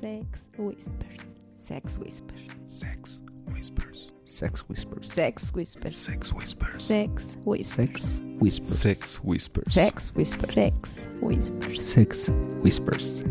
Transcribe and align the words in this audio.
Sex 0.00 0.48
Whispers. 0.56 1.34
Sex 1.56 1.98
Whispers. 1.98 2.60
Sex 2.66 3.20
Whispers. 3.48 4.12
Sex 4.24 4.64
Whispers. 4.68 5.08
Sex 5.08 5.52
Whispers. 5.52 5.96
Sex 5.96 6.32
Whispers. 6.32 6.76
Sex 6.84 7.36
Whispers. 7.44 7.94
Sex 7.96 8.24
Whispers. 8.38 8.84
Sex 8.84 9.20
Whispers. 9.24 9.72
Sex 9.74 10.12
Whispers. 10.14 10.52
Sex 10.54 11.08
Whispers. 11.20 11.84
Sex 11.84 12.30
Whispers. 12.62 13.24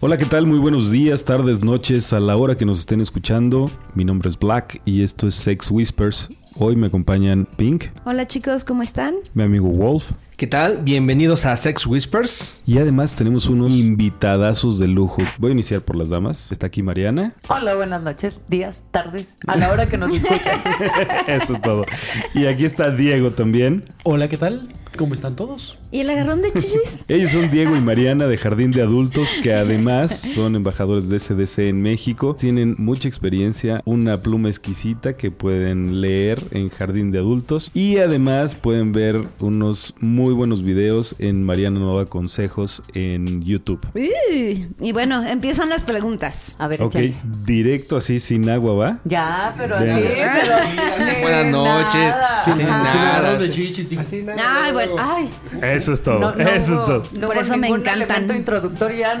Hola, 0.00 0.18
¿qué 0.18 0.26
tal? 0.26 0.46
Muy 0.46 0.58
buenos 0.58 0.90
días, 0.90 1.24
tardes, 1.24 1.64
noches, 1.64 2.12
a 2.12 2.20
la 2.20 2.36
hora 2.36 2.56
que 2.58 2.66
nos 2.66 2.80
estén 2.80 3.00
escuchando. 3.00 3.70
Mi 3.94 4.04
nombre 4.04 4.28
es 4.28 4.38
Black 4.38 4.82
y 4.84 5.02
esto 5.02 5.28
es 5.28 5.34
Sex 5.34 5.70
Whispers. 5.70 6.28
Hoy 6.56 6.76
me 6.76 6.88
acompañan 6.88 7.48
Pink, 7.56 7.86
Hola 8.04 8.26
chicos, 8.28 8.64
¿cómo 8.64 8.82
están? 8.82 9.14
mi 9.32 9.42
amigo 9.42 9.68
Wolf 9.68 10.12
¿Qué 10.44 10.48
tal? 10.48 10.82
Bienvenidos 10.82 11.46
a 11.46 11.56
Sex 11.56 11.86
Whispers. 11.86 12.62
y 12.66 12.76
además 12.76 13.16
tenemos 13.16 13.46
unos 13.46 13.72
invitadazos 13.72 14.78
de 14.78 14.86
lujo. 14.86 15.22
Voy 15.38 15.48
a 15.48 15.52
iniciar 15.52 15.80
por 15.80 15.96
las 15.96 16.10
damas. 16.10 16.52
Está 16.52 16.66
aquí 16.66 16.82
Mariana. 16.82 17.32
Hola, 17.48 17.74
buenas 17.74 18.02
noches, 18.02 18.42
días, 18.46 18.82
tardes, 18.90 19.38
a 19.46 19.56
la 19.56 19.72
hora 19.72 19.86
que 19.86 19.96
nos 19.96 20.14
escuchan. 20.14 20.60
Eso 21.28 21.54
es 21.54 21.62
todo. 21.62 21.86
Y 22.34 22.44
aquí 22.44 22.66
está 22.66 22.90
Diego 22.90 23.30
también. 23.30 23.84
Hola, 24.02 24.28
¿qué 24.28 24.36
tal? 24.36 24.68
¿Cómo 24.96 25.14
están 25.14 25.34
todos? 25.34 25.78
¿Y 25.90 26.00
el 26.00 26.10
agarrón 26.10 26.40
de 26.40 26.50
chichis? 26.54 27.04
Ellos 27.08 27.32
son 27.32 27.50
Diego 27.50 27.74
y 27.76 27.80
Mariana 27.80 28.26
de 28.28 28.36
Jardín 28.36 28.70
de 28.70 28.80
Adultos, 28.82 29.34
que 29.42 29.52
además 29.52 30.16
son 30.34 30.54
embajadores 30.54 31.08
de 31.08 31.18
SDC 31.18 31.58
en 31.60 31.82
México. 31.82 32.36
Tienen 32.38 32.76
mucha 32.78 33.08
experiencia, 33.08 33.80
una 33.84 34.20
pluma 34.20 34.48
exquisita 34.48 35.16
que 35.16 35.32
pueden 35.32 36.00
leer 36.00 36.40
en 36.52 36.68
Jardín 36.70 37.10
de 37.10 37.18
Adultos. 37.18 37.72
Y 37.74 37.98
además 37.98 38.54
pueden 38.54 38.92
ver 38.92 39.20
unos 39.40 39.94
muy 39.98 40.32
buenos 40.32 40.62
videos 40.62 41.16
en 41.18 41.42
Mariana 41.42 41.80
Nova 41.80 42.06
Consejos 42.06 42.82
en 42.94 43.42
YouTube. 43.42 43.80
Uy, 43.94 44.68
y 44.80 44.92
bueno, 44.92 45.24
empiezan 45.26 45.70
las 45.70 45.82
preguntas. 45.82 46.54
A 46.58 46.68
ver, 46.68 46.82
Ok, 46.82 46.94
échale. 46.94 47.12
directo 47.44 47.96
así 47.96 48.20
sin 48.20 48.48
agua, 48.48 48.74
¿va? 48.74 48.98
Ya, 49.04 49.52
pero 49.58 49.76
Bien. 49.80 49.96
así, 49.96 50.04
pero... 50.40 51.20
Buenas 51.20 51.46
noches. 51.50 51.94
nada. 51.94 52.40
Sí, 52.44 52.50
Sin, 52.52 52.60
sin 52.60 52.66
nada, 52.68 53.16
agarrón 53.16 53.40
de 53.40 53.46
sí. 53.46 53.52
chichis, 53.52 53.88
digo. 53.90 54.00
Así 54.02 54.22
nada. 54.22 54.64
Ay, 54.64 54.72
bueno, 54.72 54.83
ay. 54.98 55.30
Eso 55.62 55.92
es 55.92 56.02
todo, 56.02 56.18
No, 56.18 56.34
no 56.34 56.40
eso 56.42 56.72
hubo- 56.74 56.80
es 56.80 56.86
todo. 56.86 57.02
no 57.20 57.26
Por 57.26 57.36
eso 57.38 57.56
me 57.56 57.68
encantan. 57.68 58.36
introductorio, 58.36 58.98
ya 58.98 59.16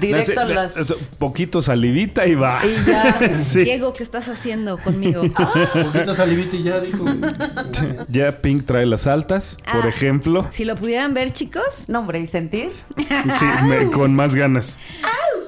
directo 0.00 0.40
a 0.40 0.44
las... 0.44 0.72
Poquito 1.18 1.62
salivita 1.62 2.26
y 2.26 2.34
va. 2.34 2.60
Y 2.64 2.84
ya... 2.86 3.38
Sí. 3.38 3.64
Diego, 3.64 3.92
¿qué 3.92 4.02
estás 4.02 4.28
haciendo 4.28 4.78
conmigo? 4.78 5.22
Poquito 5.84 6.14
salivita 6.14 6.56
y 6.56 6.62
ya 6.62 6.80
dijo. 6.80 7.04
Ya 8.08 8.40
Pink 8.42 8.64
trae 8.66 8.86
las 8.86 9.06
altas, 9.06 9.56
por 9.72 9.84
Ah. 9.84 9.88
ejemplo. 9.88 10.46
Si 10.50 10.64
lo 10.64 10.74
pudieran 10.76 11.14
ver, 11.14 11.32
chicos. 11.32 11.88
Nombre 11.88 12.20
y 12.20 12.26
sentir. 12.26 12.72
Sí, 12.96 13.44
me- 13.64 13.90
con 13.90 14.14
más 14.14 14.34
ganas. 14.34 14.78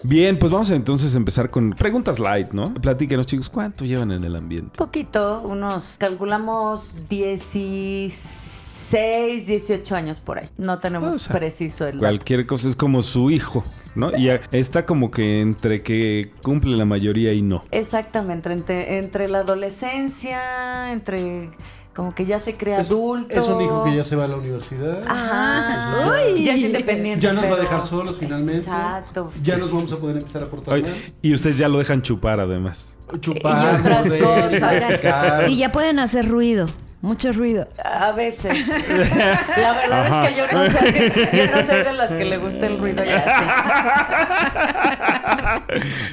Bien, 0.05 0.39
pues 0.39 0.53
vamos 0.53 0.71
a 0.71 0.77
entonces 0.77 1.15
empezar 1.17 1.51
con 1.51 1.71
preguntas 1.71 2.19
light, 2.21 2.53
¿no? 2.53 2.73
Platíquenos, 2.75 3.27
chicos, 3.27 3.49
¿cuánto 3.51 3.85
llevan 3.85 4.13
en 4.13 4.23
el 4.25 4.37
ambiente? 4.37 4.71
Poquito, 4.77 5.41
unos... 5.45 5.97
Calculamos 5.99 6.85
16, 7.09 8.48
18 8.93 9.95
años 9.97 10.19
por 10.19 10.39
ahí. 10.39 10.49
No 10.57 10.79
tenemos 10.79 11.15
O 11.15 11.19
sea, 11.19 11.37
preciso 11.37 11.85
el 11.87 11.93
dato. 11.93 12.01
Cualquier 12.01 12.47
cosa 12.47 12.69
es 12.69 12.77
como 12.77 13.03
su 13.03 13.31
hijo, 13.31 13.65
¿no? 13.95 14.17
Y 14.17 14.25
ya 14.25 14.41
está 14.53 14.87
como 14.87 15.11
que 15.11 15.41
entre 15.41 15.83
que 15.83 16.31
cumple 16.43 16.77
la 16.77 16.85
mayoría 16.85 17.33
y 17.33 17.43
no. 17.43 17.65
Exactamente, 17.71 18.53
entre, 18.53 18.99
entre 18.99 19.29
la 19.29 19.41
adolescencia, 19.41 20.93
entre 20.93 21.51
como 21.95 22.15
que 22.15 22.27
ya 22.27 22.39
se 22.39 22.57
crea 22.57 22.81
Es- 22.81 22.89
adulto. 22.91 23.39
Es 23.41 23.49
un 23.49 23.61
hijo 23.61 23.83
que 23.85 23.97
ya 23.97 24.05
se 24.05 24.15
va 24.15 24.25
a 24.25 24.29
la 24.29 24.37
universidad. 24.37 25.03
Ajá. 25.07 25.97
Uy. 26.33 26.45
Ya 26.45 26.55
es 26.55 26.61
independiente. 26.61 27.21
Ya 27.27 27.33
nos 27.33 27.45
va 27.47 27.55
a 27.55 27.61
dejar 27.61 27.83
solos 27.83 28.17
finalmente. 28.21 28.61
Exacto. 28.61 29.33
Ya 29.43 29.57
nos 29.57 29.73
vamos 29.73 29.93
a 29.93 29.97
poder 29.97 30.17
empezar 30.17 30.45
a 30.45 30.47
portar 30.47 30.81
y 31.23 31.35
ustedes 31.35 31.59
ya 31.59 31.69
lo 31.69 31.79
dejan 31.79 32.03
chupar 32.03 32.39
además. 32.39 32.97
Chupar, 33.21 33.75
Y 33.75 33.81
otras 33.81 34.13
cosas. 34.23 35.49
Y 35.51 35.59
ya 35.59 35.73
pueden 35.73 35.99
hacer 35.99 36.29
ruido. 36.29 36.67
Mucho 37.01 37.31
ruido. 37.33 37.69
A 37.85 38.11
veces. 38.11 38.67
La 38.69 39.73
verdad 39.73 40.07
Ajá. 40.07 40.25
es 40.25 40.31
que 40.31 40.37
yo 40.37 40.45
no 40.47 40.51
soy, 40.69 40.93
yo 41.39 41.47
no 41.57 41.65
soy 41.67 41.83
de 41.85 41.93
las 41.93 42.11
que 42.11 42.25
le 42.25 42.37
gusta 42.39 42.67
el 42.67 42.79
ruido 42.79 43.05
y 43.05 43.09
así. 43.09 43.45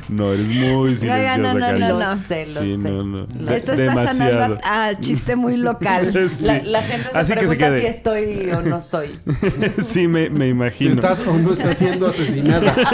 No, 0.09 0.31
eres 0.33 0.47
muy 0.47 0.95
silenciosa, 0.95 1.37
no, 1.39 1.53
no, 1.55 1.59
cariño. 1.59 1.87
no, 1.89 1.99
Lo 1.99 2.15
sé, 2.17 2.45
lo 2.45 2.61
Sí, 2.61 2.71
sé. 2.71 2.77
no, 2.77 3.03
no. 3.03 3.17
Esto 3.51 3.71
está 3.71 3.75
demasiado. 3.83 4.31
sanando 4.31 4.59
a, 4.63 4.85
a 4.87 4.99
chiste 4.99 5.35
muy 5.35 5.57
local. 5.57 6.11
Sí. 6.35 6.45
La, 6.45 6.61
la 6.63 6.83
gente 6.83 7.09
se 7.11 7.17
Así 7.17 7.33
que 7.33 7.47
se 7.47 7.55
pregunta 7.55 7.65
quede. 7.65 7.81
si 7.81 7.87
estoy 7.87 8.49
o 8.51 8.61
no 8.61 8.77
estoy. 8.77 9.19
sí, 9.81 10.07
me, 10.07 10.29
me 10.29 10.45
Si 10.45 10.51
imagino. 10.51 10.93
estás 10.95 11.19
o 11.25 11.33
no 11.35 11.53
estás 11.53 11.77
siendo 11.79 12.07
asesinada. 12.07 12.75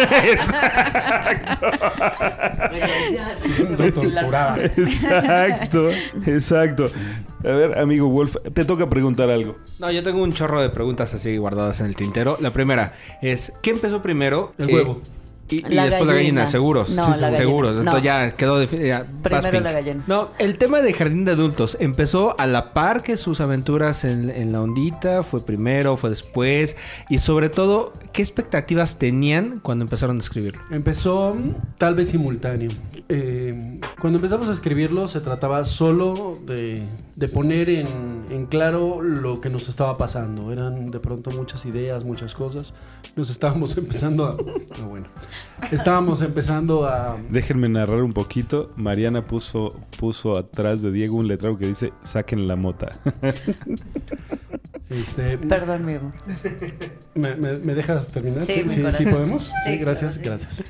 Siendo 3.36 3.92
torturada. 3.94 4.58
Exacto, 4.64 5.90
exacto. 6.26 6.90
A 7.44 7.48
ver, 7.56 7.78
amigo 7.80 8.08
Wolf, 8.08 8.36
te 8.54 8.66
toca 8.66 8.90
preguntar 8.90 9.30
algo. 9.30 9.56
No, 9.80 9.90
yo 9.92 10.04
tengo 10.04 10.22
un 10.24 10.34
chorro 10.34 10.62
de 10.62 10.70
preguntas 10.70 11.14
así 11.14 11.38
guardadas 11.38 11.80
en 11.82 11.88
el 11.88 11.96
tintero. 11.96 12.38
La 12.40 12.54
primera 12.54 12.94
es, 13.22 13.54
¿qué 13.62 13.72
empezó 13.72 14.02
primero? 14.02 14.54
El 14.58 14.70
Eh, 14.70 14.74
huevo. 14.76 15.02
y, 15.50 15.56
y 15.68 15.74
La 15.74 15.84
después 15.86 16.06
la 16.06 16.14
gallina, 16.14 16.48
seguros. 16.48 16.92
No, 16.92 17.04
Sí, 17.04 17.10
la 17.12 17.18
gallina. 17.18 17.38
Seguros. 17.38 17.74
No. 17.76 17.82
Entonces 17.82 18.04
ya 18.04 18.32
quedó 18.32 18.58
definido. 18.58 19.06
Primero 19.22 19.60
la 19.60 19.74
gallina. 19.74 20.04
No, 20.08 20.30
el 20.40 20.58
tema 20.58 20.80
de 20.82 20.94
jardín 20.94 21.26
de 21.26 21.32
adultos 21.32 21.76
empezó 21.82 22.40
a 22.40 22.48
la 22.48 22.74
par 22.74 23.04
que 23.04 23.18
sus 23.18 23.42
aventuras 23.42 24.06
en, 24.06 24.30
en 24.30 24.52
la 24.54 24.62
ondita. 24.62 25.24
Fue 25.24 25.44
primero, 25.46 25.98
fue 25.98 26.10
después. 26.12 26.78
Y 27.10 27.18
sobre 27.18 27.50
todo, 27.50 27.92
¿qué 28.14 28.22
expectativas 28.22 28.98
tenían 28.98 29.60
cuando 29.62 29.84
empezaron 29.84 30.16
a 30.18 30.20
escribirlo? 30.20 30.62
Empezó 30.72 31.36
tal 31.78 31.96
vez 31.96 32.10
simultáneo. 32.10 32.70
Eh, 33.10 33.78
cuando 34.00 34.20
empezamos 34.20 34.48
a 34.48 34.54
escribirlo 34.54 35.10
se 35.10 35.20
trataba 35.20 35.66
solo 35.66 36.40
de, 36.46 36.84
de 37.16 37.28
poner 37.28 37.70
en, 37.70 37.88
en 38.30 38.46
claro 38.46 39.02
lo 39.02 39.42
que 39.42 39.50
nos 39.50 39.68
estaba 39.70 39.98
pasando. 39.98 40.52
Eran 40.52 40.92
de 40.92 41.00
pronto 41.00 41.30
muchas 41.32 41.66
ideas, 41.66 42.04
muchas 42.04 42.34
cosas. 42.34 42.74
Nos 43.16 43.30
estábamos 43.30 43.78
empezando 43.78 44.26
a... 44.26 44.38
no, 44.80 44.88
bueno. 44.90 45.08
Estábamos 45.72 46.22
empezando 46.22 46.86
a... 46.86 47.18
Déjenme 47.30 47.70
narrar 47.70 48.02
un 48.04 48.14
poquito. 48.14 48.72
Mariana 48.76 49.26
puso, 49.28 49.76
puso 50.00 50.38
atrás 50.38 50.82
de 50.82 50.92
Diego 50.92 51.18
un 51.18 51.28
letrero 51.28 51.58
que 51.58 51.68
dice 51.68 51.94
saquen 52.04 52.48
la 52.48 52.56
mota. 52.56 52.92
Este, 54.90 55.38
Perdón, 55.38 55.86
mi 55.86 55.94
amor. 55.94 56.12
¿me, 57.16 57.36
me- 57.36 57.58
me 57.60 57.74
dejas 57.74 58.10
terminar? 58.10 58.46
Sí, 58.46 58.64
Sí, 58.68 58.84
sí, 58.92 59.06
podemos. 59.06 59.46
Sí, 59.46 59.52
Sí, 59.66 59.78
gracias, 59.78 60.18
claro, 60.18 60.38
gracias. 60.42 60.64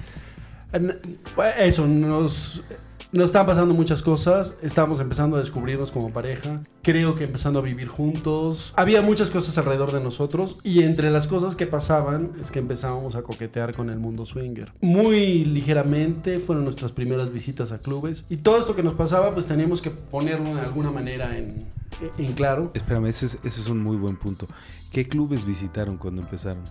Pues, 1.35 1.53
Eso, 1.59 1.87
nos, 1.87 2.63
nos 3.11 3.25
estaban 3.25 3.47
pasando 3.47 3.73
muchas 3.73 4.01
cosas. 4.01 4.57
Estábamos 4.61 4.99
empezando 4.99 5.37
a 5.37 5.39
descubrirnos 5.39 5.91
como 5.91 6.11
pareja. 6.11 6.61
Creo 6.81 7.15
que 7.15 7.25
empezando 7.25 7.59
a 7.59 7.61
vivir 7.61 7.87
juntos. 7.87 8.73
Había 8.75 9.01
muchas 9.01 9.29
cosas 9.29 9.57
alrededor 9.57 9.91
de 9.91 9.99
nosotros. 9.99 10.57
Y 10.63 10.83
entre 10.83 11.11
las 11.11 11.27
cosas 11.27 11.55
que 11.55 11.67
pasaban 11.67 12.31
es 12.41 12.51
que 12.51 12.59
empezábamos 12.59 13.15
a 13.15 13.23
coquetear 13.23 13.75
con 13.75 13.89
el 13.89 13.99
mundo 13.99 14.25
swinger. 14.25 14.71
Muy 14.81 15.45
ligeramente 15.45 16.39
fueron 16.39 16.63
nuestras 16.63 16.91
primeras 16.91 17.31
visitas 17.31 17.71
a 17.71 17.79
clubes. 17.79 18.25
Y 18.29 18.37
todo 18.37 18.57
esto 18.59 18.75
que 18.75 18.83
nos 18.83 18.93
pasaba, 18.93 19.33
pues 19.33 19.45
teníamos 19.45 19.81
que 19.81 19.91
ponerlo 19.91 20.55
de 20.55 20.61
alguna 20.61 20.91
manera 20.91 21.37
en, 21.37 21.65
en 22.17 22.33
claro. 22.33 22.71
Espérame, 22.73 23.07
ese 23.07 23.25
es, 23.25 23.33
ese 23.43 23.61
es 23.61 23.69
un 23.69 23.81
muy 23.81 23.97
buen 23.97 24.15
punto. 24.17 24.47
¿Qué 24.91 25.07
clubes 25.07 25.45
visitaron 25.45 25.95
cuando 25.97 26.21
empezaron? 26.21 26.63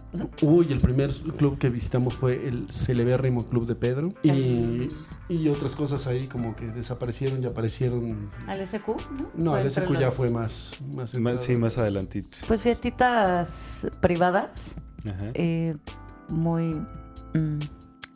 Uy, 0.42 0.66
el 0.70 0.78
primer 0.78 1.10
club 1.38 1.56
que 1.56 1.70
visitamos 1.70 2.12
fue 2.12 2.46
el 2.46 2.66
celebérrimo 2.70 3.46
Club 3.48 3.66
de 3.66 3.74
Pedro. 3.74 4.12
Y, 4.22 4.90
y 5.30 5.48
otras 5.48 5.72
cosas 5.72 6.06
ahí 6.06 6.19
como 6.28 6.54
que 6.54 6.66
desaparecieron 6.66 7.42
y 7.42 7.46
aparecieron. 7.46 8.30
¿Al 8.46 8.60
SQ? 8.66 8.88
No, 9.34 9.56
entre 9.58 9.70
SQ 9.70 9.92
ya 9.94 10.06
los- 10.06 10.14
fue 10.14 10.30
más. 10.30 10.78
más 10.94 11.42
sí, 11.42 11.56
más 11.56 11.78
adelantito. 11.78 12.38
Pues 12.48 12.62
fiestitas 12.62 13.86
privadas, 14.00 14.74
Ajá. 15.08 15.30
eh, 15.34 15.76
muy 16.28 16.74
mm, 17.34 17.58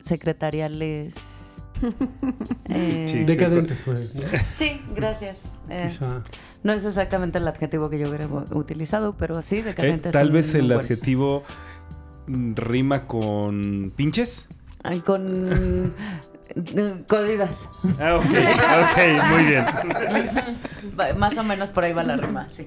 secretariales. 0.03 1.13
Eh, 2.69 3.05
Sí. 3.07 3.23
Decadentes 3.23 3.81
fue. 3.83 4.07
Sí, 4.45 4.81
gracias. 4.95 5.41
Eh, 5.69 5.89
no 6.63 6.71
es 6.71 6.83
exactamente 6.85 7.37
el 7.37 7.47
adjetivo 7.47 7.89
que 7.89 7.99
yo 7.99 8.07
hubiera 8.09 8.27
utilizado, 8.27 9.15
pero 9.17 9.41
sí, 9.41 9.57
Eh, 9.57 9.63
decadente. 9.63 10.09
es 10.09 10.13
Tal 10.13 10.31
vez 10.31 10.55
el 10.55 10.71
adjetivo 10.71 11.43
mm, 12.27 12.53
rima 12.55 13.05
con 13.07 13.91
pinches. 13.95 14.47
Ay, 14.83 15.01
con 15.01 15.93
códigas. 17.07 17.67
Ah, 17.99 18.15
ok, 18.15 18.25
ok, 18.25 19.31
muy 19.31 19.43
bien. 19.43 19.65
Más 21.19 21.37
o 21.37 21.43
menos 21.43 21.69
por 21.69 21.83
ahí 21.83 21.93
va 21.93 22.03
la 22.03 22.17
rima, 22.17 22.47
sí. 22.51 22.65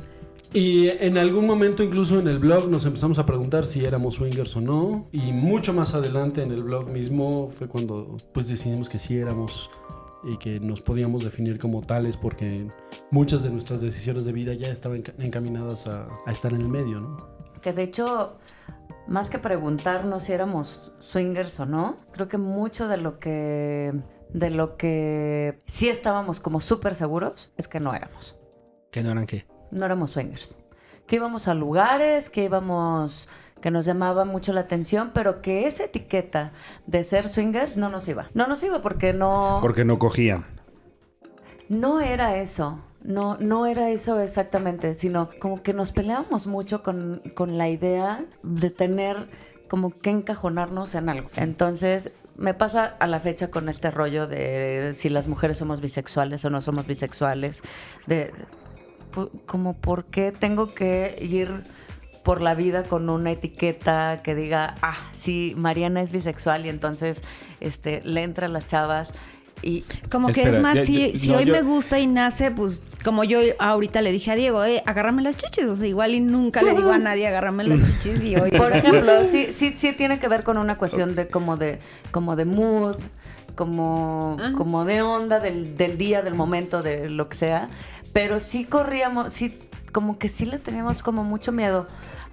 Y 0.54 0.88
en 0.88 1.18
algún 1.18 1.46
momento, 1.46 1.82
incluso 1.82 2.18
en 2.18 2.26
el 2.28 2.38
blog, 2.38 2.68
nos 2.70 2.86
empezamos 2.86 3.18
a 3.18 3.26
preguntar 3.26 3.66
si 3.66 3.84
éramos 3.84 4.14
swingers 4.14 4.56
o 4.56 4.60
no. 4.62 5.06
Y 5.12 5.32
mucho 5.32 5.74
más 5.74 5.94
adelante 5.94 6.42
en 6.42 6.52
el 6.52 6.62
blog 6.62 6.88
mismo 6.90 7.50
fue 7.58 7.68
cuando 7.68 8.16
pues 8.32 8.48
decidimos 8.48 8.88
que 8.88 8.98
sí 8.98 9.18
éramos 9.18 9.68
y 10.24 10.36
que 10.38 10.58
nos 10.58 10.80
podíamos 10.80 11.22
definir 11.22 11.58
como 11.58 11.82
tales 11.82 12.16
porque 12.16 12.66
muchas 13.10 13.42
de 13.42 13.50
nuestras 13.50 13.80
decisiones 13.80 14.24
de 14.24 14.32
vida 14.32 14.52
ya 14.54 14.68
estaban 14.68 15.02
enca- 15.02 15.14
encaminadas 15.18 15.86
a, 15.86 16.08
a 16.26 16.32
estar 16.32 16.52
en 16.52 16.62
el 16.62 16.68
medio, 16.68 17.00
¿no? 17.00 17.16
Que 17.60 17.72
de 17.72 17.82
hecho, 17.84 18.38
más 19.08 19.30
que 19.30 19.38
preguntarnos 19.38 20.24
si 20.24 20.32
éramos 20.32 20.92
swingers 21.00 21.58
o 21.60 21.66
no, 21.66 21.96
creo 22.12 22.28
que 22.28 22.38
mucho 22.38 22.86
de 22.88 22.98
lo 22.98 23.18
que 23.18 23.92
de 24.30 24.50
lo 24.50 24.76
que 24.76 25.58
sí 25.66 25.88
estábamos 25.88 26.38
como 26.38 26.60
súper 26.60 26.94
seguros 26.94 27.52
es 27.56 27.66
que 27.66 27.80
no 27.80 27.94
éramos. 27.94 28.36
¿Que 28.90 29.02
no 29.02 29.10
eran 29.10 29.26
qué? 29.26 29.46
No 29.70 29.86
éramos 29.86 30.10
swingers. 30.10 30.54
Que 31.06 31.16
íbamos 31.16 31.48
a 31.48 31.54
lugares, 31.54 32.28
que 32.28 32.44
íbamos 32.44 33.28
que 33.62 33.70
nos 33.72 33.84
llamaba 33.84 34.24
mucho 34.24 34.52
la 34.52 34.60
atención, 34.60 35.10
pero 35.12 35.40
que 35.42 35.66
esa 35.66 35.84
etiqueta 35.84 36.52
de 36.86 37.02
ser 37.02 37.28
swingers 37.28 37.76
no 37.76 37.88
nos 37.88 38.06
iba. 38.06 38.28
No 38.34 38.46
nos 38.46 38.62
iba 38.62 38.80
porque 38.82 39.12
no 39.12 39.58
Porque 39.62 39.84
no 39.84 39.98
cogían. 39.98 40.44
no 41.68 42.00
era 42.00 42.36
eso. 42.36 42.78
No, 43.08 43.38
no 43.38 43.64
era 43.64 43.88
eso 43.88 44.20
exactamente, 44.20 44.92
sino 44.92 45.30
como 45.40 45.62
que 45.62 45.72
nos 45.72 45.92
peleábamos 45.92 46.46
mucho 46.46 46.82
con, 46.82 47.22
con 47.34 47.56
la 47.56 47.70
idea 47.70 48.22
de 48.42 48.68
tener 48.68 49.28
como 49.66 49.98
que 49.98 50.10
encajonarnos 50.10 50.94
en 50.94 51.08
algo. 51.08 51.30
Entonces, 51.36 52.28
me 52.36 52.52
pasa 52.52 52.96
a 52.98 53.06
la 53.06 53.18
fecha 53.18 53.50
con 53.50 53.70
este 53.70 53.90
rollo 53.90 54.26
de 54.26 54.92
si 54.94 55.08
las 55.08 55.26
mujeres 55.26 55.56
somos 55.56 55.80
bisexuales 55.80 56.44
o 56.44 56.50
no 56.50 56.60
somos 56.60 56.86
bisexuales, 56.86 57.62
de 58.06 58.30
como 59.46 59.72
por 59.72 60.04
qué 60.04 60.30
tengo 60.30 60.74
que 60.74 61.16
ir 61.18 61.62
por 62.24 62.42
la 62.42 62.54
vida 62.54 62.82
con 62.82 63.08
una 63.08 63.30
etiqueta 63.30 64.20
que 64.22 64.34
diga, 64.34 64.74
ah, 64.82 64.98
sí, 65.12 65.54
Mariana 65.56 66.02
es 66.02 66.12
bisexual 66.12 66.66
y 66.66 66.68
entonces 66.68 67.24
este, 67.60 68.02
le 68.04 68.22
entra 68.22 68.48
a 68.48 68.50
las 68.50 68.66
chavas 68.66 69.14
y 69.62 69.84
Como 70.10 70.28
que 70.28 70.42
Espera, 70.42 70.56
es 70.56 70.62
más, 70.62 70.74
ya- 70.76 70.84
si, 70.84 71.12
ya- 71.12 71.18
si 71.18 71.28
no, 71.30 71.38
hoy 71.38 71.44
yo- 71.46 71.52
me 71.52 71.62
gusta 71.62 71.98
y 71.98 72.06
nace, 72.06 72.50
pues 72.50 72.80
como 73.04 73.24
yo 73.24 73.38
ahorita 73.58 74.00
le 74.02 74.12
dije 74.12 74.30
a 74.32 74.36
Diego, 74.36 74.64
eh, 74.64 74.82
agárrame 74.86 75.22
las 75.22 75.36
chichis. 75.36 75.64
O 75.66 75.76
sea, 75.76 75.86
igual 75.88 76.14
y 76.14 76.20
nunca 76.20 76.62
le 76.62 76.74
digo 76.74 76.90
a 76.90 76.98
nadie, 76.98 77.26
agárrame 77.26 77.64
las 77.64 77.80
chichis 78.00 78.22
y 78.22 78.36
hoy. 78.36 78.50
Por 78.50 78.72
ejemplo, 78.76 79.12
sí, 79.30 79.48
sí, 79.54 79.74
sí 79.76 79.92
tiene 79.92 80.18
que 80.20 80.28
ver 80.28 80.42
con 80.44 80.58
una 80.58 80.76
cuestión 80.78 81.14
de 81.14 81.28
como 81.28 81.56
de, 81.56 81.78
como 82.10 82.36
de 82.36 82.44
mood, 82.44 82.96
como, 83.54 84.36
como 84.56 84.84
de 84.84 85.02
onda 85.02 85.40
del, 85.40 85.76
del 85.76 85.98
día, 85.98 86.22
del 86.22 86.34
momento, 86.34 86.82
de 86.82 87.10
lo 87.10 87.28
que 87.28 87.36
sea. 87.36 87.68
Pero 88.12 88.40
sí 88.40 88.64
corríamos, 88.64 89.32
sí, 89.32 89.58
como 89.92 90.18
que 90.18 90.28
sí 90.28 90.46
le 90.46 90.58
teníamos 90.58 91.02
como 91.02 91.24
mucho 91.24 91.50
miedo 91.52 91.86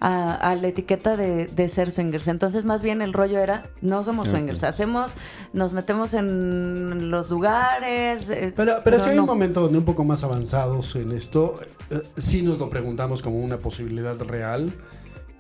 a, 0.07 0.36
a 0.36 0.56
la 0.56 0.68
etiqueta 0.68 1.18
de, 1.18 1.48
de 1.48 1.68
ser 1.69 1.92
swingers. 1.92 2.28
Entonces, 2.28 2.63
más 2.63 2.84
bien 2.84 3.02
el 3.02 3.12
rollo 3.12 3.40
era, 3.40 3.63
no 3.81 4.04
somos 4.04 4.28
swingers. 4.28 4.63
Hacemos, 4.63 5.12
nos 5.54 5.74
metemos 5.74 6.13
en 6.13 7.10
los 7.10 7.30
lugares. 7.31 8.30
eh, 8.30 8.54
Pero, 8.56 8.75
pero 8.84 9.00
si 9.00 9.10
hay 9.10 9.16
no. 9.16 9.24
un 9.24 9.28
momento 9.28 9.62
donde 9.62 9.80
un 9.80 9.86
poco 9.86 10.04
más 10.04 10.24
avanzados 10.24 10.96
en 10.96 11.12
esto, 11.12 11.56
eh, 11.90 12.02
sí 12.18 12.44
nos 12.44 12.60
lo 12.60 12.69
preguntamos 12.69 13.24
como 13.24 13.40
una 13.40 13.57
posibilidad 13.57 14.16
real 14.19 14.72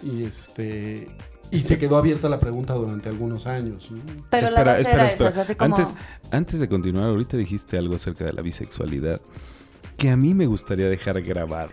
y 0.01 0.23
este 0.23 1.07
y 1.51 1.61
se 1.61 1.77
quedó 1.77 1.97
abierta 1.97 2.27
la 2.27 2.39
pregunta 2.39 2.73
durante 2.73 3.07
algunos 3.07 3.45
años. 3.45 3.91
¿no? 3.91 3.99
Pero 4.31 4.49
la 4.49 4.49
espera, 4.49 4.71
base 4.71 4.81
espera, 4.81 5.03
era 5.03 5.11
espera. 5.11 5.41
esa, 5.43 5.55
como- 5.55 5.75
Antes, 5.75 5.95
antes 6.31 6.59
de 6.59 6.67
continuar, 6.67 7.05
ahorita 7.09 7.37
dijiste 7.37 7.77
algo 7.77 7.93
acerca 7.95 8.25
de 8.25 8.33
la 8.33 8.41
bisexualidad 8.41 9.21
que 9.95 10.09
a 10.09 10.17
mí 10.17 10.33
me 10.33 10.47
gustaría 10.47 10.89
dejar 10.89 11.21
grabado. 11.21 11.69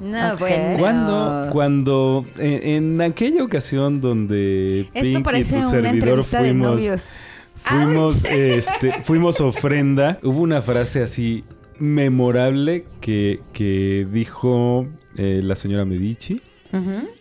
No, 0.00 0.36
bueno. 0.38 0.78
Cuando, 0.78 1.48
cuando 1.52 2.24
en, 2.38 2.94
en 2.94 3.00
aquella 3.02 3.44
ocasión 3.44 4.00
donde 4.00 4.80
Esto 4.80 5.00
Pink 5.02 5.28
y 5.36 5.44
tu 5.44 5.62
servidor 5.62 6.24
fuimos, 6.24 6.82
fuimos, 7.62 8.24
este, 8.30 8.92
fuimos 9.02 9.40
ofrenda, 9.40 10.18
hubo 10.22 10.40
una 10.40 10.62
frase 10.62 11.02
así 11.02 11.44
memorable 11.78 12.84
que, 13.00 13.40
que 13.52 14.06
dijo 14.10 14.86
eh, 15.16 15.40
la 15.42 15.56
señora 15.56 15.84
Medici 15.84 16.40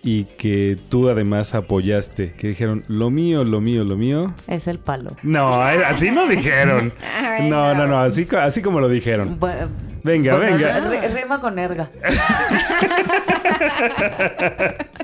y 0.04 0.26
que 0.26 0.78
tú 0.90 1.10
además 1.10 1.56
apoyaste, 1.56 2.34
que 2.34 2.50
dijeron, 2.50 2.84
lo 2.88 3.10
mío, 3.10 3.44
lo 3.44 3.62
mío, 3.62 3.84
lo 3.84 3.98
mío. 3.98 4.36
Es 4.46 4.68
el 4.68 4.78
palo. 4.78 5.16
No, 5.24 5.68
eh, 5.68 5.84
así 5.86 6.12
no 6.12 6.28
dijeron. 6.28 6.94
Ay, 7.20 7.50
No, 7.50 7.74
no, 7.74 7.80
no. 7.80 7.88
no, 7.88 8.00
así, 8.00 8.28
así 8.40 8.62
como 8.62 8.80
lo 8.80 8.88
dijeron. 8.90 9.40
Bu- 9.40 9.68
Venga, 10.04 10.38
bueno, 10.38 10.58
venga. 10.58 10.80
Rima 11.10 11.42
con 11.42 11.60
erga. 11.60 11.90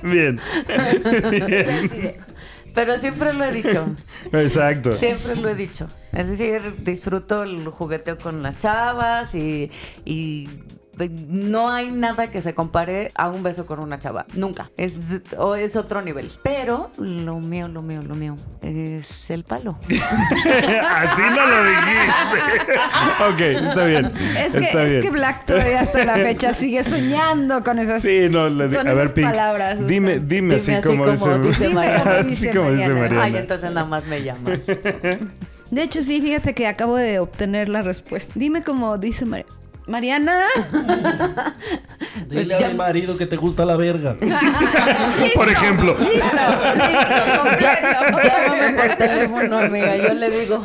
Bien. 0.04 0.40
Bien. 1.30 2.16
Pero 2.74 3.00
siempre 3.00 3.34
lo 3.34 3.44
he 3.46 3.52
dicho. 3.54 3.88
Exacto. 4.34 4.92
Siempre 4.94 5.36
lo 5.38 5.50
he 5.50 5.56
dicho. 5.56 5.88
Es 6.12 6.28
decir, 6.30 6.62
disfruto 6.84 7.44
el 7.44 7.66
jugueteo 7.68 8.18
con 8.18 8.44
las 8.44 8.60
chavas 8.60 9.34
y, 9.34 9.72
y 10.04 10.50
no 11.28 11.70
hay 11.70 11.92
nada 11.92 12.32
que 12.32 12.42
se 12.42 12.54
compare 12.54 13.12
a 13.16 13.30
un 13.30 13.44
beso 13.44 13.66
con 13.66 13.80
una 13.80 14.00
chava. 14.00 14.26
Nunca. 14.34 14.70
Es, 14.78 14.98
o 15.38 15.56
es 15.56 15.76
otro 15.76 16.02
nivel. 16.02 16.32
Pero 16.44 16.90
lo 16.98 17.38
mío, 17.40 17.68
lo 17.68 17.82
mío, 17.82 18.02
lo 18.02 18.16
mío 18.16 18.36
es 18.62 19.30
el 19.30 19.44
palo. 19.44 19.78
Así 19.90 21.22
no 21.22 21.48
lo 21.48 21.64
dijiste. 21.66 23.56
ok, 23.60 23.68
está 23.70 23.84
bien. 23.86 24.12
Es 24.38 24.54
que, 24.54 24.60
está 24.60 24.84
es 24.84 24.90
bien. 24.90 25.02
que 25.02 25.10
Black 25.10 25.46
todavía 25.46 25.82
hasta 25.82 26.06
la 26.06 26.16
fecha 26.16 26.54
sigue 26.54 26.84
soñando 26.84 27.64
con 27.64 27.80
esas. 27.80 28.02
Sí, 28.02 28.28
no, 28.30 28.50
le 28.50 28.68
con 28.76 28.88
a 28.88 28.94
ver, 28.94 28.98
esas 29.04 29.12
Pink. 29.14 29.28
palabras, 29.28 29.80
o 29.82 29.84
dime, 29.86 30.16
sea. 30.16 30.20
dime, 30.20 30.36
Dime 30.36 30.56
así, 30.56 30.74
así 30.74 30.88
como, 30.88 31.04
como 31.06 31.14
dice, 31.16 31.40
dice 31.40 31.70
Mariana. 31.70 32.18
así 32.20 32.50
como 32.50 32.72
dice 32.72 32.90
Mariana. 32.90 33.24
Ay, 33.24 33.38
entonces 33.38 33.72
nada 33.72 33.86
más 33.86 34.06
me 34.06 34.22
llamas. 34.24 34.60
De 35.72 35.82
hecho, 35.84 36.04
sí, 36.04 36.22
fíjate 36.22 36.54
que 36.54 36.68
acabo 36.68 36.96
de 36.96 37.20
obtener 37.20 37.70
la 37.70 37.82
respuesta. 37.82 38.34
Dime 38.36 38.62
cómo 38.64 38.98
dice 38.98 39.26
Mari- 39.26 39.46
Mariana. 39.88 40.42
Dile 42.30 42.56
a 42.56 42.70
mi 42.70 42.74
marido 42.76 43.18
que 43.18 43.26
te 43.26 43.36
gusta 43.36 43.66
la 43.66 43.76
verga. 43.78 44.16
Por 45.36 45.50
ejemplo. 45.50 45.96
Listo, 45.98 46.16
listo, 46.76 47.60
Llámame 47.60 48.74
por 48.74 48.96
teléfono, 48.98 49.58
amiga. 49.58 49.98
Yo 49.98 50.14
le 50.14 50.30
digo 50.32 50.64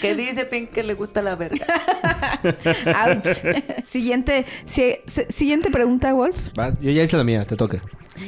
que 0.00 0.14
dice 0.14 0.44
Pink 0.44 0.70
que 0.70 0.82
le 0.82 0.94
gusta 0.94 1.22
la 1.22 1.34
verga. 1.36 1.64
Ouch. 3.06 3.84
Siguiente, 3.86 4.44
si- 4.66 4.96
si- 5.06 5.24
siguiente 5.28 5.70
pregunta, 5.70 6.12
Wolf. 6.12 6.36
Va, 6.58 6.72
yo 6.80 6.90
ya 6.90 7.02
hice 7.02 7.16
la 7.16 7.24
mía, 7.24 7.44
te 7.46 7.56
toca. 7.56 7.82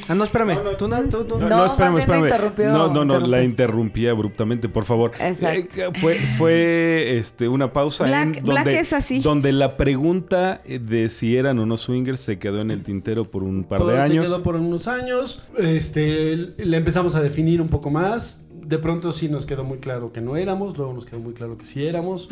Ah, 0.06 0.14
no, 0.14 0.24
espérame. 0.24 0.58
Tú 0.78 0.86
no, 0.86 1.00
tú, 1.08 1.24
tú. 1.24 1.38
No, 1.38 1.48
No, 1.48 1.56
no, 1.56 1.66
espérame, 1.66 1.96
espérame. 1.98 2.28
No, 2.70 2.88
no, 2.88 3.04
no, 3.06 3.20
la 3.20 3.42
interrumpí 3.42 4.06
abruptamente, 4.06 4.68
por 4.68 4.84
favor. 4.84 5.12
Exacto. 5.18 5.80
Eh, 5.80 5.90
fue 5.94 6.14
fue 6.16 7.16
este, 7.18 7.48
una 7.48 7.72
pausa 7.72 8.04
Black- 8.04 8.36
en 8.38 8.44
Black 8.44 8.64
donde, 8.64 8.80
es 8.80 8.92
así. 8.92 9.20
donde 9.20 9.50
la 9.52 9.78
pregunta 9.78 9.97
de 10.00 11.08
si 11.08 11.36
eran 11.36 11.58
o 11.58 11.66
no 11.66 11.76
swingers 11.76 12.20
se 12.20 12.38
quedó 12.38 12.60
en 12.60 12.70
el 12.70 12.82
tintero 12.82 13.30
por 13.30 13.42
un 13.42 13.64
par 13.64 13.84
de 13.84 13.98
años. 14.00 14.26
Se 14.26 14.32
quedó 14.32 14.42
por 14.42 14.56
unos 14.56 14.88
años. 14.88 15.42
Este, 15.58 16.36
le 16.36 16.76
empezamos 16.76 17.14
a 17.14 17.22
definir 17.22 17.60
un 17.60 17.68
poco 17.68 17.90
más. 17.90 18.42
De 18.64 18.78
pronto 18.78 19.12
sí 19.12 19.28
nos 19.28 19.46
quedó 19.46 19.64
muy 19.64 19.78
claro 19.78 20.12
que 20.12 20.20
no 20.20 20.36
éramos. 20.36 20.76
Luego 20.76 20.92
nos 20.92 21.04
quedó 21.06 21.20
muy 21.20 21.32
claro 21.34 21.56
que 21.58 21.64
sí 21.64 21.84
éramos. 21.86 22.28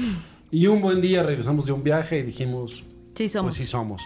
Y 0.50 0.67
un 0.69 0.81
buen 0.81 1.00
día 1.00 1.23
regresamos 1.23 1.67
de 1.67 1.73
un 1.73 1.83
viaje 1.83 2.19
y 2.21 2.23
dijimos, 2.23 2.85
Sí, 3.14 3.29
somos. 3.29 3.50
pues 3.50 3.59
sí 3.59 3.64
somos. 3.71 4.02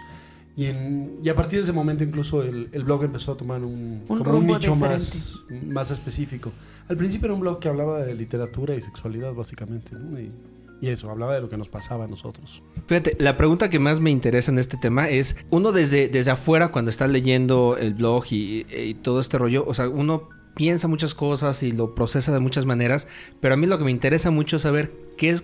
Y, 0.57 0.65
en- 0.65 1.19
y 1.23 1.29
a 1.29 1.35
partir 1.35 1.59
de 1.59 1.63
ese 1.63 1.71
momento 1.71 2.03
incluso 2.03 2.43
el, 2.43 2.67
el 2.73 2.83
blog 2.83 3.03
empezó 3.05 3.31
a 3.33 3.37
tomar 3.37 3.63
un, 3.63 4.01
Un 4.07 4.17
como 4.17 4.19
un 4.19 4.25
rumbo 4.25 4.53
nicho 4.55 4.75
más, 4.75 5.39
más 5.65 5.91
específico. 5.91 6.51
Al 6.89 6.97
principio 6.97 7.27
era 7.27 7.33
un 7.35 7.39
blog 7.41 7.59
que 7.59 7.69
hablaba 7.69 7.99
de 8.01 8.13
literatura 8.15 8.75
y 8.75 8.81
sexualidad 8.81 9.33
básicamente. 9.33 9.91
¿no? 9.95 10.19
Y, 10.19 10.29
y 10.81 10.89
eso, 10.89 11.11
hablaba 11.11 11.35
de 11.35 11.41
lo 11.41 11.47
que 11.47 11.57
nos 11.57 11.69
pasaba 11.69 12.05
a 12.05 12.07
nosotros. 12.07 12.63
Fíjate, 12.87 13.15
la 13.19 13.37
pregunta 13.37 13.69
que 13.69 13.77
más 13.77 13.99
me 13.99 14.09
interesa 14.09 14.51
en 14.51 14.57
este 14.57 14.77
tema 14.77 15.09
es, 15.09 15.35
uno 15.51 15.71
desde, 15.71 16.09
desde 16.09 16.31
afuera, 16.31 16.69
cuando 16.69 16.89
está 16.89 17.07
leyendo 17.07 17.77
el 17.79 17.93
blog 17.93 18.25
y, 18.31 18.95
todo 19.03 19.19
este 19.19 19.37
rollo, 19.37 19.63
o 19.67 19.75
sea, 19.75 19.87
uno 19.87 20.29
piensa 20.55 20.87
muchas 20.87 21.13
cosas 21.13 21.61
y 21.61 21.71
lo 21.71 21.93
procesa 21.93 22.33
de 22.33 22.39
muchas 22.39 22.65
maneras, 22.65 23.07
pero 23.39 23.53
a 23.53 23.57
mí 23.57 23.67
lo 23.67 23.77
que 23.77 23.85
me 23.85 23.91
interesa 23.91 24.31
mucho 24.31 24.55
es 24.57 24.63
saber 24.63 24.91
qué 25.17 25.39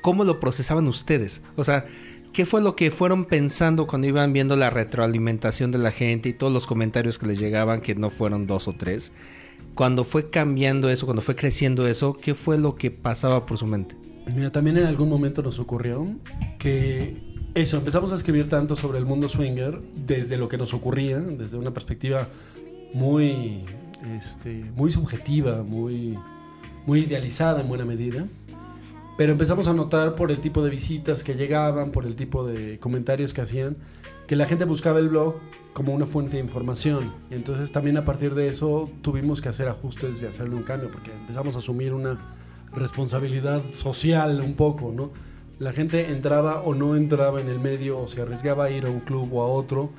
cómo 0.00 0.24
lo 0.24 0.40
procesaban 0.40 0.88
ustedes. 0.88 1.42
O 1.56 1.62
sea, 1.62 1.86
¿qué 2.32 2.44
fue 2.44 2.60
lo 2.60 2.74
que 2.74 2.90
fueron 2.90 3.26
pensando 3.26 3.86
cuando 3.86 4.08
iban 4.08 4.32
viendo 4.32 4.56
la 4.56 4.70
retroalimentación 4.70 5.70
de 5.70 5.78
la 5.78 5.92
gente 5.92 6.30
y 6.30 6.32
todos 6.32 6.52
los 6.52 6.66
comentarios 6.66 7.18
que 7.18 7.26
les 7.26 7.38
llegaban, 7.38 7.80
que 7.80 7.94
no 7.94 8.10
fueron 8.10 8.46
dos 8.46 8.66
o 8.66 8.72
tres? 8.72 9.12
Cuando 9.74 10.04
fue 10.04 10.30
cambiando 10.30 10.90
eso, 10.90 11.06
cuando 11.06 11.22
fue 11.22 11.36
creciendo 11.36 11.86
eso, 11.86 12.16
¿qué 12.20 12.34
fue 12.34 12.58
lo 12.58 12.74
que 12.74 12.90
pasaba 12.90 13.46
por 13.46 13.56
su 13.56 13.66
mente? 13.66 13.99
Mira, 14.26 14.50
también 14.52 14.76
en 14.76 14.86
algún 14.86 15.08
momento 15.08 15.42
nos 15.42 15.58
ocurrió 15.58 16.06
que 16.58 17.16
eso, 17.54 17.78
empezamos 17.78 18.12
a 18.12 18.16
escribir 18.16 18.48
tanto 18.48 18.76
sobre 18.76 18.98
el 18.98 19.06
mundo 19.06 19.28
swinger 19.28 19.80
desde 19.94 20.36
lo 20.36 20.48
que 20.48 20.56
nos 20.56 20.72
ocurría, 20.72 21.18
desde 21.18 21.56
una 21.56 21.72
perspectiva 21.72 22.28
muy, 22.94 23.64
este, 24.18 24.64
muy 24.76 24.92
subjetiva, 24.92 25.64
muy, 25.64 26.16
muy 26.86 27.00
idealizada 27.00 27.60
en 27.60 27.68
buena 27.68 27.84
medida. 27.84 28.24
Pero 29.18 29.32
empezamos 29.32 29.66
a 29.66 29.74
notar 29.74 30.14
por 30.14 30.30
el 30.30 30.40
tipo 30.40 30.62
de 30.62 30.70
visitas 30.70 31.24
que 31.24 31.34
llegaban, 31.34 31.90
por 31.90 32.06
el 32.06 32.14
tipo 32.14 32.46
de 32.46 32.78
comentarios 32.78 33.34
que 33.34 33.40
hacían, 33.40 33.76
que 34.28 34.36
la 34.36 34.46
gente 34.46 34.64
buscaba 34.64 35.00
el 35.00 35.08
blog 35.08 35.34
como 35.72 35.92
una 35.92 36.06
fuente 36.06 36.36
de 36.36 36.42
información. 36.42 37.12
Y 37.30 37.34
entonces 37.34 37.72
también 37.72 37.96
a 37.96 38.04
partir 38.04 38.34
de 38.34 38.46
eso 38.46 38.88
tuvimos 39.02 39.40
que 39.40 39.48
hacer 39.48 39.68
ajustes 39.68 40.22
y 40.22 40.26
hacerle 40.26 40.54
un 40.54 40.62
cambio, 40.62 40.88
porque 40.90 41.10
empezamos 41.12 41.56
a 41.56 41.58
asumir 41.58 41.92
una 41.92 42.16
responsabilidad 42.74 43.62
social 43.74 44.40
un 44.40 44.54
poco, 44.54 44.92
¿no? 44.94 45.10
La 45.58 45.72
gente 45.72 46.10
entraba 46.10 46.62
o 46.62 46.74
no 46.74 46.96
entraba 46.96 47.40
en 47.40 47.48
el 47.48 47.58
medio 47.58 47.98
o 47.98 48.06
se 48.06 48.22
arriesgaba 48.22 48.64
a 48.64 48.70
ir 48.70 48.86
a 48.86 48.90
un 48.90 49.00
club 49.00 49.34
o 49.34 49.42
a 49.42 49.46
otro 49.46 49.90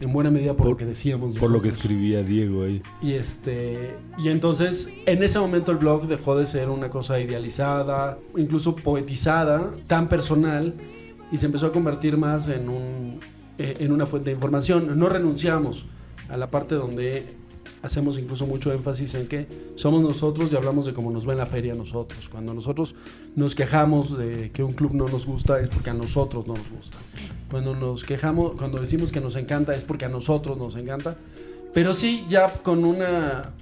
en 0.00 0.12
buena 0.12 0.30
medida 0.30 0.54
por, 0.54 0.66
lo 0.66 0.76
que 0.76 0.84
decíamos. 0.84 1.38
Por 1.38 1.50
lo 1.50 1.62
que 1.62 1.68
escribía 1.68 2.22
Diego 2.22 2.64
ahí. 2.64 2.82
Y 3.00 3.12
este 3.12 3.96
y 4.18 4.28
entonces 4.28 4.90
en 5.06 5.22
ese 5.22 5.38
momento 5.38 5.70
el 5.72 5.78
blog 5.78 6.08
dejó 6.08 6.36
de 6.36 6.46
ser 6.46 6.68
una 6.68 6.88
cosa 6.88 7.20
idealizada, 7.20 8.18
incluso 8.36 8.74
poetizada, 8.74 9.70
tan 9.86 10.08
personal 10.08 10.74
y 11.30 11.38
se 11.38 11.46
empezó 11.46 11.66
a 11.66 11.72
convertir 11.72 12.16
más 12.16 12.48
en 12.48 12.68
un 12.68 13.20
eh, 13.58 13.74
en 13.78 13.92
una 13.92 14.06
fuente 14.06 14.30
de 14.30 14.34
información. 14.34 14.98
No 14.98 15.08
renunciamos 15.08 15.86
a 16.28 16.36
la 16.36 16.50
parte 16.50 16.74
donde 16.74 17.24
hacemos 17.84 18.18
incluso 18.18 18.46
mucho 18.46 18.72
énfasis 18.72 19.14
en 19.14 19.28
que 19.28 19.46
somos 19.76 20.00
nosotros 20.00 20.50
y 20.50 20.56
hablamos 20.56 20.86
de 20.86 20.94
cómo 20.94 21.10
nos 21.10 21.28
va 21.28 21.32
en 21.32 21.38
la 21.38 21.46
feria 21.46 21.74
a 21.74 21.76
nosotros. 21.76 22.30
Cuando 22.30 22.54
nosotros 22.54 22.94
nos 23.36 23.54
quejamos 23.54 24.16
de 24.16 24.50
que 24.52 24.62
un 24.62 24.72
club 24.72 24.94
no 24.94 25.06
nos 25.06 25.26
gusta 25.26 25.60
es 25.60 25.68
porque 25.68 25.90
a 25.90 25.94
nosotros 25.94 26.46
no 26.46 26.54
nos 26.54 26.70
gusta. 26.70 26.96
Cuando 27.50 27.74
nos 27.74 28.02
quejamos, 28.02 28.52
cuando 28.56 28.80
decimos 28.80 29.12
que 29.12 29.20
nos 29.20 29.36
encanta 29.36 29.74
es 29.74 29.82
porque 29.82 30.06
a 30.06 30.08
nosotros 30.08 30.56
nos 30.56 30.76
encanta. 30.76 31.16
Pero 31.74 31.94
sí 31.94 32.24
ya 32.26 32.50
con 32.50 32.84
una 32.86 33.52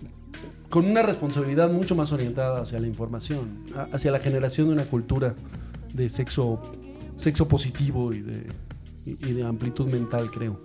con 0.71 0.87
una 0.87 1.02
responsabilidad 1.02 1.71
mucho 1.71 1.97
más 1.97 2.12
orientada 2.12 2.62
hacia 2.62 2.79
la 2.79 2.87
información, 2.87 3.64
hacia 3.93 4.11
la 4.11 4.21
generación 4.21 4.69
de 4.69 4.75
una 4.75 4.85
cultura 4.85 5.35
de 5.93 6.09
sexo 6.09 6.61
sexo 7.17 7.49
positivo 7.49 8.12
y 8.14 8.21
de 8.21 8.47
y- 9.07 9.27
y 9.29 9.33
de 9.33 9.43
amplitud 9.45 9.87
mental, 9.87 10.31
creo. 10.31 10.59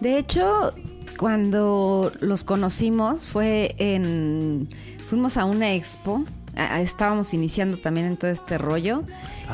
De 0.00 0.18
hecho, 0.18 0.72
cuando 1.18 2.12
los 2.20 2.44
conocimos 2.44 3.22
fue 3.26 3.74
en... 3.78 4.68
Fuimos 5.08 5.36
a 5.36 5.44
una 5.44 5.74
expo, 5.74 6.24
estábamos 6.78 7.34
iniciando 7.34 7.78
también 7.78 8.06
en 8.06 8.16
todo 8.16 8.30
este 8.30 8.58
rollo, 8.58 9.02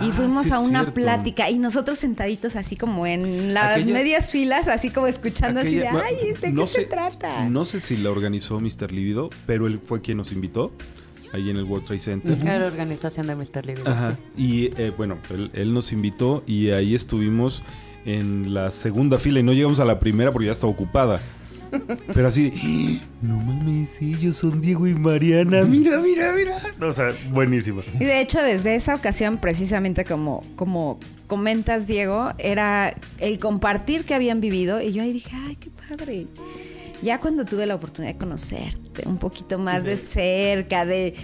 y 0.02 0.10
Ah, 0.10 0.12
fuimos 0.14 0.46
sí 0.48 0.52
a 0.52 0.58
una 0.60 0.80
cierto. 0.80 0.94
plática, 0.94 1.48
y 1.50 1.58
nosotros 1.58 1.96
sentaditos 1.98 2.56
así 2.56 2.76
como 2.76 3.06
en 3.06 3.54
las 3.54 3.76
Aquella- 3.78 3.94
medias 3.94 4.30
filas, 4.30 4.68
así 4.68 4.90
como 4.90 5.06
escuchando 5.06 5.60
Aquella- 5.60 5.90
así 5.92 5.98
de, 5.98 6.26
ay, 6.26 6.32
¿de 6.40 6.52
no 6.52 6.62
qué 6.62 6.68
se 6.68 6.80
sé- 6.80 6.86
trata? 6.86 7.48
No 7.48 7.64
sé 7.64 7.80
si 7.80 7.96
la 7.96 8.10
organizó 8.10 8.60
Mr. 8.60 8.92
Libido, 8.92 9.30
pero 9.46 9.66
él 9.66 9.80
fue 9.82 10.02
quien 10.02 10.18
nos 10.18 10.30
invitó 10.32 10.72
ahí 11.32 11.48
en 11.48 11.56
el 11.56 11.64
World 11.64 11.86
Trade 11.86 12.00
Center. 12.00 12.44
La 12.44 12.66
organización 12.66 13.26
de 13.28 13.34
Mr. 13.36 13.64
Libre. 13.66 13.82
Ajá. 13.86 14.16
Y 14.36 14.66
eh, 14.80 14.92
bueno, 14.96 15.16
él, 15.30 15.50
él 15.54 15.72
nos 15.72 15.90
invitó 15.92 16.44
y 16.46 16.68
ahí 16.70 16.94
estuvimos 16.94 17.62
en 18.06 18.54
la 18.54 18.70
segunda 18.70 19.18
fila 19.18 19.40
y 19.40 19.42
no 19.42 19.52
llegamos 19.52 19.80
a 19.80 19.84
la 19.84 19.98
primera 19.98 20.32
porque 20.32 20.46
ya 20.46 20.52
estaba 20.52 20.72
ocupada. 20.72 21.20
Pero 22.14 22.28
así, 22.28 23.00
no 23.20 23.36
mames, 23.38 24.00
ellos 24.00 24.36
son 24.36 24.60
Diego 24.60 24.86
y 24.86 24.94
Mariana. 24.94 25.62
Mira, 25.62 25.98
mira, 25.98 26.32
mira. 26.32 26.56
O 26.80 26.92
sea, 26.92 27.12
buenísimo. 27.30 27.82
Y 27.98 28.04
de 28.04 28.20
hecho, 28.20 28.40
desde 28.40 28.76
esa 28.76 28.94
ocasión, 28.94 29.38
precisamente 29.38 30.04
como, 30.04 30.42
como 30.54 30.98
comentas, 31.26 31.86
Diego, 31.86 32.30
era 32.38 32.94
el 33.18 33.38
compartir 33.38 34.04
que 34.04 34.14
habían 34.14 34.40
vivido. 34.40 34.80
Y 34.80 34.92
yo 34.92 35.02
ahí 35.02 35.12
dije, 35.12 35.36
ay, 35.46 35.56
qué 35.56 35.70
padre. 35.70 36.28
Ya 37.02 37.20
cuando 37.20 37.44
tuve 37.44 37.66
la 37.66 37.74
oportunidad 37.74 38.14
de 38.14 38.18
conocerte 38.18 39.06
un 39.06 39.18
poquito 39.18 39.58
más 39.58 39.84
de 39.84 39.96
cerca, 39.96 40.86
de... 40.86 41.14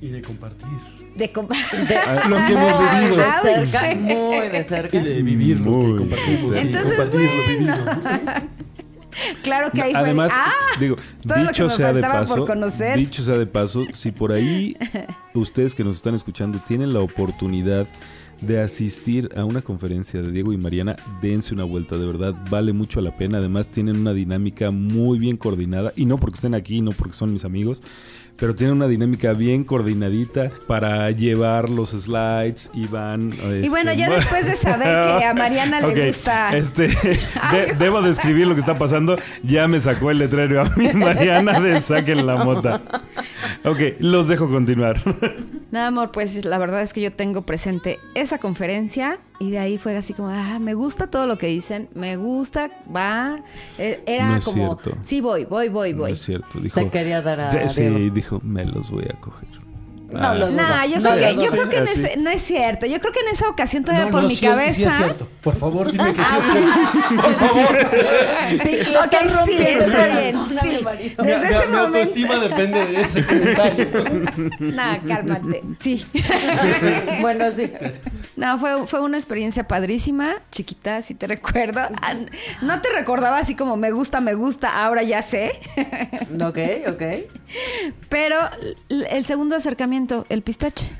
Y 0.00 0.08
de 0.08 0.22
compartir. 0.22 0.68
de 1.16 1.32
com- 1.32 1.48
Lo 1.48 2.36
que 2.46 2.52
hemos 2.52 2.80
Muy 2.80 3.00
vivido. 3.00 3.16
de 3.16 3.66
cerca, 3.66 3.94
muy 3.96 4.48
de 4.48 4.64
cerca. 4.64 4.96
Y 4.96 5.02
de 5.02 5.22
vivir 5.22 5.60
lo 5.60 5.78
que 5.78 5.96
compartimos. 5.98 6.56
y 6.56 6.58
Entonces, 6.58 6.96
compartir 6.96 7.20
lo 7.20 7.44
bueno. 7.44 7.48
vivido. 7.48 7.76
claro 9.42 9.70
que 9.72 9.82
ahí 9.82 9.90
fue... 9.90 10.00
Además, 10.00 10.30
¡Ah! 10.32 10.52
digo, 10.78 10.96
todo 11.26 11.38
lo 11.38 11.44
que 11.46 11.48
dicho 11.50 11.64
me 11.64 11.70
sea 11.70 11.92
de 11.92 12.00
paso, 12.02 12.46
dicho 12.96 13.22
sea 13.24 13.36
de 13.38 13.46
paso, 13.46 13.84
si 13.92 14.12
por 14.12 14.30
ahí 14.32 14.76
ustedes 15.34 15.74
que 15.74 15.82
nos 15.82 15.96
están 15.96 16.14
escuchando 16.14 16.60
tienen 16.66 16.92
la 16.92 17.00
oportunidad 17.00 17.88
de 18.40 18.60
asistir 18.62 19.30
a 19.36 19.44
una 19.44 19.62
conferencia 19.62 20.22
de 20.22 20.30
Diego 20.30 20.52
y 20.52 20.58
Mariana, 20.58 20.94
dense 21.20 21.52
una 21.54 21.64
vuelta, 21.64 21.96
de 21.96 22.06
verdad, 22.06 22.36
vale 22.48 22.72
mucho 22.72 23.00
la 23.00 23.16
pena. 23.16 23.38
Además, 23.38 23.66
tienen 23.66 23.96
una 23.98 24.12
dinámica 24.12 24.70
muy 24.70 25.18
bien 25.18 25.36
coordinada, 25.36 25.92
y 25.96 26.04
no 26.06 26.18
porque 26.18 26.36
estén 26.36 26.54
aquí, 26.54 26.80
no 26.80 26.92
porque 26.92 27.16
son 27.16 27.32
mis 27.32 27.44
amigos, 27.44 27.82
pero 28.38 28.54
tienen 28.54 28.76
una 28.76 28.86
dinámica 28.86 29.32
bien 29.32 29.64
coordinadita 29.64 30.50
para 30.66 31.10
llevar 31.10 31.68
los 31.68 31.90
slides 31.90 32.70
y 32.72 32.86
van. 32.86 33.30
Y 33.62 33.68
bueno, 33.68 33.90
este, 33.90 34.00
ya 34.00 34.10
después 34.14 34.46
de 34.46 34.56
saber 34.56 35.18
que 35.18 35.24
a 35.24 35.34
Mariana 35.34 35.80
le 35.80 36.06
gusta... 36.06 36.56
Este, 36.56 36.88
de- 36.88 37.74
debo 37.78 38.00
describir 38.00 38.46
lo 38.46 38.54
que 38.54 38.60
está 38.60 38.78
pasando. 38.78 39.18
Ya 39.42 39.66
me 39.68 39.80
sacó 39.80 40.10
el 40.10 40.18
letrero 40.18 40.62
a 40.62 40.64
mí, 40.76 40.92
Mariana, 40.94 41.60
de 41.60 41.80
saquen 41.80 42.26
la 42.26 42.36
mota. 42.44 42.80
Ok, 43.64 43.80
los 43.98 44.28
dejo 44.28 44.48
continuar. 44.48 45.00
Nada, 45.70 45.88
amor, 45.88 46.12
pues 46.12 46.44
la 46.44 46.58
verdad 46.58 46.82
es 46.82 46.92
que 46.92 47.00
yo 47.00 47.12
tengo 47.12 47.42
presente 47.42 47.98
esa 48.14 48.38
conferencia 48.38 49.18
y 49.40 49.50
de 49.50 49.58
ahí 49.58 49.78
fue 49.78 49.96
así 49.96 50.14
como, 50.14 50.28
ah, 50.30 50.58
me 50.58 50.74
gusta 50.74 51.06
todo 51.06 51.26
lo 51.26 51.38
que 51.38 51.46
dicen, 51.46 51.88
me 51.94 52.16
gusta, 52.16 52.70
va. 52.94 53.40
Eh, 53.78 54.02
Era 54.06 54.28
No 54.30 54.36
es 54.36 54.44
como, 54.44 54.76
cierto. 54.78 54.98
sí, 55.02 55.20
voy, 55.20 55.44
voy, 55.44 55.68
voy, 55.68 55.92
No 55.92 55.98
voy. 56.00 56.12
es 56.12 56.20
cierto, 56.22 56.58
dijo. 56.60 56.80
Se 56.80 56.88
quería 56.90 57.22
dar 57.22 57.40
a 57.40 57.68
Sí, 57.68 57.82
Diego. 57.82 58.14
dijo, 58.14 58.40
me 58.42 58.64
los 58.64 58.90
voy 58.90 59.04
a 59.04 59.18
coger. 59.20 59.48
No, 60.10 60.18
Ah, 60.28 60.34
los- 60.34 60.52
No, 60.52 60.62
yo 60.86 61.00
No, 61.00 61.10
creo 61.10 61.28
que, 61.28 61.34
no, 61.36 61.42
yo 61.44 61.50
creo 61.50 61.68
que 61.68 61.78
ese- 61.78 62.16
no 62.16 62.30
es 62.30 62.42
cierto. 62.42 62.86
Yo 62.86 62.98
creo 62.98 63.12
que 63.12 63.20
en 63.20 63.28
esa 63.28 63.46
ocasión 63.48 63.84
todavía 63.84 64.06
No, 64.06 64.10
por 64.10 64.22
no, 64.22 64.28
mi 64.28 64.36
sí 64.36 64.46
cabeza. 64.46 64.74
sí 64.74 64.84
es 64.84 64.94
cierto. 64.96 65.28
Por 65.42 65.54
favor, 65.56 65.92
dime 65.92 66.14
que 66.14 66.22
sí 66.24 66.30
es 66.38 66.52
cierto. 66.52 67.78
Sí, 68.48 68.90
lo 68.90 69.00
Ok, 69.00 69.14
sí, 69.44 69.56
está 69.60 70.06
bien. 70.06 70.36
Sí. 70.48 70.66
mi. 70.66 70.78
Mi, 70.78 71.08
Desde 71.26 71.38
mi- 71.38 71.54
ese 71.54 71.66
mi 71.66 71.72
momento. 71.72 71.78
autoestima 71.78 72.36
depende 72.36 72.86
de 72.86 73.00
ese 73.02 73.26
comentario. 73.26 73.86
Nah, 74.60 74.96
cálmate. 75.06 75.62
Sí. 75.78 76.04
Bueno, 77.20 77.46
sí. 77.54 77.70
No, 78.36 78.58
fue, 78.58 78.86
fue 78.86 79.00
una 79.00 79.16
experiencia 79.18 79.66
padrísima, 79.66 80.34
chiquita, 80.52 81.02
si 81.02 81.14
te 81.14 81.26
recuerdo. 81.26 81.80
No 82.62 82.80
te 82.80 82.88
recordaba 82.90 83.38
así 83.38 83.54
como 83.56 83.76
me 83.76 83.90
gusta, 83.90 84.20
me 84.20 84.34
gusta, 84.34 84.84
ahora 84.84 85.02
ya 85.02 85.22
sé. 85.22 85.52
Ok, 86.42 86.58
ok. 86.88 87.02
Pero 88.08 88.36
el 89.10 89.26
segundo 89.26 89.56
acercamiento, 89.56 89.97
el 90.28 90.42
pistache. 90.42 90.92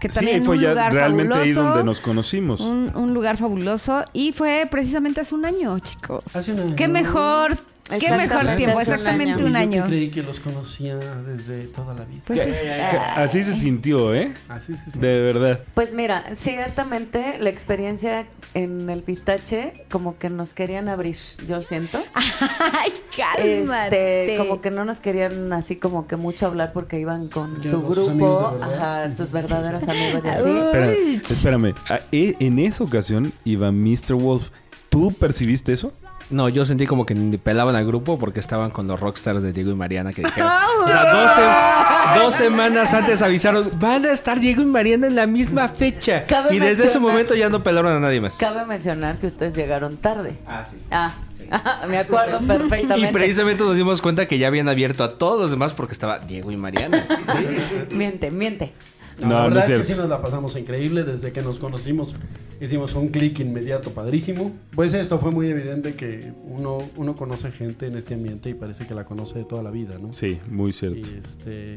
Que 0.00 0.08
Sí, 0.08 0.16
también 0.16 0.44
fue 0.44 0.56
un 0.56 0.62
ya 0.62 0.70
lugar 0.70 0.92
realmente 0.92 1.34
ahí 1.34 1.52
fabuloso, 1.52 1.62
donde 1.62 1.84
nos 1.84 2.00
conocimos. 2.00 2.60
Un, 2.60 2.90
un 2.96 3.14
lugar 3.14 3.36
fabuloso. 3.36 4.04
Y 4.12 4.32
fue 4.32 4.66
precisamente 4.68 5.20
hace 5.20 5.34
un 5.34 5.44
año, 5.44 5.78
chicos. 5.78 6.24
Hace 6.34 6.52
un 6.52 6.60
año. 6.60 6.76
Qué 6.76 6.88
mejor, 6.88 7.56
qué 8.00 8.12
mejor 8.12 8.56
tiempo, 8.56 8.76
un 8.76 8.82
exactamente 8.82 9.32
año. 9.34 9.46
un 9.46 9.52
yo 9.52 9.58
año. 9.58 9.82
que 9.84 9.88
creí 9.88 10.10
que 10.10 10.22
los 10.22 10.40
conocía 10.40 10.96
desde 10.96 11.64
toda 11.68 11.94
la 11.94 12.04
vida. 12.04 12.20
Pues 12.26 12.40
es- 12.46 12.62
ah, 12.94 13.14
Así 13.22 13.42
se 13.42 13.54
sintió, 13.54 14.14
¿eh? 14.14 14.32
Así 14.48 14.74
sí, 14.74 14.82
sí. 14.92 14.98
De 14.98 15.20
verdad. 15.20 15.60
Pues 15.74 15.92
mira, 15.94 16.24
ciertamente 16.34 17.38
la 17.38 17.50
experiencia 17.50 18.26
en 18.54 18.88
el 18.90 19.02
pistache 19.02 19.72
como 19.90 20.18
que 20.18 20.28
nos 20.28 20.52
querían 20.52 20.88
abrir, 20.88 21.16
yo 21.48 21.62
siento. 21.62 22.02
Ay, 22.14 22.92
cálmate. 23.16 24.22
Este, 24.24 24.36
como 24.36 24.60
que 24.60 24.70
no 24.70 24.84
nos 24.84 24.98
querían 25.00 25.52
así 25.52 25.76
como 25.76 26.06
que 26.06 26.16
mucho 26.16 26.46
hablar 26.46 26.72
porque 26.72 26.98
iban 27.00 27.28
con 27.28 27.62
su 27.62 27.82
grupo, 27.82 28.58
ajá, 28.60 29.14
sus 29.16 29.30
verdaderos 29.32 29.82
amigos 29.84 30.22
y 30.24 30.28
así. 30.28 30.48
Uy. 30.48 31.20
Espérame. 31.24 31.74
Ah, 31.88 32.00
e- 32.12 32.36
En 32.40 32.58
esa 32.58 32.84
ocasión 32.84 33.32
iba 33.44 33.70
Mr. 33.72 34.14
Wolf. 34.14 34.50
¿Tú 34.88 35.10
percibiste 35.12 35.72
eso? 35.72 35.90
No, 36.32 36.48
yo 36.48 36.64
sentí 36.64 36.86
como 36.86 37.06
que 37.06 37.14
ni 37.14 37.36
pelaban 37.36 37.76
al 37.76 37.86
grupo 37.86 38.18
porque 38.18 38.40
estaban 38.40 38.70
con 38.70 38.86
los 38.88 38.98
rockstars 38.98 39.42
de 39.42 39.52
Diego 39.52 39.70
y 39.70 39.74
Mariana 39.74 40.12
que 40.12 40.22
dijeron. 40.22 40.50
Ah, 40.52 40.66
o 40.82 40.88
sea, 40.88 41.12
dos, 41.12 41.30
se- 41.30 42.20
dos 42.24 42.34
semanas 42.34 42.94
antes 42.94 43.22
avisaron, 43.22 43.70
van 43.78 44.04
a 44.06 44.12
estar 44.12 44.40
Diego 44.40 44.62
y 44.62 44.64
Mariana 44.64 45.06
en 45.06 45.14
la 45.14 45.26
misma 45.26 45.68
fecha. 45.68 46.24
Cabe 46.26 46.54
Y 46.56 46.58
desde 46.58 46.86
ese 46.86 46.98
momento 46.98 47.34
ya 47.34 47.48
no 47.48 47.62
pelaron 47.62 47.92
a 47.92 48.00
nadie 48.00 48.20
más. 48.20 48.38
Cabe 48.38 48.64
mencionar 48.66 49.16
que 49.16 49.26
ustedes 49.28 49.54
llegaron 49.54 49.96
tarde. 49.98 50.36
Ah, 50.46 50.64
sí. 50.68 50.76
Ah, 50.90 51.14
me 51.88 51.98
acuerdo 51.98 52.38
Y 52.42 52.46
perfectamente. 52.46 53.12
precisamente 53.12 53.62
nos 53.62 53.76
dimos 53.76 54.00
cuenta 54.00 54.26
que 54.26 54.38
ya 54.38 54.46
habían 54.46 54.68
abierto 54.68 55.04
a 55.04 55.18
todos 55.18 55.38
los 55.40 55.50
demás 55.50 55.72
porque 55.72 55.92
estaba 55.92 56.18
Diego 56.18 56.50
y 56.50 56.56
Mariana. 56.56 57.06
Sí. 57.26 57.94
Miente, 57.94 58.30
miente. 58.30 58.72
No, 59.18 59.26
No, 59.28 59.34
la 59.34 59.38
no 59.40 59.44
verdad 59.50 59.64
es 59.64 59.70
es, 59.70 59.86
que 59.88 59.92
sí 59.92 59.98
nos 59.98 60.08
la 60.08 60.22
pasamos 60.22 60.56
increíble 60.56 61.02
desde 61.02 61.30
que 61.32 61.42
nos 61.42 61.58
conocimos. 61.58 62.14
Hicimos 62.60 62.94
un 62.94 63.08
clic 63.08 63.40
inmediato, 63.40 63.90
padrísimo. 63.90 64.52
Pues 64.74 64.94
esto 64.94 65.18
fue 65.18 65.30
muy 65.32 65.48
evidente 65.48 65.94
que 65.94 66.32
uno, 66.44 66.78
uno 66.96 67.14
conoce 67.14 67.50
gente 67.50 67.86
en 67.86 67.96
este 67.96 68.14
ambiente 68.14 68.50
y 68.50 68.54
parece 68.54 68.86
que 68.86 68.94
la 68.94 69.04
conoce 69.04 69.38
de 69.40 69.44
toda 69.44 69.62
la 69.62 69.70
vida, 69.70 69.98
¿no? 70.00 70.12
Sí, 70.12 70.38
muy 70.48 70.70
Y, 70.70 70.72
cierto. 70.72 71.08
este, 71.10 71.74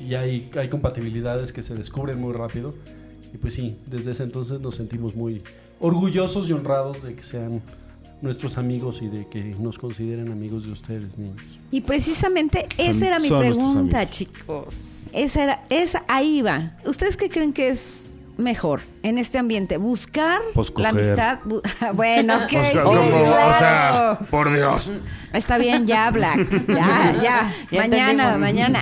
y 0.00 0.14
hay, 0.14 0.50
hay 0.56 0.68
compatibilidades 0.68 1.52
que 1.52 1.62
se 1.62 1.74
descubren 1.74 2.20
muy 2.20 2.32
rápido. 2.32 2.74
Y 3.34 3.38
pues 3.38 3.54
sí, 3.54 3.76
desde 3.86 4.12
ese 4.12 4.22
entonces 4.22 4.60
nos 4.60 4.76
sentimos 4.76 5.14
muy 5.16 5.42
orgullosos 5.80 6.48
y 6.48 6.52
honrados 6.52 7.02
de 7.02 7.14
que 7.14 7.24
sean 7.24 7.60
nuestros 8.22 8.58
amigos 8.58 9.00
y 9.02 9.08
de 9.08 9.26
que 9.28 9.44
nos 9.60 9.78
consideren 9.78 10.32
amigos 10.32 10.64
de 10.64 10.72
ustedes, 10.72 11.16
niños. 11.18 11.36
Y 11.70 11.82
precisamente 11.82 12.66
esa 12.78 13.06
era 13.06 13.18
mi 13.18 13.28
pregunta, 13.28 14.08
chicos. 14.08 15.06
Esa 15.12 15.42
era, 15.44 15.62
esa, 15.68 16.04
ahí 16.08 16.42
va. 16.42 16.76
¿Ustedes 16.84 17.16
qué 17.16 17.28
creen 17.28 17.52
que 17.52 17.68
es 17.68 18.12
mejor? 18.38 18.80
en 19.02 19.16
este 19.16 19.38
ambiente? 19.38 19.76
Buscar 19.78 20.40
Pues 20.54 20.70
la 20.76 20.88
amistad. 20.90 21.38
bu- 21.44 21.62
bueno, 21.94 22.34
ok. 22.36 22.50
Pues. 22.50 22.76
O 22.84 23.58
sea, 23.58 24.18
por 24.30 24.52
Dios. 24.52 24.90
Está 25.32 25.56
bien, 25.58 25.86
ya, 25.86 26.10
Black. 26.10 26.66
Ya, 26.68 27.14
ya. 27.22 27.54
Ya 27.70 27.78
mañana, 27.80 28.34
entendimos. 28.34 28.38
mañana. 28.38 28.80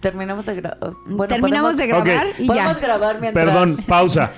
Terminamos 0.00 0.46
de 0.46 0.54
grabar. 0.56 0.92
Bueno, 1.06 1.26
Terminamos 1.28 1.74
podemos- 1.74 1.76
de 1.76 1.86
grabar 1.86 2.26
y 2.38 2.46
Podemos 2.46 2.74
ya. 2.74 2.80
grabar 2.80 3.20
mientras... 3.20 3.44
Perdón, 3.46 3.76
pausa. 3.86 4.30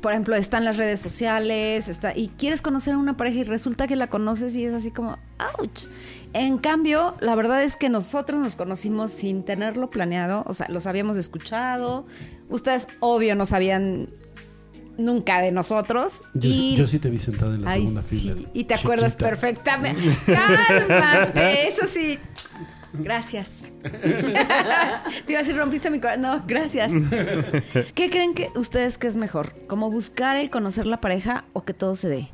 Por 0.00 0.12
ejemplo, 0.12 0.34
están 0.36 0.64
las 0.64 0.76
redes 0.76 1.00
sociales, 1.00 1.88
está, 1.88 2.16
y 2.16 2.28
quieres 2.28 2.60
conocer 2.62 2.94
a 2.94 2.98
una 2.98 3.16
pareja 3.16 3.38
y 3.38 3.44
resulta 3.44 3.86
que 3.86 3.96
la 3.96 4.08
conoces 4.08 4.54
y 4.54 4.64
es 4.64 4.74
así 4.74 4.90
como, 4.90 5.18
ouch. 5.58 5.86
En 6.32 6.58
cambio, 6.58 7.14
la 7.20 7.34
verdad 7.36 7.62
es 7.62 7.76
que 7.76 7.88
nosotros 7.88 8.40
nos 8.40 8.56
conocimos 8.56 9.12
sin 9.12 9.44
tenerlo 9.44 9.88
planeado, 9.90 10.42
o 10.46 10.54
sea, 10.54 10.66
los 10.68 10.86
habíamos 10.86 11.16
escuchado. 11.16 12.06
Ustedes, 12.48 12.88
obvio, 13.00 13.34
no 13.34 13.46
sabían 13.46 14.08
nunca 14.96 15.40
de 15.40 15.50
nosotros. 15.52 16.22
Yo, 16.34 16.50
y... 16.50 16.76
yo 16.76 16.86
sí 16.86 16.98
te 16.98 17.10
vi 17.10 17.18
sentada 17.18 17.54
en 17.54 17.62
la 17.64 17.70
Ay, 17.70 17.80
segunda 17.82 18.02
sí, 18.02 18.20
fila. 18.20 18.48
y 18.54 18.64
te 18.64 18.74
acuerdas 18.74 19.16
perfectamente. 19.16 20.02
Cálmate, 20.26 21.68
eso 21.68 21.86
sí. 21.86 22.18
Gracias. 22.96 23.72
Te 23.82 25.32
iba 25.32 25.40
a 25.40 25.42
decir, 25.42 25.56
rompiste 25.56 25.90
mi 25.90 25.98
corazón. 25.98 26.22
No, 26.22 26.44
gracias. 26.46 26.92
¿Qué 27.94 28.08
creen 28.08 28.34
que 28.34 28.50
ustedes 28.54 28.98
que 28.98 29.08
es 29.08 29.16
mejor? 29.16 29.52
¿Como 29.66 29.90
buscar 29.90 30.36
el 30.36 30.48
conocer 30.48 30.86
la 30.86 31.00
pareja 31.00 31.44
o 31.54 31.64
que 31.64 31.74
todo 31.74 31.96
se 31.96 32.08
dé? 32.08 32.28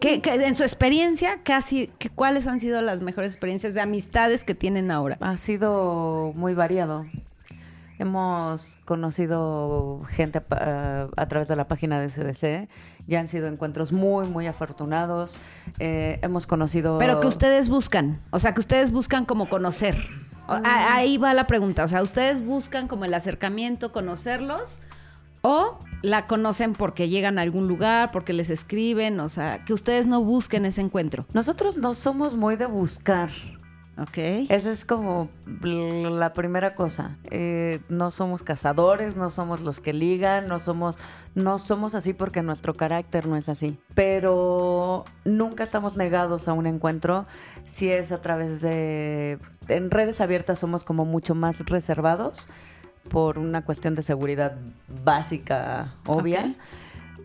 ¿Qué, 0.00 0.20
qué- 0.20 0.34
en 0.34 0.54
su 0.54 0.62
experiencia, 0.62 1.38
casi, 1.42 1.90
qué- 1.98 2.10
¿cuáles 2.10 2.46
han 2.46 2.60
sido 2.60 2.80
las 2.80 3.00
mejores 3.00 3.32
experiencias 3.32 3.74
de 3.74 3.80
amistades 3.80 4.44
que 4.44 4.54
tienen 4.54 4.92
ahora? 4.92 5.16
Ha 5.20 5.36
sido 5.36 6.32
muy 6.36 6.54
variado. 6.54 7.06
Hemos 7.98 8.76
conocido 8.84 10.02
gente 10.10 10.42
a, 10.50 11.06
a 11.16 11.28
través 11.28 11.48
de 11.48 11.56
la 11.56 11.68
página 11.68 12.00
de 12.00 12.08
CDC. 12.08 12.68
Ya 13.06 13.20
han 13.20 13.28
sido 13.28 13.46
encuentros 13.46 13.92
muy, 13.92 14.26
muy 14.28 14.46
afortunados. 14.46 15.36
Eh, 15.78 16.18
hemos 16.22 16.46
conocido... 16.46 16.98
Pero 16.98 17.20
que 17.20 17.26
ustedes 17.28 17.68
buscan, 17.68 18.20
o 18.30 18.38
sea, 18.38 18.52
que 18.54 18.60
ustedes 18.60 18.90
buscan 18.90 19.24
como 19.24 19.48
conocer. 19.48 19.96
O- 20.48 20.52
a- 20.52 20.94
Ahí 20.96 21.18
va 21.18 21.34
la 21.34 21.46
pregunta, 21.46 21.84
o 21.84 21.88
sea, 21.88 22.02
ustedes 22.02 22.44
buscan 22.44 22.88
como 22.88 23.04
el 23.04 23.14
acercamiento, 23.14 23.92
conocerlos, 23.92 24.80
o 25.42 25.78
la 26.02 26.26
conocen 26.26 26.74
porque 26.74 27.08
llegan 27.08 27.38
a 27.38 27.42
algún 27.42 27.68
lugar, 27.68 28.10
porque 28.10 28.32
les 28.32 28.50
escriben, 28.50 29.20
o 29.20 29.28
sea, 29.28 29.64
que 29.64 29.72
ustedes 29.72 30.06
no 30.06 30.22
busquen 30.22 30.64
ese 30.66 30.80
encuentro, 30.82 31.26
Nosotros 31.32 31.76
no 31.76 31.94
somos 31.94 32.34
muy 32.34 32.56
de 32.56 32.66
buscar. 32.66 33.30
¿Ok? 33.98 34.18
Esa 34.48 34.70
es 34.70 34.84
como 34.84 35.28
la 35.60 36.32
primera 36.32 36.74
cosa. 36.74 37.16
Eh, 37.30 37.80
no 37.88 38.10
somos 38.10 38.42
cazadores, 38.42 39.16
no 39.16 39.30
somos 39.30 39.60
los 39.60 39.80
que 39.80 39.92
ligan, 39.92 40.46
no 40.46 40.58
somos, 40.58 40.96
no 41.34 41.58
somos 41.58 41.94
así 41.94 42.12
porque 42.12 42.42
nuestro 42.42 42.74
carácter 42.74 43.26
no 43.26 43.36
es 43.36 43.48
así. 43.48 43.78
Pero 43.94 45.04
nunca 45.24 45.64
estamos 45.64 45.96
negados 45.96 46.48
a 46.48 46.52
un 46.52 46.66
encuentro 46.66 47.26
si 47.64 47.90
es 47.90 48.12
a 48.12 48.20
través 48.20 48.60
de... 48.60 49.38
En 49.68 49.90
redes 49.90 50.20
abiertas 50.20 50.58
somos 50.58 50.84
como 50.84 51.04
mucho 51.04 51.34
más 51.34 51.60
reservados 51.60 52.48
por 53.08 53.38
una 53.38 53.64
cuestión 53.64 53.94
de 53.94 54.02
seguridad 54.02 54.56
básica, 55.04 55.94
obvia. 56.06 56.54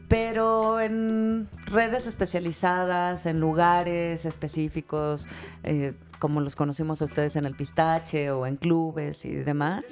Pero 0.08 0.82
en 0.82 1.48
redes 1.66 2.08
especializadas, 2.08 3.28
en 3.28 3.40
lugares 3.40 4.26
específicos, 4.26 5.28
eh, 5.64 5.94
como 6.20 6.42
los 6.42 6.56
conocimos 6.56 7.02
a 7.02 7.06
ustedes 7.06 7.36
en 7.36 7.46
el 7.46 7.56
pistache 7.56 8.30
o 8.32 8.46
en 8.46 8.58
clubes 8.58 9.26
y 9.26 9.30
demás, 9.32 9.84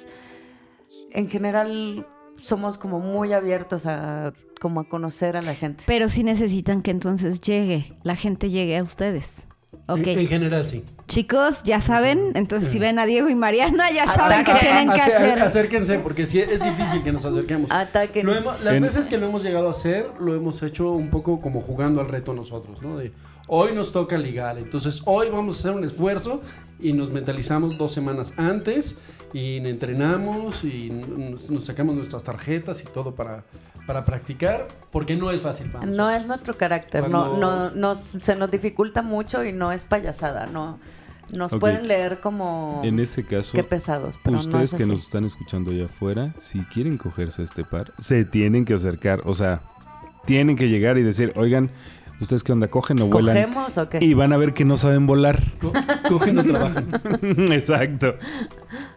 en 1.12 1.28
general 1.28 2.06
somos 2.40 2.78
como 2.78 3.00
muy 3.00 3.32
abiertos 3.32 3.86
a 3.86 4.32
como 4.60 4.80
a 4.80 4.88
conocer 4.88 5.36
a 5.36 5.42
la 5.42 5.54
gente. 5.54 5.84
Pero 5.86 6.08
sí 6.08 6.24
necesitan 6.24 6.82
que 6.82 6.90
entonces 6.90 7.40
llegue, 7.40 7.96
la 8.02 8.16
gente 8.16 8.50
llegue 8.50 8.76
a 8.76 8.82
ustedes. 8.82 9.46
Ok. 9.86 9.98
En, 10.08 10.18
en 10.18 10.26
general, 10.28 10.66
sí. 10.66 10.84
Chicos, 11.06 11.62
ya 11.62 11.80
saben, 11.80 12.32
entonces 12.34 12.68
si 12.68 12.78
ven 12.78 12.98
a 12.98 13.06
Diego 13.06 13.28
y 13.30 13.34
Mariana, 13.34 13.90
ya 13.90 14.06
saben 14.06 14.40
Ataque. 14.40 14.60
tienen 14.60 14.92
que 14.92 15.00
Ace- 15.00 15.14
hacer. 15.14 15.40
Acérquense, 15.40 15.98
porque 16.00 16.26
sí 16.26 16.40
es 16.40 16.62
difícil 16.62 17.02
que 17.02 17.12
nos 17.12 17.24
acerquemos. 17.24 17.70
Ataquen. 17.70 18.26
Lo 18.26 18.34
hemos- 18.34 18.60
las 18.62 18.74
En- 18.74 18.82
veces 18.82 19.06
que 19.06 19.16
lo 19.16 19.26
hemos 19.28 19.42
llegado 19.42 19.68
a 19.68 19.70
hacer, 19.70 20.10
lo 20.20 20.34
hemos 20.34 20.62
hecho 20.62 20.90
un 20.90 21.08
poco 21.08 21.40
como 21.40 21.60
jugando 21.62 22.00
al 22.00 22.08
reto 22.08 22.34
nosotros, 22.34 22.82
¿no? 22.82 22.98
De 22.98 23.12
hoy 23.48 23.72
nos 23.74 23.92
toca 23.92 24.16
ligar, 24.18 24.58
entonces 24.58 25.02
hoy 25.04 25.28
vamos 25.30 25.56
a 25.56 25.58
hacer 25.60 25.72
un 25.72 25.84
esfuerzo 25.84 26.40
y 26.80 26.92
nos 26.92 27.10
mentalizamos 27.10 27.76
dos 27.76 27.92
semanas 27.92 28.34
antes 28.36 28.98
y 29.32 29.56
entrenamos 29.56 30.64
y 30.64 30.90
nos, 30.90 31.50
nos 31.50 31.64
sacamos 31.64 31.96
nuestras 31.96 32.22
tarjetas 32.22 32.82
y 32.82 32.86
todo 32.86 33.14
para, 33.14 33.42
para 33.86 34.04
practicar, 34.04 34.68
porque 34.90 35.16
no 35.16 35.30
es 35.30 35.40
fácil 35.40 35.70
para 35.70 35.84
No 35.86 36.08
es 36.10 36.26
nuestro 36.26 36.56
carácter, 36.56 37.08
no, 37.10 37.30
Cuando- 37.30 37.36
no, 37.38 37.70
nos- 37.70 38.00
se 38.00 38.36
nos 38.36 38.50
dificulta 38.50 39.02
mucho 39.02 39.44
y 39.44 39.52
no 39.52 39.72
es 39.72 39.84
payasada, 39.84 40.46
no. 40.46 40.78
Nos 41.34 41.52
pueden 41.52 41.88
leer 41.88 42.20
como 42.20 42.80
En 42.84 42.98
ese 43.00 43.22
caso, 43.22 43.52
qué 43.54 43.62
pesados, 43.62 44.18
pero 44.24 44.36
no 44.36 44.42
ustedes 44.42 44.72
es 44.72 44.76
que 44.78 44.84
así. 44.84 44.90
nos 44.92 45.00
están 45.00 45.26
escuchando 45.26 45.70
allá 45.72 45.84
afuera, 45.84 46.32
si 46.38 46.60
quieren 46.60 46.96
cogerse 46.96 47.42
a 47.42 47.44
este 47.44 47.64
par, 47.64 47.92
se 47.98 48.24
tienen 48.24 48.64
que 48.64 48.72
acercar. 48.72 49.20
O 49.26 49.34
sea, 49.34 49.60
tienen 50.24 50.56
que 50.56 50.70
llegar 50.70 50.96
y 50.96 51.02
decir, 51.02 51.34
oigan, 51.36 51.68
¿ustedes 52.20 52.42
qué 52.44 52.52
onda? 52.52 52.68
¿Cogen 52.68 53.00
o 53.02 53.06
vuelan? 53.06 53.34
¿Cogemos 53.36 53.78
o 53.78 53.88
qué? 53.88 53.98
Y 54.00 54.14
van 54.14 54.32
a 54.32 54.36
ver 54.36 54.52
que 54.52 54.64
no 54.64 54.76
saben 54.76 55.06
volar. 55.06 55.42
Co- 55.60 55.72
cogen 56.08 56.38
o 56.38 56.44
trabajan. 56.44 56.86
Exacto. 57.52 58.14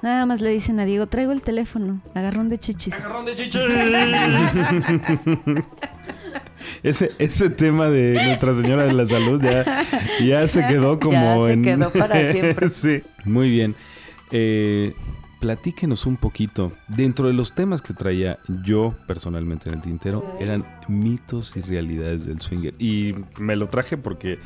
Nada 0.02 0.26
más 0.26 0.42
le 0.42 0.50
dicen 0.50 0.80
a 0.80 0.86
Diego, 0.86 1.08
traigo 1.08 1.32
el 1.32 1.42
teléfono, 1.42 2.02
agarrón 2.16 2.50
de 2.50 2.58
chichis. 2.58 2.94
Agarrón 2.94 3.26
de 3.26 3.36
chichis. 3.36 3.62
Ese, 6.84 7.12
ese 7.18 7.50
tema 7.50 7.90
de 7.90 8.14
Nuestra 8.24 8.54
Señora 8.56 8.84
de 8.86 8.94
la 8.94 9.06
Salud 9.06 9.42
ya, 9.42 9.66
ya 10.24 10.48
se 10.48 10.64
quedó 10.68 11.00
como 11.00 11.48
se 11.48 11.54
en... 11.54 11.64
quedó 11.64 11.92
para 11.92 12.32
siempre. 12.32 12.70
sí, 12.70 13.02
muy 13.26 13.50
bien. 13.50 13.76
Eh, 14.32 14.94
platíquenos 15.42 16.06
un 16.06 16.16
poquito. 16.16 16.72
Dentro 16.88 17.28
de 17.28 17.34
los 17.34 17.54
temas 17.54 17.82
que 17.82 17.94
traía 17.94 18.38
yo 18.64 18.94
personalmente 19.08 19.68
en 19.68 19.76
el 19.76 19.82
tintero, 19.82 20.24
eran 20.40 20.66
mitos 20.88 21.58
y 21.58 21.62
realidades 21.62 22.26
del 22.26 22.40
swinger. 22.40 22.76
Y 22.80 23.16
me 23.38 23.58
lo 23.58 23.68
traje 23.68 23.98
porque 23.98 24.40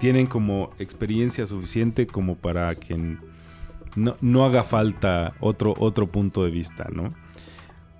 tienen 0.00 0.26
como 0.26 0.70
experiencia 0.78 1.46
suficiente 1.46 2.06
como 2.06 2.34
para 2.34 2.74
que 2.74 3.18
no, 3.94 4.16
no 4.20 4.44
haga 4.46 4.64
falta 4.64 5.34
otro, 5.38 5.74
otro 5.78 6.06
punto 6.06 6.42
de 6.44 6.50
vista, 6.50 6.88
¿no? 6.90 7.12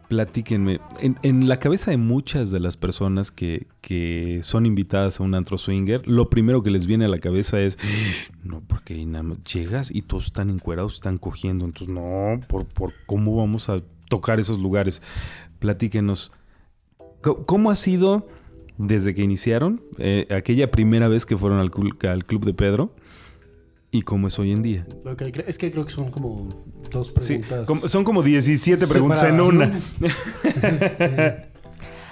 Platíquenme. 0.09 0.81
En, 1.01 1.49
la 1.49 1.59
cabeza 1.59 1.91
de 1.91 1.99
muchas 1.99 2.51
de 2.51 2.61
las 2.61 2.79
personas 2.79 3.31
que, 3.31 3.67
que 3.83 4.41
son 4.43 4.65
invitadas 4.65 5.21
a 5.21 5.23
un 5.23 5.35
antro 5.35 5.59
swinger, 5.59 6.07
lo 6.09 6.31
primero 6.31 6.63
que 6.63 6.71
les 6.71 6.87
viene 6.87 7.05
a 7.05 7.09
la 7.09 7.19
cabeza 7.19 7.61
es, 7.61 7.79
no, 8.43 8.63
porque 8.67 9.07
llegas 9.53 9.91
y 9.95 10.03
todos 10.03 10.27
están 10.27 10.49
encuerados, 10.49 10.95
están 10.95 11.19
cogiendo. 11.19 11.67
Entonces, 11.67 11.95
no, 11.95 12.41
por, 12.49 12.67
por 12.67 12.95
cómo 13.05 13.37
vamos 13.37 13.69
a 13.69 13.83
tocar 14.09 14.41
esos 14.41 14.61
lugares. 14.61 15.03
Platíquenos. 15.59 16.33
¿Cómo 17.21 17.71
ha 17.71 17.77
sido 17.77 18.29
desde 18.79 19.15
que 19.15 19.23
iniciaron, 19.23 19.83
eh, 19.99 20.27
aquella 20.31 20.71
primera 20.71 21.09
vez 21.09 21.27
que 21.27 21.37
fueron 21.37 21.59
al, 21.59 21.71
al 22.09 22.25
club 22.25 22.45
de 22.45 22.55
Pedro? 22.55 22.95
¿Y 23.91 24.03
cómo 24.03 24.29
es 24.29 24.39
hoy 24.39 24.53
en 24.53 24.63
día? 24.63 24.87
Es 25.47 25.57
que 25.59 25.73
creo 25.73 25.85
que 25.87 25.93
son 25.93 26.11
como 26.11 26.49
dos 26.91 27.13
Sí, 27.21 27.39
preguntas. 27.39 27.67
como- 27.67 27.89
son 27.89 28.05
como 28.05 28.23
17 28.23 28.87
preguntas 28.87 29.25
en 29.25 29.41
una. 29.41 29.73
Este, 30.45 31.49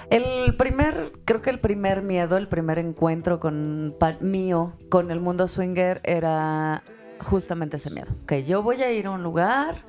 El 0.09 0.55
primer, 0.55 1.11
creo 1.25 1.41
que 1.41 1.49
el 1.49 1.59
primer 1.59 2.01
miedo, 2.01 2.37
el 2.37 2.47
primer 2.47 2.79
encuentro 2.79 3.39
con 3.39 3.93
pa- 3.99 4.17
mío 4.21 4.73
con 4.89 5.11
el 5.11 5.19
mundo 5.19 5.47
swinger 5.49 5.99
era 6.03 6.81
justamente 7.19 7.77
ese 7.77 7.89
miedo. 7.91 8.07
Que 8.25 8.43
yo 8.45 8.63
voy 8.63 8.81
a 8.83 8.91
ir 8.91 9.07
a 9.07 9.11
un 9.11 9.21
lugar 9.21 9.83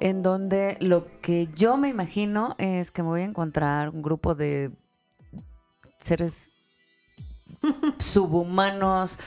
en 0.00 0.22
donde 0.22 0.76
lo 0.80 1.06
que 1.20 1.48
yo 1.54 1.76
me 1.76 1.88
imagino 1.88 2.54
es 2.58 2.90
que 2.92 3.02
me 3.02 3.08
voy 3.08 3.20
a 3.22 3.24
encontrar 3.24 3.88
un 3.90 4.02
grupo 4.02 4.34
de 4.36 4.70
seres 6.00 6.50
subhumanos, 7.98 9.18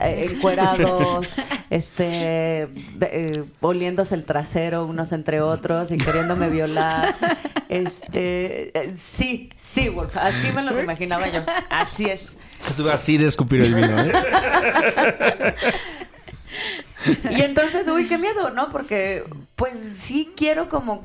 eh, 0.00 0.28
encuerados, 0.30 1.28
este, 1.70 2.04
de- 2.04 2.68
eh, 3.12 3.44
oliéndose 3.60 4.14
el 4.14 4.24
trasero 4.24 4.86
unos 4.86 5.12
entre 5.12 5.40
otros 5.40 5.90
y 5.90 5.98
queriéndome 5.98 6.48
violar. 6.48 7.14
Este, 7.68 8.76
eh, 8.78 8.92
sí, 8.96 9.50
sí, 9.58 9.88
Wolf, 9.88 10.16
así 10.16 10.48
me 10.54 10.62
los 10.62 10.78
imaginaba 10.78 11.28
yo. 11.28 11.42
Así 11.68 12.06
es. 12.06 12.36
Estuve 12.68 12.92
así 12.92 13.16
de 13.16 13.26
escupir 13.26 13.60
el 13.62 13.74
vino, 13.74 13.98
¿eh? 14.02 14.12
Y 17.30 17.40
entonces, 17.42 17.88
uy, 17.88 18.06
qué 18.08 18.18
miedo, 18.18 18.50
¿no? 18.50 18.70
Porque 18.70 19.24
Pues 19.56 19.78
sí 19.98 20.32
quiero 20.36 20.68
como 20.68 21.04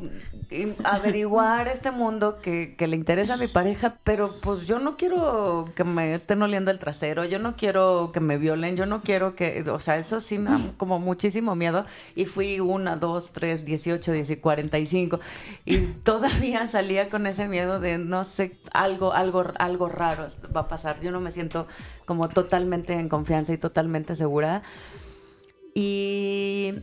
averiguar 0.84 1.68
este 1.68 1.92
mundo 1.92 2.38
que, 2.42 2.76
que 2.76 2.88
le 2.88 2.96
interesa 2.96 3.34
a 3.34 3.38
mi 3.38 3.48
pareja, 3.48 3.98
pero 4.04 4.40
pues 4.42 4.68
yo 4.68 4.80
no 4.80 4.98
quiero 4.98 5.66
que 5.76 5.84
me 5.84 6.14
estén 6.14 6.42
oliendo 6.42 6.72
el 6.72 6.80
trasero, 6.80 7.26
yo 7.26 7.40
no 7.40 7.56
quiero 7.56 8.12
que 8.14 8.20
me 8.20 8.38
violen, 8.38 8.76
yo 8.76 8.86
no 8.86 9.02
quiero 9.02 9.36
que, 9.36 9.64
o 9.70 9.80
sea, 9.80 9.98
eso 9.98 10.22
sí 10.22 10.38
me 10.38 10.52
da 10.52 10.60
como 10.78 11.00
muchísimo 11.00 11.56
miedo. 11.56 11.86
Y 12.16 12.26
fui 12.26 12.60
una, 12.60 12.96
dos, 12.96 13.32
tres, 13.32 13.66
dieciocho, 13.66 14.12
diez, 14.12 14.36
cuarenta 14.40 14.80
y 14.80 14.86
cinco. 14.86 15.20
Y 15.66 15.78
todavía 16.04 16.68
salía 16.68 17.10
con 17.10 17.28
ese 17.28 17.48
miedo 17.48 17.80
de 17.80 17.98
no 17.98 18.24
sé, 18.24 18.58
algo, 18.72 19.14
algo, 19.14 19.46
algo 19.58 19.90
raro 19.90 20.28
va 20.56 20.62
a 20.62 20.68
pasar. 20.68 21.00
Yo 21.02 21.12
no 21.12 21.20
me 21.20 21.32
siento 21.32 21.68
como 22.06 22.30
totalmente 22.30 22.94
en 22.94 23.10
confianza 23.10 23.54
y 23.54 23.58
totalmente 23.58 24.16
segura. 24.16 24.64
Y 25.74 26.74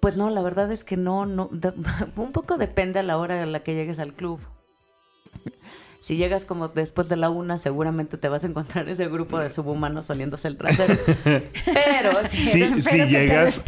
pues 0.00 0.16
no, 0.16 0.30
la 0.30 0.42
verdad 0.42 0.70
es 0.72 0.84
que 0.84 0.96
no, 0.96 1.26
no, 1.26 1.50
un 2.16 2.32
poco 2.32 2.56
depende 2.58 2.98
a 2.98 3.02
la 3.02 3.18
hora 3.18 3.42
en 3.42 3.52
la 3.52 3.60
que 3.60 3.74
llegues 3.74 3.98
al 3.98 4.12
club. 4.14 4.40
Si 6.00 6.16
llegas 6.16 6.46
como 6.46 6.68
después 6.68 7.08
de 7.10 7.16
la 7.16 7.28
una, 7.28 7.58
seguramente 7.58 8.16
te 8.16 8.28
vas 8.28 8.42
a 8.42 8.46
encontrar 8.46 8.88
ese 8.88 9.08
grupo 9.08 9.38
de 9.38 9.50
subhumanos 9.50 10.08
oliéndose 10.08 10.48
el 10.48 10.56
trasero. 10.56 10.94
Pero 11.24 12.10
si 12.30 12.36
Sí, 12.46 12.62
eres- 12.62 13.10
llegas 13.10 13.62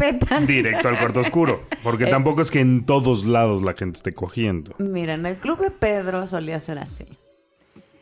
directo 0.46 0.88
al 0.88 0.98
cuarto 0.98 1.20
oscuro. 1.20 1.62
Porque 1.82 2.04
Eh. 2.08 2.10
tampoco 2.10 2.40
es 2.40 2.50
que 2.50 2.60
en 2.60 2.86
todos 2.86 3.26
lados 3.26 3.60
la 3.62 3.74
gente 3.74 3.98
esté 3.98 4.12
cogiendo. 4.14 4.74
Mira, 4.78 5.14
en 5.14 5.26
el 5.26 5.36
club 5.36 5.58
de 5.60 5.70
Pedro 5.70 6.26
solía 6.26 6.60
ser 6.60 6.78
así. 6.78 7.04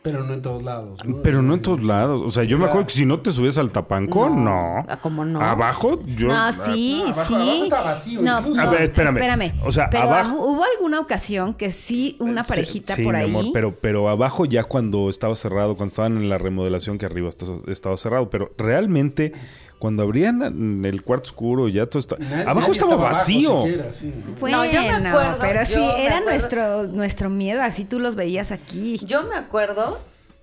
Pero 0.01 0.23
no 0.23 0.33
en 0.33 0.41
todos 0.41 0.63
lados. 0.63 0.99
¿no? 1.03 1.21
Pero 1.21 1.41
no 1.41 1.53
en 1.55 1.61
todos 1.61 1.83
lados. 1.83 2.21
O 2.25 2.29
sea, 2.31 2.45
yo 2.45 2.57
me 2.57 2.65
acuerdo 2.65 2.87
que 2.87 2.93
si 2.93 3.05
no 3.05 3.19
te 3.19 3.31
subes 3.33 3.57
al 3.57 3.69
tapanco, 3.71 4.29
no. 4.29 4.85
Ah, 4.87 4.97
¿Cómo 5.01 5.25
no? 5.25 5.41
Abajo, 5.41 5.99
yo. 6.05 6.29
No, 6.29 6.53
sí, 6.53 7.01
No, 7.05 7.11
abajo- 7.11 7.27
sí. 7.27 7.33
abajo 7.35 7.63
está 7.63 7.81
vacío 7.81 8.21
no, 8.21 8.39
incluso. 8.39 8.61
no, 8.63 8.67
A 8.69 8.71
ver, 8.71 8.81
espérame. 8.83 9.53
O 9.65 9.71
sea, 9.73 9.89
pero 9.89 10.03
abajo- 10.03 10.35
hubo 10.45 10.63
alguna 10.63 11.01
ocasión 11.01 11.53
que 11.53 11.71
sí, 11.71 12.15
una 12.19 12.43
parejita 12.43 12.95
sí, 12.95 13.03
por 13.03 13.13
mi 13.13 13.19
ahí. 13.21 13.29
amor, 13.29 13.45
pero, 13.53 13.75
pero 13.75 14.07
abajo 14.09 14.45
ya 14.45 14.63
cuando 14.63 15.09
estaba 15.09 15.35
cerrado, 15.35 15.75
cuando 15.75 15.89
estaban 15.89 16.15
en 16.17 16.29
la 16.29 16.37
remodelación 16.37 16.97
que 16.97 17.05
arriba 17.05 17.29
estaba 17.67 17.97
cerrado. 17.97 18.29
Pero 18.29 18.51
realmente, 18.57 19.33
cuando 19.79 20.03
abrían 20.03 20.85
el 20.85 21.03
cuarto 21.03 21.29
oscuro, 21.29 21.67
ya 21.69 21.85
todo 21.87 21.99
está. 21.99 22.17
Nadie- 22.17 22.41
abajo 22.43 22.59
nadie 22.59 22.71
estaba 22.73 22.93
abajo 22.93 23.13
vacío. 23.13 23.61
siquiera, 23.63 23.93
sí, 23.93 24.13
¿no? 24.15 24.35
Bueno, 24.39 24.57
No, 24.57 24.65
yo 24.71 24.81
me 24.81 24.89
acuerdo, 25.09 25.37
pero 25.39 25.65
sí, 25.65 25.73
era 25.73 26.17
acuerdo. 26.17 26.25
nuestro, 26.29 26.83
nuestro 26.83 27.29
miedo, 27.29 27.61
así 27.63 27.85
tú 27.85 27.99
los 27.99 28.15
veías 28.15 28.51
aquí. 28.51 28.97
Yo 29.05 29.23
me 29.23 29.35
acuerdo 29.35 29.99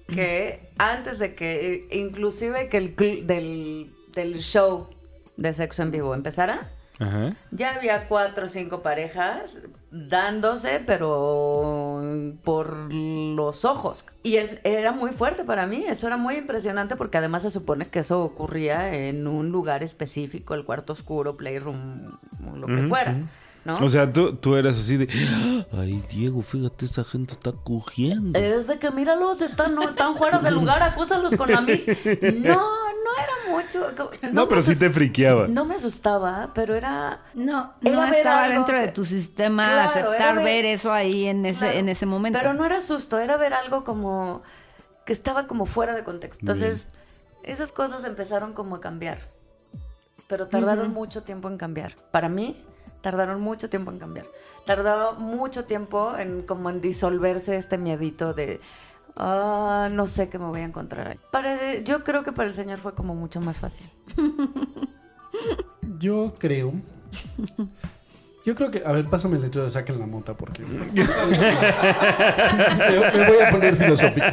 que 0.08 0.60
antes 0.78 1.18
de 1.18 1.34
que, 1.34 1.86
inclusive 1.90 2.68
que 2.68 2.76
el 2.78 2.96
del, 3.26 3.90
del 4.14 4.38
show 4.38 4.88
de 5.36 5.52
sexo 5.52 5.82
en 5.82 5.90
vivo 5.90 6.14
empezara, 6.14 6.70
Ajá. 6.98 7.34
ya 7.50 7.74
había 7.74 8.08
cuatro 8.08 8.46
o 8.46 8.48
cinco 8.48 8.80
parejas 8.82 9.58
dándose, 9.90 10.80
pero 10.86 12.02
por 12.42 12.92
los 12.92 13.64
ojos. 13.64 14.04
Y 14.22 14.36
es- 14.36 14.58
era 14.64 14.92
muy 14.92 15.12
fuerte 15.12 15.44
para 15.44 15.66
mí, 15.66 15.84
eso 15.86 16.06
era 16.06 16.16
muy 16.16 16.36
impresionante 16.36 16.96
porque 16.96 17.18
además 17.18 17.42
se 17.42 17.50
supone 17.50 17.86
que 17.86 17.98
eso 18.00 18.22
ocurría 18.22 18.94
en 18.94 19.26
un 19.26 19.50
lugar 19.50 19.82
específico, 19.82 20.54
el 20.54 20.64
cuarto 20.64 20.92
oscuro, 20.94 21.36
playroom, 21.36 22.12
lo 22.54 22.66
que 22.66 22.82
fuera. 22.88 23.16
O 23.74 23.88
sea, 23.88 24.12
tú, 24.12 24.34
tú 24.36 24.56
eras 24.56 24.78
así 24.78 24.96
de. 24.96 25.08
Ay, 25.72 26.02
Diego, 26.08 26.42
fíjate, 26.42 26.84
esa 26.86 27.04
gente 27.04 27.34
está 27.34 27.52
cogiendo. 27.52 28.38
Es 28.38 28.66
de 28.66 28.78
que 28.78 28.90
míralos, 28.90 29.40
están, 29.40 29.74
no, 29.74 29.88
están 29.88 30.16
fuera 30.16 30.38
de 30.38 30.50
lugar, 30.50 30.82
acúsalos 30.82 31.36
con 31.36 31.50
la 31.50 31.60
mis. 31.60 31.86
No, 32.36 32.60
no 33.04 33.12
era 33.18 33.32
mucho. 33.50 33.92
No, 34.32 34.48
pero 34.48 34.62
sí 34.62 34.76
te 34.76 34.90
friqueaba. 34.90 35.46
No 35.48 35.64
me 35.64 35.76
asustaba, 35.76 36.50
pero 36.54 36.74
era. 36.74 37.22
No, 37.34 37.74
Era 37.82 37.96
no 37.96 38.04
estaba 38.04 38.44
algo 38.44 38.54
dentro 38.56 38.78
de 38.80 38.88
tu 38.88 39.04
sistema 39.04 39.64
Claro, 39.64 39.90
aceptar 39.90 40.34
ver... 40.36 40.44
ver- 40.44 40.64
eso 40.66 40.92
ahí 40.92 41.26
en 41.26 41.46
ese, 41.46 41.60
Claro, 41.66 41.78
en 41.78 41.88
ese 41.88 42.06
momento. 42.06 42.38
Pero 42.40 42.54
no 42.54 42.64
era 42.64 42.80
susto, 42.80 43.18
era 43.18 43.36
ver 43.36 43.54
algo 43.54 43.84
como 43.84 44.42
que 45.04 45.12
estaba 45.12 45.46
como 45.46 45.66
fuera 45.66 45.94
de 45.94 46.02
contexto. 46.04 46.40
Entonces, 46.42 46.88
esas 47.44 47.70
cosas 47.72 48.02
empezaron 48.04 48.52
como 48.52 48.76
a 48.76 48.80
cambiar. 48.80 49.18
Pero 50.28 50.48
tardaron 50.48 50.92
mucho 50.92 51.22
tiempo 51.22 51.48
en 51.48 51.56
cambiar. 51.56 51.94
Para 52.10 52.28
mí, 52.28 52.60
tardaron 53.06 53.40
mucho 53.40 53.70
tiempo 53.70 53.92
en 53.92 54.00
cambiar. 54.00 54.26
Tardaron 54.64 55.22
mucho 55.22 55.64
tiempo 55.64 56.16
en 56.18 56.42
como 56.42 56.70
en 56.70 56.80
disolverse 56.80 57.56
este 57.56 57.78
miedito 57.78 58.34
de 58.34 58.58
ah, 59.14 59.88
no 59.92 60.08
sé 60.08 60.28
qué 60.28 60.40
me 60.40 60.46
voy 60.46 60.62
a 60.62 60.64
encontrar 60.64 61.06
ahí. 61.06 61.20
Para, 61.30 61.78
yo 61.84 62.02
creo 62.02 62.24
que 62.24 62.32
para 62.32 62.48
el 62.48 62.54
señor 62.56 62.78
fue 62.78 62.96
como 62.96 63.14
mucho 63.14 63.40
más 63.40 63.58
fácil. 63.58 63.88
Yo 66.00 66.32
creo. 66.36 66.72
Yo 68.44 68.56
creo 68.56 68.72
que. 68.72 68.82
A 68.84 68.90
ver, 68.90 69.04
pásame 69.04 69.36
el 69.36 69.42
letrero 69.42 69.66
de 69.66 69.70
saquen 69.70 70.00
la 70.00 70.06
mota 70.06 70.36
porque. 70.36 70.62
me, 70.64 70.76
voy 73.24 73.38
a 73.40 73.50
poner 73.52 73.76
filosófico. 73.76 74.26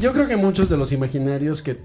Yo 0.00 0.14
creo 0.14 0.26
que 0.26 0.36
muchos 0.38 0.70
de 0.70 0.78
los 0.78 0.92
imaginarios 0.92 1.60
que, 1.60 1.78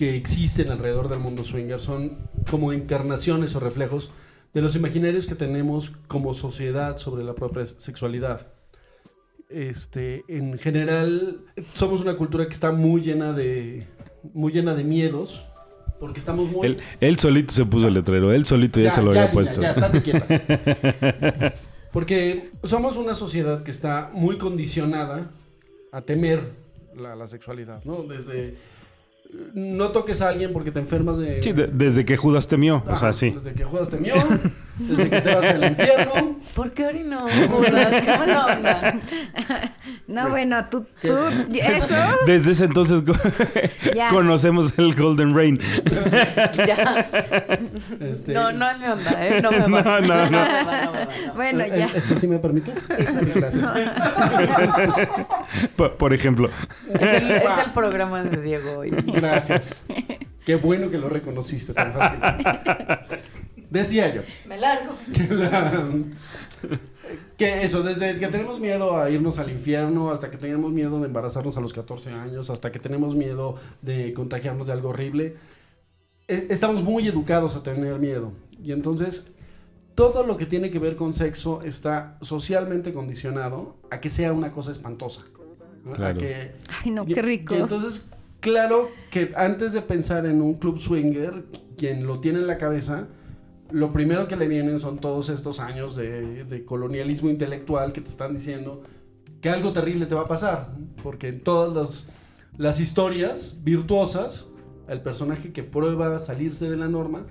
que 0.00 0.16
existen 0.16 0.70
alrededor 0.70 1.10
del 1.10 1.18
mundo 1.18 1.44
swinger 1.44 1.78
son 1.78 2.16
como 2.50 2.72
encarnaciones 2.72 3.54
o 3.54 3.60
reflejos 3.60 4.10
de 4.54 4.62
los 4.62 4.74
imaginarios 4.74 5.26
que 5.26 5.34
tenemos 5.34 5.90
como 6.08 6.32
sociedad 6.32 6.96
sobre 6.96 7.22
la 7.22 7.34
propia 7.34 7.66
sexualidad. 7.66 8.46
Este, 9.50 10.24
en 10.26 10.56
general, 10.56 11.42
somos 11.74 12.00
una 12.00 12.16
cultura 12.16 12.46
que 12.46 12.54
está 12.54 12.72
muy 12.72 13.02
llena 13.02 13.34
de, 13.34 13.88
muy 14.32 14.54
llena 14.54 14.74
de 14.74 14.84
miedos, 14.84 15.44
porque 15.98 16.18
estamos 16.18 16.50
muy... 16.50 16.66
Él, 16.66 16.78
él 17.00 17.18
solito 17.18 17.52
se 17.52 17.66
puso 17.66 17.88
el 17.88 17.92
letrero, 17.92 18.32
él 18.32 18.46
solito 18.46 18.80
ya, 18.80 18.90
se 18.90 19.02
lo 19.02 19.10
había 19.10 19.30
puesto. 19.30 19.60
ya, 19.60 19.74
quieta. 20.02 21.54
Porque 21.92 22.52
somos 22.64 22.96
una 22.96 23.14
sociedad 23.14 23.64
que 23.64 23.70
está 23.70 24.10
muy 24.14 24.38
condicionada 24.38 25.30
a 25.92 26.00
temer 26.00 26.52
la, 26.96 27.14
la 27.16 27.26
sexualidad, 27.26 27.84
¿no? 27.84 28.04
Desde 28.04 28.56
no 29.54 29.88
toques 29.88 30.22
a 30.22 30.28
alguien 30.28 30.52
porque 30.52 30.70
te 30.70 30.78
enfermas 30.80 31.18
de... 31.18 31.42
Sí, 31.42 31.52
de- 31.52 31.66
desde 31.68 32.04
que 32.04 32.16
Judas 32.16 32.48
temió, 32.48 32.82
o 32.88 32.96
sea, 32.96 33.12
sí. 33.12 33.30
Desde 33.30 33.52
que 33.54 33.64
juegas 33.64 33.88
temió, 33.90 34.14
desde 34.88 35.10
que 35.10 35.20
te 35.20 35.34
vas 35.34 35.44
al 35.44 35.64
infierno. 35.64 36.36
¿Por 36.54 36.72
qué 36.72 36.86
onda? 36.86 37.24
No, 40.06 40.28
bueno, 40.28 40.64
tú, 40.68 40.84
tú, 41.00 41.14
eso, 41.54 41.94
Desde 42.26 42.50
ese 42.50 42.64
entonces 42.64 43.02
Ya. 43.94 44.08
conocemos 44.08 44.76
el 44.76 44.94
Golden 44.94 45.36
Rain. 45.36 45.60
Ya. 46.66 47.06
Este, 48.00 48.32
No, 48.32 48.50
no 48.50 48.70
es 48.70 48.78
mi 48.78 48.86
onda, 48.86 49.26
¿eh? 49.26 49.40
No 49.40 49.50
me 49.52 49.58
va. 49.82 50.00
No, 50.00 50.00
no, 50.00 50.30
no. 50.30 51.34
bueno, 51.36 51.60
¿es- 51.62 51.76
ya. 51.78 51.90
¿Esto 51.94 52.18
sí 52.18 52.26
me 52.26 52.38
permites? 52.38 52.74
Sí, 52.80 53.30
gracias. 53.34 53.64
Por, 55.76 55.96
por 55.96 56.12
ejemplo. 56.12 56.50
Es 56.94 57.02
el, 57.02 57.30
es 57.30 57.42
el 57.64 57.72
programa 57.72 58.22
de 58.24 58.40
Diego 58.42 58.78
hoy. 58.78 58.90
Gracias. 58.90 59.80
Qué 60.44 60.56
bueno 60.56 60.90
que 60.90 60.98
lo 60.98 61.08
reconociste 61.08 61.72
tan 61.72 61.92
fácil. 61.92 62.18
Decía 63.70 64.12
yo. 64.14 64.22
Me 64.48 64.58
largo. 64.58 64.94
que, 65.14 65.34
la- 65.34 65.88
que 67.36 67.64
eso, 67.64 67.82
desde 67.82 68.18
que 68.18 68.28
tenemos 68.28 68.60
miedo 68.60 68.96
a 68.98 69.10
irnos 69.10 69.38
al 69.38 69.50
infierno, 69.50 70.10
hasta 70.10 70.30
que 70.30 70.36
tenemos 70.36 70.72
miedo 70.72 71.00
de 71.00 71.06
embarazarnos 71.06 71.56
a 71.56 71.60
los 71.60 71.72
14 71.72 72.10
años, 72.10 72.50
hasta 72.50 72.70
que 72.72 72.78
tenemos 72.78 73.14
miedo 73.16 73.56
de 73.82 74.12
contagiarnos 74.12 74.66
de 74.66 74.72
algo 74.72 74.90
horrible, 74.90 75.36
e- 76.28 76.46
estamos 76.50 76.82
muy 76.82 77.06
educados 77.08 77.56
a 77.56 77.62
tener 77.62 77.98
miedo. 77.98 78.32
Y 78.62 78.72
entonces, 78.72 79.26
todo 79.94 80.24
lo 80.26 80.36
que 80.36 80.46
tiene 80.46 80.70
que 80.70 80.78
ver 80.78 80.96
con 80.96 81.14
sexo 81.14 81.62
está 81.62 82.18
socialmente 82.22 82.92
condicionado 82.92 83.76
a 83.90 84.00
que 84.00 84.10
sea 84.10 84.32
una 84.32 84.50
cosa 84.52 84.70
espantosa. 84.72 85.22
¿no? 85.84 85.92
A 85.92 85.96
Claro. 85.96 86.18
que, 86.18 86.52
Ay, 86.84 86.90
no, 86.90 87.04
y- 87.06 87.14
qué 87.14 87.22
rico. 87.22 87.54
y 87.54 87.60
entonces, 87.60 88.04
claro 88.40 88.90
que 89.10 89.32
antes 89.36 89.72
de 89.72 89.80
pensar 89.80 90.26
en 90.26 90.42
un 90.42 90.54
club 90.54 90.78
swinger, 90.78 91.44
quien 91.76 92.06
lo 92.06 92.20
tiene 92.20 92.40
en 92.40 92.46
la 92.46 92.58
cabeza, 92.58 93.06
lo 93.72 93.92
primero 93.92 94.28
que 94.28 94.36
le 94.36 94.48
vienen 94.48 94.80
son 94.80 94.98
todos 94.98 95.28
estos 95.28 95.60
años 95.60 95.96
de, 95.96 96.44
de 96.44 96.64
colonialismo 96.64 97.30
intelectual 97.30 97.92
que 97.92 98.00
te 98.00 98.10
están 98.10 98.34
diciendo 98.34 98.82
que 99.40 99.48
algo 99.48 99.72
terrible 99.72 100.06
te 100.06 100.14
va 100.14 100.22
a 100.22 100.28
pasar. 100.28 100.70
Porque 101.02 101.28
en 101.28 101.40
todas 101.40 101.74
las, 101.74 102.06
las 102.58 102.80
historias 102.80 103.60
virtuosas, 103.62 104.50
el 104.88 105.00
personaje 105.00 105.52
que 105.52 105.62
prueba 105.62 106.18
salirse 106.18 106.68
de 106.68 106.76
la 106.76 106.88
norma, 106.88 107.26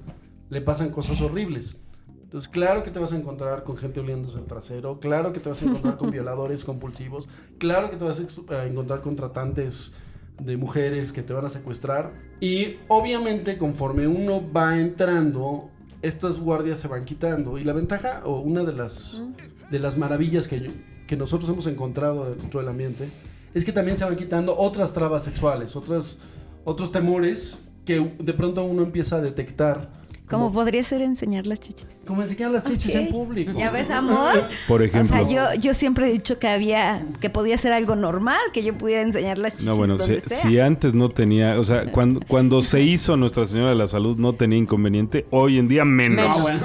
le 0.49 0.61
pasan 0.61 0.89
cosas 0.89 1.21
horribles. 1.21 1.81
Entonces, 2.23 2.47
claro 2.47 2.83
que 2.83 2.91
te 2.91 2.99
vas 2.99 3.11
a 3.11 3.17
encontrar 3.17 3.63
con 3.63 3.75
gente 3.75 3.99
oliéndose 3.99 4.37
el 4.37 4.45
trasero, 4.45 4.99
claro 4.99 5.33
que 5.33 5.39
te 5.39 5.49
vas 5.49 5.61
a 5.63 5.65
encontrar 5.65 5.97
con 5.97 6.11
violadores 6.11 6.63
compulsivos, 6.63 7.27
claro 7.57 7.89
que 7.89 7.97
te 7.97 8.03
vas 8.05 8.19
a 8.19 8.65
encontrar 8.67 9.01
con 9.01 9.15
tratantes 9.15 9.93
de 10.39 10.55
mujeres 10.55 11.11
que 11.11 11.23
te 11.23 11.33
van 11.33 11.45
a 11.45 11.49
secuestrar. 11.49 12.13
Y 12.39 12.77
obviamente 12.87 13.57
conforme 13.57 14.07
uno 14.07 14.43
va 14.51 14.79
entrando, 14.79 15.71
estas 16.01 16.39
guardias 16.39 16.79
se 16.79 16.87
van 16.87 17.05
quitando. 17.05 17.57
Y 17.57 17.63
la 17.63 17.73
ventaja, 17.73 18.21
o 18.25 18.39
una 18.39 18.63
de 18.63 18.73
las, 18.73 19.21
de 19.69 19.79
las 19.79 19.97
maravillas 19.97 20.47
que, 20.47 20.71
que 21.07 21.17
nosotros 21.17 21.49
hemos 21.49 21.67
encontrado 21.67 22.35
dentro 22.35 22.59
del 22.59 22.69
ambiente, 22.69 23.09
es 23.53 23.65
que 23.65 23.71
también 23.71 23.97
se 23.97 24.05
van 24.05 24.15
quitando 24.15 24.57
otras 24.57 24.93
trabas 24.93 25.23
sexuales, 25.23 25.75
otras, 25.75 26.17
otros 26.63 26.91
temores 26.91 27.65
que 27.85 28.13
de 28.19 28.33
pronto 28.33 28.63
uno 28.63 28.83
empieza 28.83 29.17
a 29.17 29.21
detectar 29.21 29.98
Como 30.29 30.51
podría 30.53 30.83
ser 30.83 31.01
enseñar 31.01 31.47
las 31.47 31.59
chichis. 31.59 31.87
Como 32.05 32.21
enseñar 32.21 32.51
las 32.51 32.63
chichis 32.65 32.93
en 32.93 33.09
público. 33.09 33.51
¿Ya 33.57 33.71
ves, 33.71 33.89
amor? 33.89 34.43
Por 34.67 34.81
O 34.81 34.83
ejemplo. 34.83 35.15
sea, 35.15 35.27
yo, 35.27 35.59
yo 35.59 35.73
siempre 35.73 36.07
he 36.07 36.11
dicho 36.11 36.37
que 36.39 36.47
había, 36.47 37.03
que 37.19 37.29
podía 37.29 37.57
ser 37.57 37.73
algo 37.73 37.95
normal, 37.95 38.37
que 38.53 38.63
yo 38.63 38.77
pudiera 38.77 39.01
enseñar 39.01 39.37
las 39.39 39.53
chichis 39.53 39.67
No, 39.69 39.75
bueno, 39.75 39.95
si, 39.97 39.99
donde 40.13 40.21
sea. 40.21 40.37
si 40.37 40.59
antes 40.59 40.93
no 40.93 41.09
tenía, 41.09 41.59
o 41.59 41.63
sea, 41.63 41.91
cuando, 41.91 42.19
cuando 42.27 42.61
se 42.61 42.81
hizo 42.81 43.17
Nuestra 43.17 43.45
Señora 43.47 43.69
de 43.69 43.75
la 43.75 43.87
Salud 43.87 44.17
no 44.17 44.33
tenía 44.33 44.57
inconveniente, 44.59 45.25
hoy 45.31 45.57
en 45.57 45.67
día 45.67 45.83
menos. 45.85 46.37
Menos. 46.45 46.61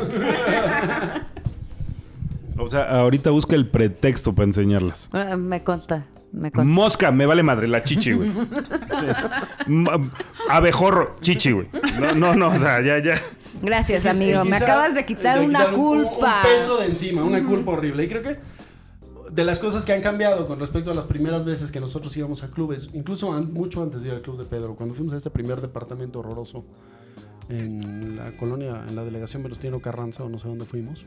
O 2.58 2.68
sea, 2.68 2.84
ahorita 3.00 3.30
busca 3.30 3.56
el 3.56 3.66
pretexto 3.68 4.34
para 4.34 4.46
enseñarlas. 4.46 5.08
Eh, 5.12 5.36
Me 5.36 5.62
consta, 5.64 6.04
me. 6.34 6.50
Mosca, 6.64 7.10
me 7.10 7.26
vale 7.26 7.42
madre, 7.42 7.66
la 7.68 7.82
chichi, 7.84 8.12
güey. 8.12 8.30
Abejorro, 10.48 11.16
chichi, 11.20 11.52
güey. 11.52 11.68
No, 12.00 12.14
no, 12.14 12.34
no, 12.34 12.48
o 12.48 12.58
sea, 12.58 12.80
ya, 12.80 12.98
ya. 12.98 13.20
Gracias, 13.62 14.02
Quizá- 14.02 14.10
amigo. 14.10 14.44
Me 14.44 14.56
acabas 14.56 14.94
de 14.94 15.04
quitar 15.04 15.38
de 15.38 15.46
una 15.46 15.60
quitar 15.60 15.74
un- 15.78 15.80
un- 15.98 16.04
culpa. 16.04 16.42
Un, 16.42 16.56
peso 16.58 16.78
de 16.78 16.86
encima, 16.86 17.24
una 17.24 17.42
culpa 17.44 17.72
horrible. 17.72 18.04
Y 18.04 18.08
creo 18.08 18.22
que 18.22 18.36
de 19.30 19.44
las 19.44 19.58
cosas 19.58 19.84
que 19.84 19.92
han 19.92 20.00
cambiado 20.02 20.46
con 20.46 20.58
respecto 20.60 20.90
a 20.90 20.94
las 20.94 21.06
primeras 21.06 21.44
veces 21.44 21.72
que 21.72 21.80
nosotros 21.80 22.16
íbamos 22.16 22.42
a 22.44 22.48
clubes, 22.48 22.90
incluso 22.92 23.32
an- 23.32 23.52
mucho 23.52 23.82
antes 23.82 24.02
de 24.02 24.08
ir 24.08 24.14
al 24.14 24.22
club 24.22 24.38
de 24.38 24.44
Pedro, 24.44 24.74
cuando 24.74 24.94
fuimos 24.94 25.14
a 25.14 25.16
este 25.16 25.30
primer 25.30 25.60
departamento 25.60 26.20
horroroso 26.20 26.64
en 27.48 28.16
la 28.16 28.30
colonia, 28.38 28.84
en 28.88 28.96
la 28.96 29.04
delegación 29.04 29.42
Venustiano 29.42 29.80
Carranza, 29.80 30.24
o 30.24 30.28
no 30.28 30.38
sé 30.38 30.48
dónde 30.48 30.64
fuimos. 30.64 31.04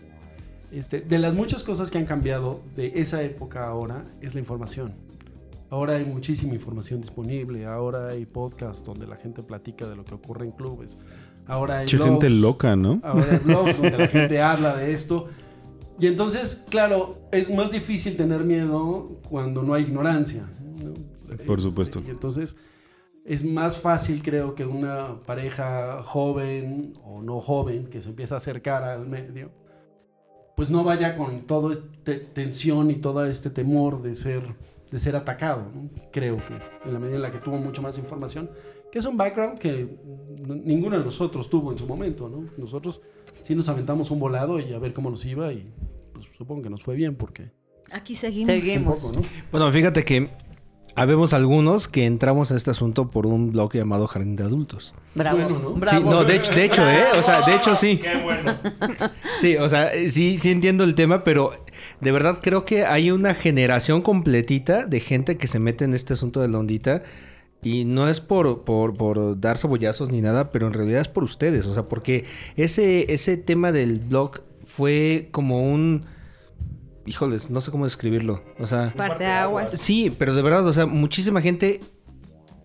Este, 0.72 1.00
de 1.00 1.18
las 1.20 1.34
muchas 1.34 1.64
cosas 1.64 1.90
que 1.90 1.98
han 1.98 2.06
cambiado 2.06 2.62
de 2.76 2.92
esa 2.96 3.22
época 3.24 3.64
a 3.64 3.68
ahora 3.70 4.04
es 4.22 4.34
la 4.34 4.42
información. 4.42 4.94
Ahora 5.70 5.98
hay 5.98 6.06
muchísima 6.06 6.54
información 6.54 7.02
disponible, 7.02 7.66
ahora 7.66 8.08
hay 8.08 8.26
podcasts 8.26 8.84
donde 8.84 9.06
la 9.06 9.18
gente 9.18 9.44
platica 9.44 9.88
de 9.88 9.96
lo 9.96 10.06
que 10.06 10.16
ocurre 10.16 10.46
en 10.46 10.52
clubes. 10.52 10.98
Ahora 11.46 11.80
hay 11.80 11.88
gente 11.88 12.30
loca, 12.30 12.76
¿no? 12.76 13.00
Ahora 13.04 13.26
hay 13.32 13.40
blogs 13.40 13.78
donde 13.82 13.98
la 13.98 14.08
gente 14.08 14.42
habla 14.42 14.76
de 14.76 14.94
esto. 14.94 15.28
Y 16.00 16.08
entonces, 16.08 16.64
claro, 16.70 17.18
es 17.32 17.50
más 17.54 17.72
difícil 17.72 18.16
tener 18.16 18.44
miedo 18.44 19.20
cuando 19.30 19.64
no 19.64 19.74
hay 19.74 19.84
ignorancia. 19.84 20.48
¿no? 20.84 20.94
Por 21.46 21.60
supuesto. 21.60 22.02
Y 22.06 22.12
entonces 22.12 22.56
es 23.28 23.44
más 23.44 23.78
fácil, 23.78 24.24
creo, 24.24 24.56
que 24.56 24.66
una 24.66 25.20
pareja 25.26 26.02
joven 26.04 26.94
o 27.04 27.22
no 27.22 27.42
joven 27.42 27.88
que 27.88 28.02
se 28.02 28.10
empieza 28.10 28.36
a 28.36 28.38
acercar 28.38 28.84
al 28.84 29.06
medio, 29.06 29.52
pues 30.56 30.72
no 30.72 30.86
vaya 30.86 31.18
con 31.18 31.42
toda 31.42 31.74
esta 31.74 32.14
tensión 32.34 32.90
y 32.90 32.96
todo 32.96 33.26
este 33.26 33.50
temor 33.50 34.02
de 34.02 34.16
ser, 34.16 34.44
de 34.92 35.00
ser 35.00 35.16
atacado. 35.16 35.72
¿no? 35.74 35.90
Creo 36.12 36.38
que 36.38 36.54
en 36.88 36.94
la 36.94 37.00
medida 37.00 37.16
en 37.18 37.22
la 37.22 37.32
que 37.32 37.40
tuvo 37.40 37.58
mucho 37.58 37.82
más 37.82 37.98
información, 37.98 38.50
que 38.92 39.00
es 39.00 39.06
un 39.06 39.18
background 39.18 39.60
que 39.60 39.88
ninguno 40.48 40.98
de 40.98 41.04
nosotros 41.06 41.50
tuvo 41.50 41.72
en 41.72 41.78
su 41.78 41.86
momento. 41.86 42.30
¿no? 42.30 42.46
Nosotros 42.58 43.02
sí 43.44 43.56
nos 43.56 43.70
aventamos 43.70 44.12
un 44.12 44.20
volado 44.20 44.60
y 44.60 44.74
a 44.74 44.80
ver 44.80 44.94
cómo 44.94 45.10
nos 45.10 45.26
iba 45.26 45.52
y 45.54 45.72
pues, 46.14 46.26
supongo 46.38 46.64
que 46.64 46.70
nos 46.70 46.84
fue 46.84 46.96
bien 46.96 47.16
porque 47.16 47.52
Aquí 47.92 48.16
seguimos. 48.16 48.50
Seguimos. 48.50 49.00
poco, 49.00 49.16
¿no? 49.16 49.22
Bueno, 49.52 49.72
fíjate 49.72 50.04
que 50.04 50.30
habemos 50.98 51.34
algunos 51.34 51.88
que 51.88 52.08
entramos 52.08 52.52
a 52.52 52.56
este 52.56 52.72
asunto 52.72 53.12
por 53.12 53.28
un 53.28 53.52
blog 53.52 53.72
llamado 53.72 54.08
Jardín 54.08 54.36
de 54.36 54.44
Adultos. 54.44 54.96
Bravo. 55.14 55.38
Bueno, 55.38 55.60
¿no? 55.60 55.74
Bravo. 55.76 55.98
Sí, 56.00 56.04
no, 56.04 56.24
de 56.24 56.36
hecho, 56.36 56.52
de 56.52 56.66
hecho, 56.66 56.90
¿eh? 56.90 57.06
O 57.16 57.22
sea, 57.22 57.44
de 57.46 57.56
hecho 57.56 57.76
sí. 57.76 58.02
Sí, 59.40 59.56
o 59.58 59.70
sea, 59.70 59.92
sí, 60.10 60.40
sí 60.40 60.50
entiendo 60.50 60.84
el 60.84 60.96
tema, 60.96 61.24
pero 61.24 61.54
de 62.02 62.12
verdad 62.12 62.40
creo 62.42 62.66
que 62.66 62.84
hay 62.84 63.12
una 63.12 63.36
generación 63.36 64.02
completita 64.02 64.88
de 64.88 65.00
gente 65.00 65.38
que 65.38 65.48
se 65.48 65.60
mete 65.60 65.86
en 65.86 65.94
este 65.94 66.14
asunto 66.14 66.42
de 66.42 66.48
la 66.48 66.58
ondita. 66.58 67.04
Y 67.62 67.86
no 67.86 68.10
es 68.10 68.20
por, 68.20 68.64
por, 68.64 68.96
por 68.96 69.40
dar 69.40 69.60
cebollazos 69.60 70.12
ni 70.12 70.22
nada, 70.22 70.52
pero 70.52 70.66
en 70.66 70.74
realidad 70.74 71.02
es 71.02 71.08
por 71.08 71.24
ustedes. 71.24 71.68
O 71.68 71.76
sea, 71.76 71.84
porque 71.84 72.26
ese, 72.56 73.14
ese 73.14 73.38
tema 73.38 73.72
del 73.72 74.00
blog 74.00 74.42
fue 74.66 75.30
como 75.32 75.62
un... 75.62 76.06
Híjoles, 77.08 77.50
no 77.50 77.62
sé 77.62 77.72
cómo 77.72 77.86
describirlo. 77.86 78.44
O 78.60 78.68
sea... 78.68 78.94
Parte 78.96 79.26
aguas. 79.26 79.72
Sí, 79.72 80.14
pero 80.20 80.36
de 80.36 80.42
verdad, 80.42 80.68
o 80.68 80.74
sea, 80.74 80.86
muchísima 80.86 81.42
gente 81.42 81.80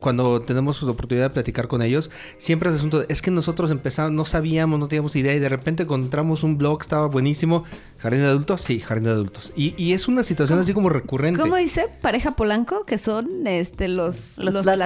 cuando 0.03 0.41
tenemos 0.41 0.83
la 0.83 0.91
oportunidad 0.91 1.27
de 1.29 1.31
platicar 1.31 1.67
con 1.69 1.81
ellos, 1.81 2.11
siempre 2.37 2.69
es 2.69 2.77
asunto 2.77 3.01
de, 3.01 3.07
es 3.09 3.23
que 3.23 3.31
nosotros 3.31 3.71
empezamos, 3.71 4.13
no 4.13 4.27
sabíamos, 4.27 4.79
no 4.79 4.89
teníamos 4.89 5.17
idea 5.17 5.35
y 5.35 5.39
de 5.39 5.49
repente 5.49 5.85
encontramos 5.85 6.43
un 6.43 6.59
blog, 6.59 6.83
estaba 6.83 7.07
buenísimo. 7.07 7.65
¿Jardín 7.99 8.21
de 8.23 8.27
adultos? 8.27 8.61
Sí, 8.63 8.81
jardín 8.81 9.05
de 9.05 9.11
adultos. 9.11 9.53
Y, 9.57 9.75
y 9.83 9.93
es 9.93 10.09
una 10.09 10.25
situación 10.25 10.59
así 10.59 10.75
como 10.75 10.89
recurrente. 10.91 11.41
¿Cómo 11.41 11.57
dice 11.57 11.87
pareja 12.03 12.33
Polanco? 12.33 12.85
Que 12.85 12.99
son 12.99 13.47
este 13.47 13.87
los, 13.89 14.37
Los, 14.39 14.53
los 14.55 14.65
del 14.67 14.79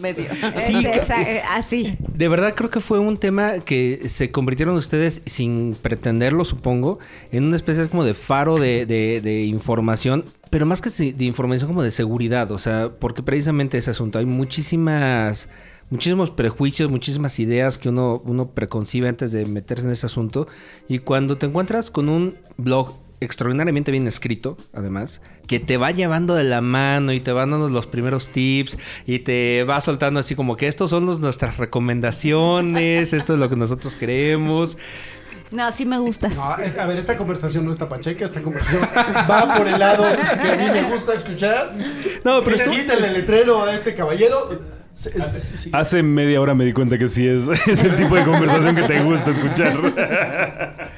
medio. 0.00 0.26
Sí, 0.56 0.76
Este, 0.76 0.98
esa- 0.98 1.22
eh, 1.22 1.42
así. 1.50 1.96
De 2.14 2.28
verdad 2.28 2.54
creo 2.54 2.70
que 2.70 2.80
fue 2.80 2.98
un 3.00 3.18
tema 3.18 3.54
que 3.58 4.02
se 4.06 4.30
convirtieron 4.30 4.76
ustedes, 4.76 5.22
sin 5.26 5.74
pretenderlo 5.82 6.44
supongo, 6.44 7.00
en 7.32 7.44
una 7.44 7.56
especie 7.56 7.88
como 7.88 8.04
de 8.04 8.14
faro 8.14 8.58
de, 8.58 8.86
de- 8.86 9.20
de 9.20 9.42
información, 9.44 10.24
pero 10.50 10.66
más 10.66 10.80
que 10.80 10.90
de 10.90 11.24
información 11.24 11.68
como 11.68 11.82
de 11.82 11.90
seguridad, 11.90 12.50
o 12.50 12.58
sea, 12.58 12.90
porque 12.98 13.22
precisamente 13.22 13.78
ese 13.78 13.90
asunto, 13.90 14.18
hay 14.18 14.26
muchísimas, 14.26 15.48
muchísimos 15.90 16.30
prejuicios, 16.32 16.90
muchísimas 16.90 17.38
ideas 17.38 17.78
que 17.78 17.88
uno, 17.88 18.20
uno 18.24 18.50
preconcibe 18.50 19.08
antes 19.08 19.30
de 19.32 19.46
meterse 19.46 19.86
en 19.86 19.92
ese 19.92 20.06
asunto, 20.06 20.48
y 20.88 20.98
cuando 20.98 21.38
te 21.38 21.46
encuentras 21.46 21.90
con 21.90 22.08
un 22.08 22.36
blog 22.56 22.94
extraordinariamente 23.20 23.92
bien 23.92 24.06
escrito, 24.06 24.56
además, 24.72 25.20
que 25.46 25.60
te 25.60 25.76
va 25.76 25.90
llevando 25.90 26.34
de 26.34 26.44
la 26.44 26.60
mano 26.62 27.12
y 27.12 27.20
te 27.20 27.32
va 27.32 27.40
dando 27.40 27.68
los 27.68 27.86
primeros 27.86 28.30
tips 28.30 28.78
y 29.06 29.20
te 29.20 29.64
va 29.64 29.80
soltando 29.80 30.20
así 30.20 30.34
como 30.34 30.56
que 30.56 30.66
estos 30.66 30.90
son 30.90 31.04
nuestras 31.04 31.58
recomendaciones, 31.58 33.12
esto 33.12 33.34
es 33.34 33.38
lo 33.38 33.50
que 33.50 33.56
nosotros 33.56 33.94
queremos. 33.94 34.78
No, 35.50 35.70
sí 35.72 35.84
me 35.84 35.98
gustas. 35.98 36.36
No, 36.36 36.56
es- 36.58 36.78
a 36.78 36.86
ver, 36.86 36.98
esta 36.98 37.16
conversación 37.16 37.64
no 37.64 37.72
está 37.72 37.88
pacheca, 37.88 38.24
esta 38.24 38.40
conversación 38.40 38.82
va 39.28 39.54
por 39.56 39.66
el 39.66 39.78
lado 39.78 40.04
que 40.40 40.48
a 40.48 40.56
mí 40.56 40.64
me 40.80 40.92
gusta 40.92 41.14
escuchar. 41.14 41.72
No, 42.24 42.42
pero 42.44 42.56
esto... 42.56 42.70
Quítale 42.70 43.08
el 43.08 43.12
letrero 43.14 43.62
a 43.64 43.74
este 43.74 43.94
caballero. 43.94 44.80
Hace 45.72 46.02
media 46.02 46.40
hora 46.40 46.54
me 46.54 46.64
di 46.64 46.72
cuenta 46.72 46.98
que 46.98 47.08
sí 47.08 47.26
es, 47.26 47.48
es 47.66 47.82
el 47.84 47.96
tipo 47.96 48.14
de 48.14 48.24
conversación 48.24 48.76
que 48.76 48.82
te 48.82 49.02
gusta 49.02 49.30
escuchar. 49.30 50.90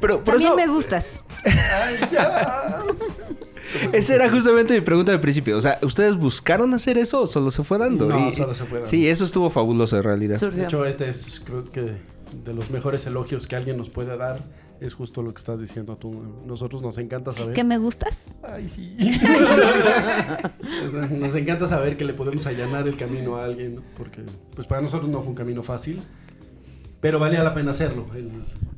Pero 0.00 0.22
por 0.22 0.34
También 0.34 0.48
eso, 0.52 0.56
me 0.56 0.66
gustas. 0.68 1.24
Ay, 1.44 1.98
ya. 2.12 2.82
esa 3.92 4.14
era 4.14 4.30
justamente 4.30 4.74
mi 4.74 4.80
pregunta 4.80 5.10
del 5.10 5.20
principio. 5.20 5.56
O 5.56 5.60
sea, 5.60 5.78
¿ustedes 5.82 6.16
buscaron 6.16 6.72
hacer 6.74 6.98
eso 6.98 7.22
o 7.22 7.26
solo 7.26 7.50
se 7.50 7.62
fue 7.64 7.78
dando? 7.78 8.06
No, 8.08 8.28
Y- 8.28 8.32
solo 8.32 8.54
se 8.54 8.64
fue 8.64 8.78
dando. 8.78 8.90
Sí, 8.90 9.08
eso 9.08 9.24
estuvo 9.24 9.50
fabuloso 9.50 9.96
en 9.96 10.02
realidad. 10.04 10.34
De 10.34 10.40
Surgió. 10.40 10.64
hecho, 10.64 10.84
este 10.86 11.08
es, 11.08 11.40
creo 11.44 11.64
que, 11.64 11.94
de 12.44 12.54
los 12.54 12.70
mejores 12.70 13.06
elogios 13.06 13.46
que 13.46 13.56
alguien 13.56 13.76
nos 13.76 13.90
puede 13.90 14.16
dar. 14.16 14.42
Es 14.80 14.92
justo 14.92 15.22
lo 15.22 15.32
que 15.32 15.38
estás 15.38 15.58
diciendo 15.58 15.96
tú. 15.96 16.12
Nosotros 16.46 16.82
nos 16.82 16.98
encanta 16.98 17.32
saber. 17.32 17.54
¿Que 17.54 17.64
me 17.64 17.78
gustas? 17.78 18.34
Ay, 18.42 18.68
sí. 18.68 18.94
Nos 21.12 21.34
encanta 21.34 21.66
saber 21.66 21.96
que 21.96 22.04
le 22.04 22.12
podemos 22.12 22.46
allanar 22.46 22.86
el 22.86 22.96
camino 22.96 23.36
a 23.36 23.44
alguien, 23.44 23.76
¿no? 23.76 23.82
porque 23.96 24.22
pues 24.54 24.66
para 24.66 24.82
nosotros 24.82 25.10
no 25.10 25.20
fue 25.20 25.30
un 25.30 25.34
camino 25.34 25.62
fácil, 25.62 26.00
pero 27.00 27.18
valía 27.18 27.42
la 27.42 27.54
pena 27.54 27.70
hacerlo. 27.70 28.06
El, 28.14 28.30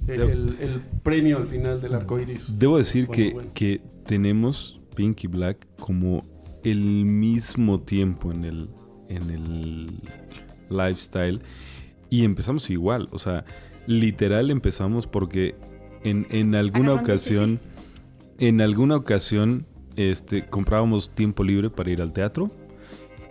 el- 0.06 0.20
el- 0.22 0.56
el 0.60 0.80
premio 1.02 1.38
al 1.38 1.46
final 1.46 1.80
del 1.80 1.94
arco 1.94 2.18
iris. 2.18 2.44
Debo 2.58 2.78
decir 2.78 3.06
Bueno, 3.06 3.16
que, 3.24 3.32
bueno. 3.32 3.50
que 3.54 3.80
tenemos 4.06 4.80
Pink 4.94 5.24
y 5.24 5.26
Black 5.26 5.66
como 5.78 6.22
el 6.64 6.80
mismo 7.04 7.80
tiempo 7.80 8.32
en 8.32 8.44
el, 8.44 8.68
en 9.08 9.30
el 9.30 10.00
lifestyle 10.70 11.40
y 12.10 12.24
empezamos 12.24 12.70
igual, 12.70 13.08
o 13.12 13.18
sea, 13.18 13.44
literal 13.86 14.50
empezamos 14.50 15.06
porque 15.06 15.54
en, 16.04 16.26
en 16.30 16.54
alguna 16.54 16.92
ocasión, 16.94 17.58
en 18.38 18.60
alguna 18.60 18.96
ocasión, 18.96 19.66
este, 19.96 20.46
comprábamos 20.46 21.14
tiempo 21.14 21.42
libre 21.42 21.70
para 21.70 21.90
ir 21.90 22.00
al 22.00 22.12
teatro 22.12 22.50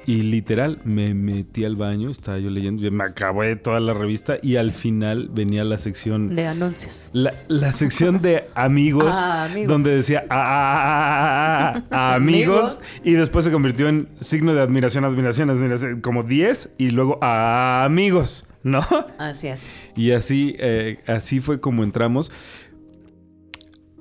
y 0.06 0.22
literal 0.22 0.80
me 0.86 1.14
metí 1.14 1.66
al 1.66 1.76
baño, 1.76 2.10
estaba 2.10 2.40
yo 2.40 2.50
leyendo, 2.50 2.90
me 2.92 3.04
acabé 3.04 3.58
toda 3.58 3.82
la 3.82 3.94
revista 3.94 4.38
y 4.42 4.56
al 4.56 4.72
final 4.72 5.30
venía 5.34 5.66
la 5.66 5.78
sección 5.78 6.34
De 6.34 6.48
anuncios. 6.48 7.10
la, 7.12 7.34
la 7.50 7.74
sección 7.74 8.22
de 8.22 8.46
amigos, 8.56 9.16
Ah, 9.18 9.46
amigos. 9.46 9.68
donde 9.70 9.96
decía 9.96 10.24
"Ah, 10.30 10.36
ah, 10.40 11.74
ah, 11.74 11.74
ah, 11.76 11.84
ah, 11.92 12.16
amigos, 12.16 12.80
y 13.04 13.14
después 13.14 13.44
se 13.46 13.52
convirtió 13.52 13.88
en 13.90 14.08
signo 14.22 14.54
de 14.54 14.62
admiración, 14.62 15.04
admiración, 15.04 15.50
admiración, 15.50 16.00
como 16.00 16.24
10 16.24 16.70
y 16.78 16.92
luego 16.92 17.20
"Ah, 17.22 17.84
amigos, 17.86 18.46
¿no? 18.68 18.82
Así 19.18 19.48
es. 19.48 19.68
Y 19.96 20.12
así, 20.12 20.56
eh, 20.60 21.00
así 21.08 21.40
fue 21.40 21.60
como 21.60 21.84
entramos 21.84 22.32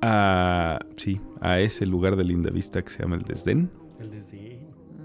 a, 0.01 0.79
sí, 0.95 1.19
a 1.41 1.59
ese 1.59 1.85
lugar 1.85 2.15
de 2.15 2.23
linda 2.23 2.49
vista 2.51 2.81
que 2.83 2.89
se 2.89 3.01
llama 3.01 3.15
el 3.15 3.23
Desdén. 3.23 3.71
El 3.99 4.11
de 4.11 4.23
sí. 4.23 4.59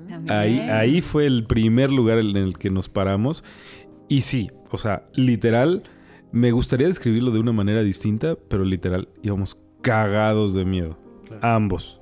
También. 0.08 0.36
Ahí, 0.36 0.58
ahí 0.60 1.00
fue 1.00 1.26
el 1.26 1.44
primer 1.44 1.90
lugar 1.90 2.18
en 2.18 2.36
el 2.36 2.58
que 2.58 2.70
nos 2.70 2.88
paramos. 2.88 3.44
Y 4.08 4.22
sí, 4.22 4.50
o 4.70 4.76
sea, 4.78 5.04
literal, 5.14 5.82
me 6.32 6.52
gustaría 6.52 6.86
describirlo 6.88 7.30
de 7.30 7.38
una 7.40 7.52
manera 7.52 7.82
distinta, 7.82 8.36
pero 8.48 8.64
literal, 8.64 9.08
íbamos 9.22 9.56
cagados 9.80 10.54
de 10.54 10.64
miedo. 10.64 10.98
Claro. 11.26 11.40
Ambos. 11.46 12.00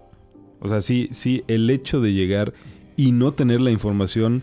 O 0.61 0.69
sea, 0.69 0.81
sí, 0.81 1.09
sí, 1.13 1.45
el 1.47 1.71
hecho 1.71 2.01
de 2.01 2.13
llegar 2.13 2.53
y 2.97 3.13
no 3.13 3.33
tener 3.33 3.61
la 3.61 3.71
información 3.71 4.43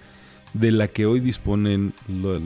de 0.53 0.71
la 0.71 0.87
que 0.87 1.05
hoy 1.05 1.19
disponen 1.19 1.93
lo- 2.07 2.39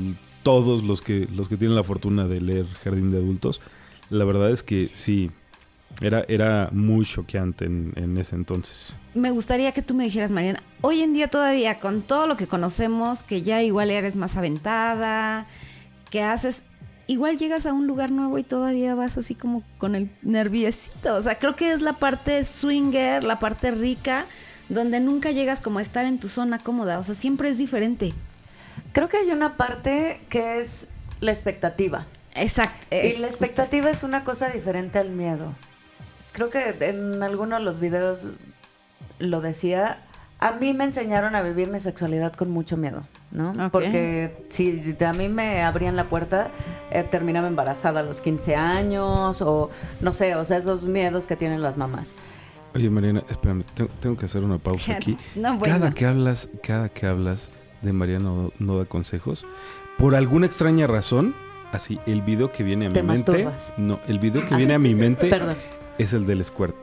todos 0.44 0.84
los 0.84 1.02
que, 1.02 1.28
los 1.36 1.50
que 1.50 1.58
tienen 1.58 1.76
la 1.76 1.84
fortuna 1.84 2.28
de 2.28 2.42
leer 2.42 2.66
Jardín 2.84 3.12
de 3.12 3.18
Adultos. 3.18 3.62
La 4.10 4.26
verdad 4.26 4.52
es 4.52 4.64
que 4.64 4.90
sí, 4.94 5.32
era, 6.02 6.26
era 6.28 6.70
muy 6.72 7.06
choqueante 7.06 7.66
en, 7.66 7.94
en 7.96 8.18
ese 8.18 8.36
entonces. 8.36 8.96
Me 9.14 9.32
gustaría 9.32 9.72
que 9.72 9.82
tú 9.82 9.94
me 9.94 10.04
dijeras, 10.04 10.32
Mariana, 10.32 10.64
hoy 10.82 11.02
en 11.02 11.14
día 11.14 11.30
todavía 11.30 11.80
con 11.80 12.02
todo 12.02 12.28
lo 12.28 12.38
que 12.38 12.48
conocemos, 12.48 13.24
que 13.24 13.42
ya 13.42 13.62
igual 13.62 13.92
eres 13.92 14.16
más 14.16 14.38
aventada, 14.38 15.48
que 16.10 16.24
haces, 16.24 16.64
igual 17.08 17.38
llegas 17.38 17.66
a 17.66 17.74
un 17.74 17.88
lugar 17.88 18.12
nuevo 18.12 18.38
y 18.38 18.44
todavía 18.44 18.96
vas 18.96 19.18
así 19.18 19.36
como 19.36 19.64
con 19.78 19.96
el 19.96 20.10
nerviosito. 20.22 21.16
O 21.16 21.22
sea, 21.22 21.40
creo 21.40 21.56
que 21.56 21.74
es 21.74 21.82
la 21.82 21.94
parte 21.94 22.44
swinger, 22.46 23.24
la 23.24 23.40
parte 23.40 23.72
rica, 23.72 24.26
donde 24.70 25.00
nunca 25.00 25.32
llegas 25.32 25.62
como 25.62 25.80
a 25.80 25.82
estar 25.82 26.06
en 26.06 26.20
tu 26.20 26.30
zona 26.30 26.60
cómoda. 26.60 27.00
O 27.00 27.04
sea, 27.04 27.16
siempre 27.16 27.50
es 27.50 27.58
diferente. 27.58 28.14
Creo 28.94 29.10
que 29.10 29.18
hay 29.18 29.32
una 29.32 29.58
parte 29.58 30.20
que 30.30 30.60
es 30.60 30.88
la 31.20 31.32
expectativa. 31.32 32.06
Exacto. 32.36 32.88
y 32.92 32.96
eh, 32.96 33.18
la 33.20 33.28
expectativa 33.28 33.90
es 33.90 34.04
una 34.04 34.24
cosa 34.24 34.50
diferente 34.50 35.00
al 35.00 35.10
miedo. 35.10 35.54
Creo 36.32 36.50
que 36.50 36.76
en 36.80 37.22
alguno 37.24 37.58
de 37.58 37.64
los 37.64 37.80
videos 37.80 38.20
lo 39.20 39.42
decía. 39.42 40.00
A 40.40 40.54
mí 40.54 40.74
me 40.74 40.86
enseñaron 40.86 41.36
a 41.36 41.44
vivir 41.44 41.68
mi 41.68 41.80
sexualidad 41.80 42.34
con 42.34 42.50
mucho 42.50 42.76
miedo, 42.76 43.04
¿no? 43.30 43.54
Porque 43.72 44.46
si 44.50 44.96
a 45.06 45.14
mí 45.14 45.30
me 45.30 45.62
abrían 45.62 45.96
la 45.96 46.06
puerta, 46.06 46.50
eh, 46.90 47.04
terminaba 47.04 47.48
embarazada 47.48 48.00
a 48.00 48.04
los 48.04 48.22
15 48.22 48.56
años 48.56 49.40
o 49.44 49.70
no 50.00 50.14
sé, 50.14 50.36
o 50.36 50.44
sea, 50.44 50.58
esos 50.58 50.82
miedos 50.82 51.26
que 51.28 51.36
tienen 51.36 51.62
las 51.62 51.78
mamás. 51.78 52.16
Oye, 52.74 52.90
Mariana, 52.90 53.22
espérame, 53.30 53.64
tengo, 53.76 53.92
tengo 54.00 54.18
que 54.18 54.26
hacer 54.26 54.44
una 54.44 54.58
pausa 54.58 54.94
aquí. 54.96 55.16
No, 55.36 55.58
bueno. 55.58 55.76
Cada 55.76 55.94
que 55.94 56.08
hablas, 56.08 56.50
cada 56.64 56.90
que 56.90 57.06
hablas 57.06 57.52
de 57.82 57.94
Mariana 57.94 58.50
no, 58.60 58.78
da 58.78 58.86
consejos, 58.86 59.46
por 59.98 60.16
alguna 60.16 60.46
extraña 60.46 60.88
razón, 60.88 61.36
así, 61.72 62.00
el 62.06 62.22
video 62.22 62.52
que 62.52 62.64
viene 62.64 62.86
a 62.86 62.90
mi 62.90 62.94
Te 62.94 63.04
mente, 63.04 63.46
masturbas. 63.46 63.74
no, 63.78 64.00
el 64.08 64.20
video 64.20 64.48
que 64.48 64.56
viene 64.56 64.74
a 64.74 64.80
mi 64.80 64.96
mente 64.96 65.30
Perdón. 65.30 65.56
es 65.98 66.14
el 66.14 66.26
del 66.26 66.44
squirt. 66.44 66.76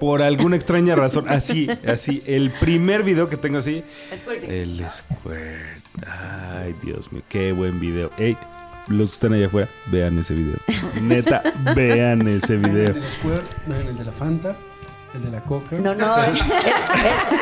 Por 0.00 0.20
alguna 0.20 0.56
extraña 0.56 0.96
razón, 0.96 1.26
así, 1.28 1.68
así, 1.86 2.22
el 2.26 2.50
primer 2.50 3.04
video 3.04 3.28
que 3.28 3.36
tengo 3.36 3.58
así, 3.58 3.84
el 4.48 4.84
squirt. 4.90 5.84
Ay, 6.06 6.74
Dios 6.82 7.12
mío, 7.12 7.22
qué 7.28 7.52
buen 7.52 7.78
video. 7.78 8.10
Ey, 8.18 8.36
los 8.88 9.10
que 9.10 9.14
están 9.14 9.32
allá 9.34 9.46
afuera, 9.46 9.68
vean 9.92 10.18
ese 10.18 10.34
video. 10.34 10.56
Neta, 11.00 11.42
vean 11.76 12.26
ese 12.26 12.56
Vean 12.56 12.74
video. 12.74 12.88
El 12.88 12.94
de 12.94 13.00
la 13.00 13.10
Squirt, 13.12 13.66
vean 13.68 13.86
el 13.86 13.98
de 13.98 14.04
la 14.04 14.12
Fanta, 14.12 14.56
el 15.14 15.22
de 15.24 15.30
la 15.30 15.40
Coca. 15.42 15.76
No, 15.76 15.94
no, 15.94 16.22
él, 16.24 16.32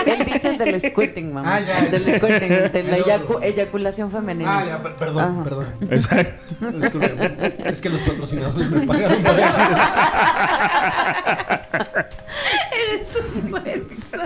él- 0.07 0.13
él 0.13 0.25
dice 0.27 0.49
el 0.49 0.59
del 0.59 0.81
squirting, 0.91 1.33
mamá. 1.33 1.55
Ah, 1.57 1.61
ya, 1.61 1.79
El 1.79 1.91
del 1.93 2.03
squirting, 2.17 2.53
el 2.53 2.73
de 2.73 2.83
la 2.83 2.97
El 2.97 3.05
eyacu- 3.05 3.25
otro. 3.37 3.43
eyaculación 3.43 4.11
femenina. 4.11 4.59
Ah, 4.59 4.65
ya, 4.67 4.83
per- 4.83 4.97
perdón, 4.97 5.35
Ajá. 5.35 5.45
perdón. 5.45 5.67
Exacto. 5.91 6.33
Es 7.65 7.81
que 7.81 7.89
los 7.91 8.01
patrocinadores 8.01 8.69
me 8.71 8.81
pagaron 8.87 9.23
para 9.23 9.37
decir 9.37 9.63
Eres 12.73 13.17
un 13.17 13.51
menso. 13.53 14.19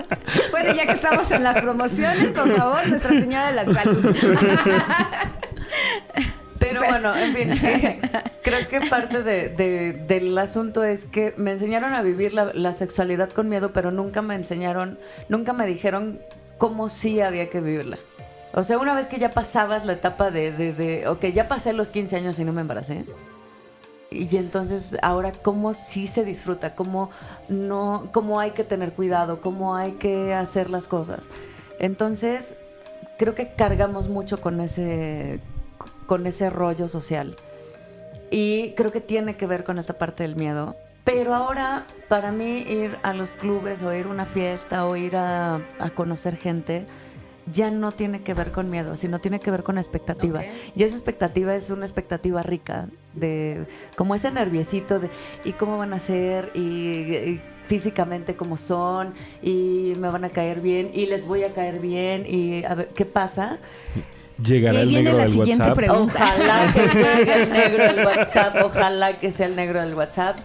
Bueno, 0.51 0.73
ya 0.73 0.85
que 0.87 0.91
estamos 0.93 1.29
en 1.31 1.43
las 1.43 1.57
promociones, 1.57 2.31
por 2.31 2.51
favor, 2.55 2.87
Nuestra 2.87 3.09
Señora 3.11 3.47
de 3.47 3.53
la 3.53 3.65
Salud. 3.65 4.15
Pero 6.59 6.81
bueno, 6.87 7.15
en 7.15 7.33
fin, 7.35 7.49
creo 8.41 8.67
que 8.69 8.81
parte 8.81 9.23
de- 9.23 9.49
de- 9.49 9.93
del 10.07 10.37
asunto 10.37 10.83
es 10.83 11.05
que 11.05 11.33
me 11.37 11.51
enseñaron 11.51 11.93
a 11.93 12.01
vivir 12.01 12.33
la, 12.33 12.51
la 12.53 12.73
sexualidad 12.73 13.29
con 13.31 13.49
miedo, 13.49 13.71
pero 13.73 13.91
nunca 13.91 14.21
me 14.21 14.35
enseñaron, 14.35 14.97
nunca 15.29 15.53
me 15.53 15.65
dijeron 15.65 16.19
cómo 16.57 16.89
sí 16.89 17.19
había 17.21 17.49
que 17.49 17.61
vivirla. 17.61 17.97
O 18.53 18.63
sea, 18.63 18.77
una 18.77 18.93
vez 18.93 19.07
que 19.07 19.19
ya 19.19 19.31
pasabas 19.31 19.85
la 19.85 19.93
etapa 19.93 20.31
de, 20.31 20.51
de, 20.53 20.73
de 20.73 21.07
ok, 21.09 21.25
ya 21.25 21.47
pasé 21.49 21.73
los 21.73 21.89
15 21.89 22.15
años 22.15 22.39
y 22.39 22.45
no 22.45 22.53
me 22.53 22.61
embaracé. 22.61 23.03
Y 24.11 24.37
entonces 24.37 24.95
ahora 25.01 25.33
cómo 25.33 25.73
sí 25.73 26.07
se 26.07 26.23
disfruta, 26.23 26.73
cómo 26.73 27.09
no, 27.49 28.07
cómo 28.13 28.39
hay 28.39 28.51
que 28.51 28.63
tener 28.63 28.93
cuidado, 28.93 29.41
cómo 29.41 29.75
hay 29.75 29.93
que 29.93 30.33
hacer 30.33 30.69
las 30.69 30.87
cosas. 30.87 31.25
Entonces, 31.79 32.55
creo 33.19 33.35
que 33.35 33.49
cargamos 33.57 34.07
mucho 34.07 34.39
con 34.39 34.61
ese 34.61 35.41
con 36.05 36.25
ese 36.27 36.49
rollo 36.49 36.87
social. 36.87 37.35
Y 38.31 38.71
creo 38.71 38.91
que 38.91 39.01
tiene 39.01 39.35
que 39.35 39.47
ver 39.47 39.63
con 39.63 39.79
esta 39.79 39.93
parte 39.93 40.23
del 40.23 40.35
miedo. 40.35 40.75
Pero 41.03 41.35
ahora, 41.35 41.85
para 42.07 42.31
mí, 42.31 42.65
ir 42.67 42.97
a 43.03 43.13
los 43.13 43.29
clubes 43.31 43.81
o 43.83 43.93
ir 43.93 44.07
a 44.07 44.09
una 44.09 44.25
fiesta 44.25 44.87
o 44.87 44.95
ir 44.95 45.15
a, 45.15 45.61
a 45.79 45.89
conocer 45.91 46.35
gente, 46.35 46.85
ya 47.51 47.69
no 47.69 47.91
tiene 47.91 48.21
que 48.21 48.33
ver 48.33 48.51
con 48.51 48.69
miedo, 48.69 48.97
sino 48.97 49.19
tiene 49.19 49.39
que 49.39 49.51
ver 49.51 49.63
con 49.63 49.77
expectativa. 49.77 50.41
Y 50.75 50.83
esa 50.83 50.95
expectativa 50.95 51.53
es 51.55 51.69
una 51.69 51.85
expectativa 51.85 52.41
rica, 52.41 52.87
de 53.13 53.65
como 53.95 54.15
ese 54.15 54.31
nerviosito 54.31 54.99
de 54.99 55.09
¿y 55.43 55.53
cómo 55.53 55.77
van 55.77 55.93
a 55.93 55.99
ser? 55.99 56.51
Y, 56.55 56.59
y 56.59 57.41
físicamente 57.67 58.35
cómo 58.35 58.57
son, 58.57 59.13
y 59.41 59.93
me 59.97 60.09
van 60.09 60.25
a 60.25 60.29
caer 60.29 60.61
bien, 60.61 60.89
y 60.93 61.05
les 61.05 61.25
voy 61.25 61.43
a 61.43 61.53
caer 61.53 61.79
bien, 61.79 62.25
y 62.27 62.63
a 62.63 62.75
ver 62.75 62.89
qué 62.89 63.05
pasa. 63.05 63.59
Llegará 64.43 64.81
el 64.81 64.89
viene 64.89 65.03
negro 65.03 65.17
la 65.17 65.23
del 65.25 65.33
siguiente 65.33 65.63
WhatsApp. 65.63 65.75
pregunta. 65.77 66.23
Ojalá 66.23 66.73
que 66.73 66.79
llegue 67.19 67.43
el 67.43 67.49
negro 67.49 67.83
del 67.93 68.05
WhatsApp, 68.05 68.55
ojalá 68.63 69.17
que 69.19 69.31
sea 69.31 69.45
el 69.47 69.55
negro 69.55 69.79
del 69.81 69.93
WhatsApp. 69.95 70.37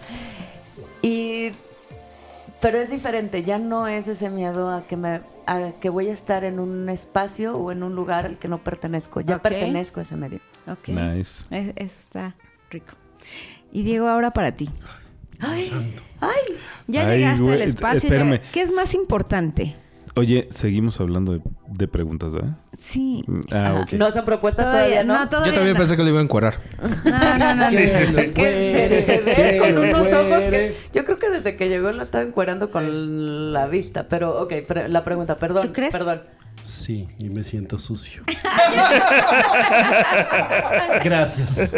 Y 1.02 1.50
pero 2.60 2.78
es 2.78 2.90
diferente, 2.90 3.42
ya 3.42 3.58
no 3.58 3.88
es 3.88 4.06
ese 4.06 4.28
miedo 4.28 4.70
a 4.70 4.82
que 4.86 4.96
me 4.96 5.20
a 5.46 5.72
que 5.80 5.88
voy 5.88 6.08
a 6.08 6.12
estar 6.12 6.44
en 6.44 6.60
un 6.60 6.88
espacio 6.90 7.56
o 7.56 7.72
en 7.72 7.82
un 7.82 7.94
lugar 7.94 8.26
al 8.26 8.38
que 8.38 8.48
no 8.48 8.58
pertenezco, 8.58 9.20
ya 9.22 9.38
pertenezco 9.38 10.00
a 10.00 10.02
ese 10.04 10.16
medio. 10.16 10.40
Ok. 10.68 10.88
Nice. 10.88 11.46
Es- 11.50 11.72
Eso 11.76 12.00
está 12.00 12.36
rico. 12.70 12.92
Y 13.72 13.82
Diego, 13.82 14.08
ahora 14.08 14.32
para 14.32 14.52
ti. 14.52 14.68
Ay, 15.40 15.72
ay, 16.20 16.38
Ya 16.86 17.08
Ay, 17.08 17.18
llegaste 17.18 17.42
güey, 17.44 17.54
al 17.56 17.62
espacio. 17.62 18.08
ya- 18.10 18.16
espérame. 18.16 18.40
¿Qué 18.52 18.62
es 18.62 18.74
más 18.74 18.94
importante? 18.94 19.74
Oye, 20.16 20.46
seguimos 20.50 21.00
hablando 21.00 21.32
de, 21.32 21.40
de 21.68 21.88
preguntas, 21.88 22.34
¿verdad? 22.34 22.58
Sí. 22.80 23.22
Ah, 23.52 23.80
ok. 23.82 23.92
no 23.92 24.10
son 24.10 24.24
propuestas 24.24 24.64
todavía, 24.64 25.04
¿no? 25.04 25.28
todavía 25.28 25.52
Yo 25.52 25.58
también 25.58 25.74
no. 25.74 25.78
pensé 25.80 25.96
que 25.96 26.02
lo 26.02 26.08
iba 26.08 26.18
a 26.18 26.22
encuerar. 26.22 26.54
No, 27.04 27.38
no, 27.38 27.54
no. 27.54 27.70
Sí, 27.70 27.76
no. 27.76 27.98
sí, 27.98 28.06
sí. 28.06 28.20
Es 28.22 28.32
que 28.32 28.42
se, 28.42 29.02
se 29.04 29.20
ve 29.20 29.58
con 29.58 29.76
unos 29.78 30.12
ojos 30.12 30.40
que... 30.50 30.76
Yo 30.94 31.04
creo 31.04 31.18
que 31.18 31.28
desde 31.28 31.56
que 31.56 31.68
llegó 31.68 31.92
lo 31.92 32.02
estaba 32.02 32.24
encuerando 32.24 32.68
con 32.70 33.52
la 33.52 33.66
vista. 33.66 34.08
Pero, 34.08 34.40
ok, 34.40 34.54
pre- 34.66 34.88
la 34.88 35.04
pregunta, 35.04 35.36
perdón. 35.36 35.62
¿Tú 35.64 35.72
crees? 35.74 35.92
Perdón. 35.92 36.22
Sí, 36.64 37.06
y 37.18 37.28
me 37.28 37.44
siento 37.44 37.78
sucio. 37.78 38.22
Gracias. 41.04 41.74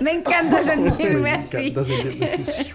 Me 0.00 0.12
encanta 0.12 0.62
sentirme 0.64 1.20
Me 1.20 1.30
así. 1.30 1.56
encanta 1.68 1.84
sentirme 1.84 2.44
sucio. 2.44 2.74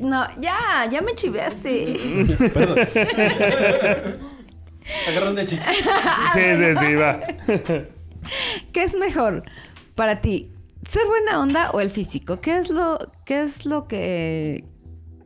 No, 0.00 0.26
ya, 0.40 0.88
ya 0.90 1.00
me 1.02 1.14
chiveaste. 1.14 2.26
Perdón. 2.54 2.78
Agarrón 5.08 5.34
de 5.34 5.46
chicha. 5.46 5.70
Sí, 6.34 6.40
sí, 6.40 6.86
sí, 6.86 6.94
va. 6.94 7.20
¿Qué 8.72 8.82
es 8.82 8.96
mejor 8.96 9.44
para 9.94 10.20
ti? 10.20 10.50
¿Ser 10.88 11.06
buena 11.06 11.40
onda 11.40 11.70
o 11.72 11.80
el 11.80 11.90
físico? 11.90 12.40
¿Qué 12.40 12.58
es 12.58 12.70
lo, 12.70 12.98
qué 13.24 13.42
es 13.42 13.66
lo 13.66 13.88
que 13.88 14.64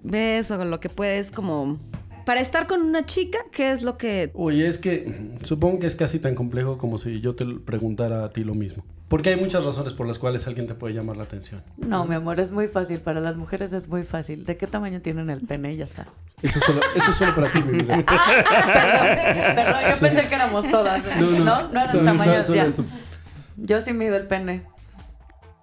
ves 0.03 0.51
o 0.51 0.65
lo 0.65 0.81
que 0.81 0.89
puedes 0.89 1.31
como... 1.31 1.79
Para 2.25 2.41
estar 2.41 2.69
con 2.69 2.83
una 2.83 3.05
chica, 3.05 3.39
¿qué 3.51 3.73
es 3.73 3.83
lo 3.83 3.99
que... 3.99 4.31
Oye, 4.35 4.69
es 4.69 4.79
que 4.79 5.33
supongo 5.43 5.81
que 5.81 5.89
es 5.89 5.97
casi 5.97 6.21
tan 6.21 6.37
complejo 6.37 6.79
como 6.79 6.99
si 6.99 7.21
yo 7.21 7.35
te 7.35 7.45
preguntara 7.45 8.25
a 8.25 8.31
ti 8.31 8.45
lo 8.45 8.55
mismo. 8.55 8.85
Porque 9.13 9.29
hay 9.29 9.37
muchas 9.37 9.63
razones 9.63 9.93
por 9.93 10.07
las 10.07 10.19
cuales 10.19 10.47
alguien 10.47 10.67
te 10.67 10.73
puede 10.73 10.95
llamar 10.95 11.19
la 11.19 11.25
atención. 11.25 11.61
No, 11.77 12.07
mi 12.07 12.15
amor, 12.15 12.41
es 12.41 12.51
muy 12.51 12.69
fácil. 12.69 12.99
Para 12.99 13.21
las 13.21 13.37
mujeres 13.37 13.71
es 13.75 13.87
muy 13.87 14.05
fácil. 14.05 14.47
¿De 14.47 14.57
qué 14.57 14.67
tamaño 14.67 15.03
tienen 15.03 15.29
el 15.29 15.43
pene? 15.47 15.75
Y 15.75 15.77
ya 15.77 15.85
está. 15.85 16.07
Eso 16.41 16.59
es 16.59 16.65
solo, 16.65 16.81
eso 16.97 17.11
es 17.11 17.17
solo 17.19 17.35
para 17.35 17.51
ti, 17.53 17.61
mi 17.63 17.73
vida. 17.81 17.95
Perdón, 19.55 19.83
yo 19.91 20.01
pensé 20.01 20.29
que 20.29 20.35
éramos 20.35 20.67
todas. 20.71 21.03
No, 21.21 21.31
no, 21.45 21.63
no, 21.69 21.71
eran 21.73 21.91
Solo- 21.91 22.05
tamaños 22.05 22.47
solo 22.47 22.57
ya. 22.57 22.73
Yo 23.59 23.83
sí 23.83 23.93
mido 23.93 24.17
el 24.17 24.27
pene. 24.27 24.63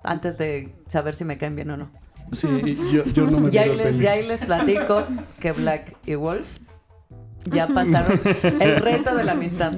Antes 0.03 0.37
de 0.37 0.71
saber 0.87 1.15
si 1.15 1.25
me 1.25 1.39
caen 1.39 1.55
bien 1.55 1.71
o 1.71 1.77
no. 1.77 1.89
Sí, 2.33 2.47
yo, 2.93 3.03
yo 3.03 3.25
no 3.31 3.39
me 3.39 3.49
Y 3.51 3.57
ahí 3.57 3.75
les, 3.75 3.99
y 3.99 4.05
ahí 4.05 4.27
les 4.27 4.41
platico 4.41 5.05
que 5.39 5.53
Black 5.53 5.95
y 6.05 6.13
Wolf 6.13 6.47
ya 7.51 7.67
pasaron 7.67 8.19
el 8.61 8.75
reto 8.77 9.15
de 9.15 9.23
la 9.23 9.31
amistad. 9.33 9.73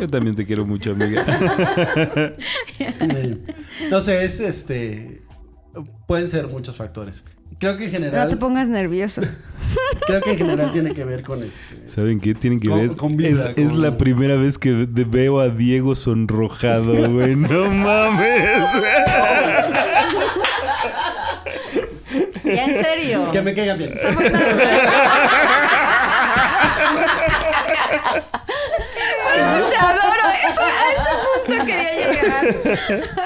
Yo 0.00 0.08
también 0.08 0.34
te 0.36 0.44
quiero 0.46 0.64
mucho, 0.66 0.92
amiga. 0.92 1.24
No 3.90 4.00
sé, 4.00 4.24
es 4.24 4.40
este. 4.40 5.22
Pueden 6.06 6.28
ser 6.28 6.48
muchos 6.48 6.76
factores. 6.76 7.24
Creo 7.58 7.76
que 7.76 7.84
en 7.84 7.92
No 7.92 7.98
general. 7.98 8.28
te 8.28 8.36
pongas 8.36 8.68
nervioso. 8.68 9.22
Creo 10.06 10.20
que 10.20 10.32
en 10.32 10.36
general 10.38 10.72
tiene 10.72 10.92
que 10.94 11.04
ver 11.04 11.22
con 11.22 11.42
este. 11.42 11.86
¿Saben 11.88 12.20
qué? 12.20 12.34
Tienen 12.34 12.58
que 12.60 12.68
Con- 12.68 12.78
ver. 12.80 12.96
con 12.96 13.16
vida, 13.16 13.52
es, 13.56 13.72
la 13.72 13.96
primera 13.96 14.36
vez 14.36 14.58
que 14.58 14.72
ve- 14.72 15.04
veo 15.04 15.38
a 15.40 15.48
Diego 15.48 15.94
sonrojado, 15.94 16.92
güey. 17.12 17.36
No 17.36 17.70
mames. 17.70 18.42
Ya 22.44 22.64
en 22.66 22.84
serio. 22.84 23.30
Que 23.32 23.40
me 23.42 23.54
caigan 23.54 23.78
bien. 23.78 23.94
Somos 23.96 24.22
Te 27.92 29.76
adoro, 29.76 30.28
eso, 30.50 30.62
a 30.62 30.92
ese 30.92 31.12
punto 31.46 31.66
quería 31.66 32.12
llegar. 32.12 32.44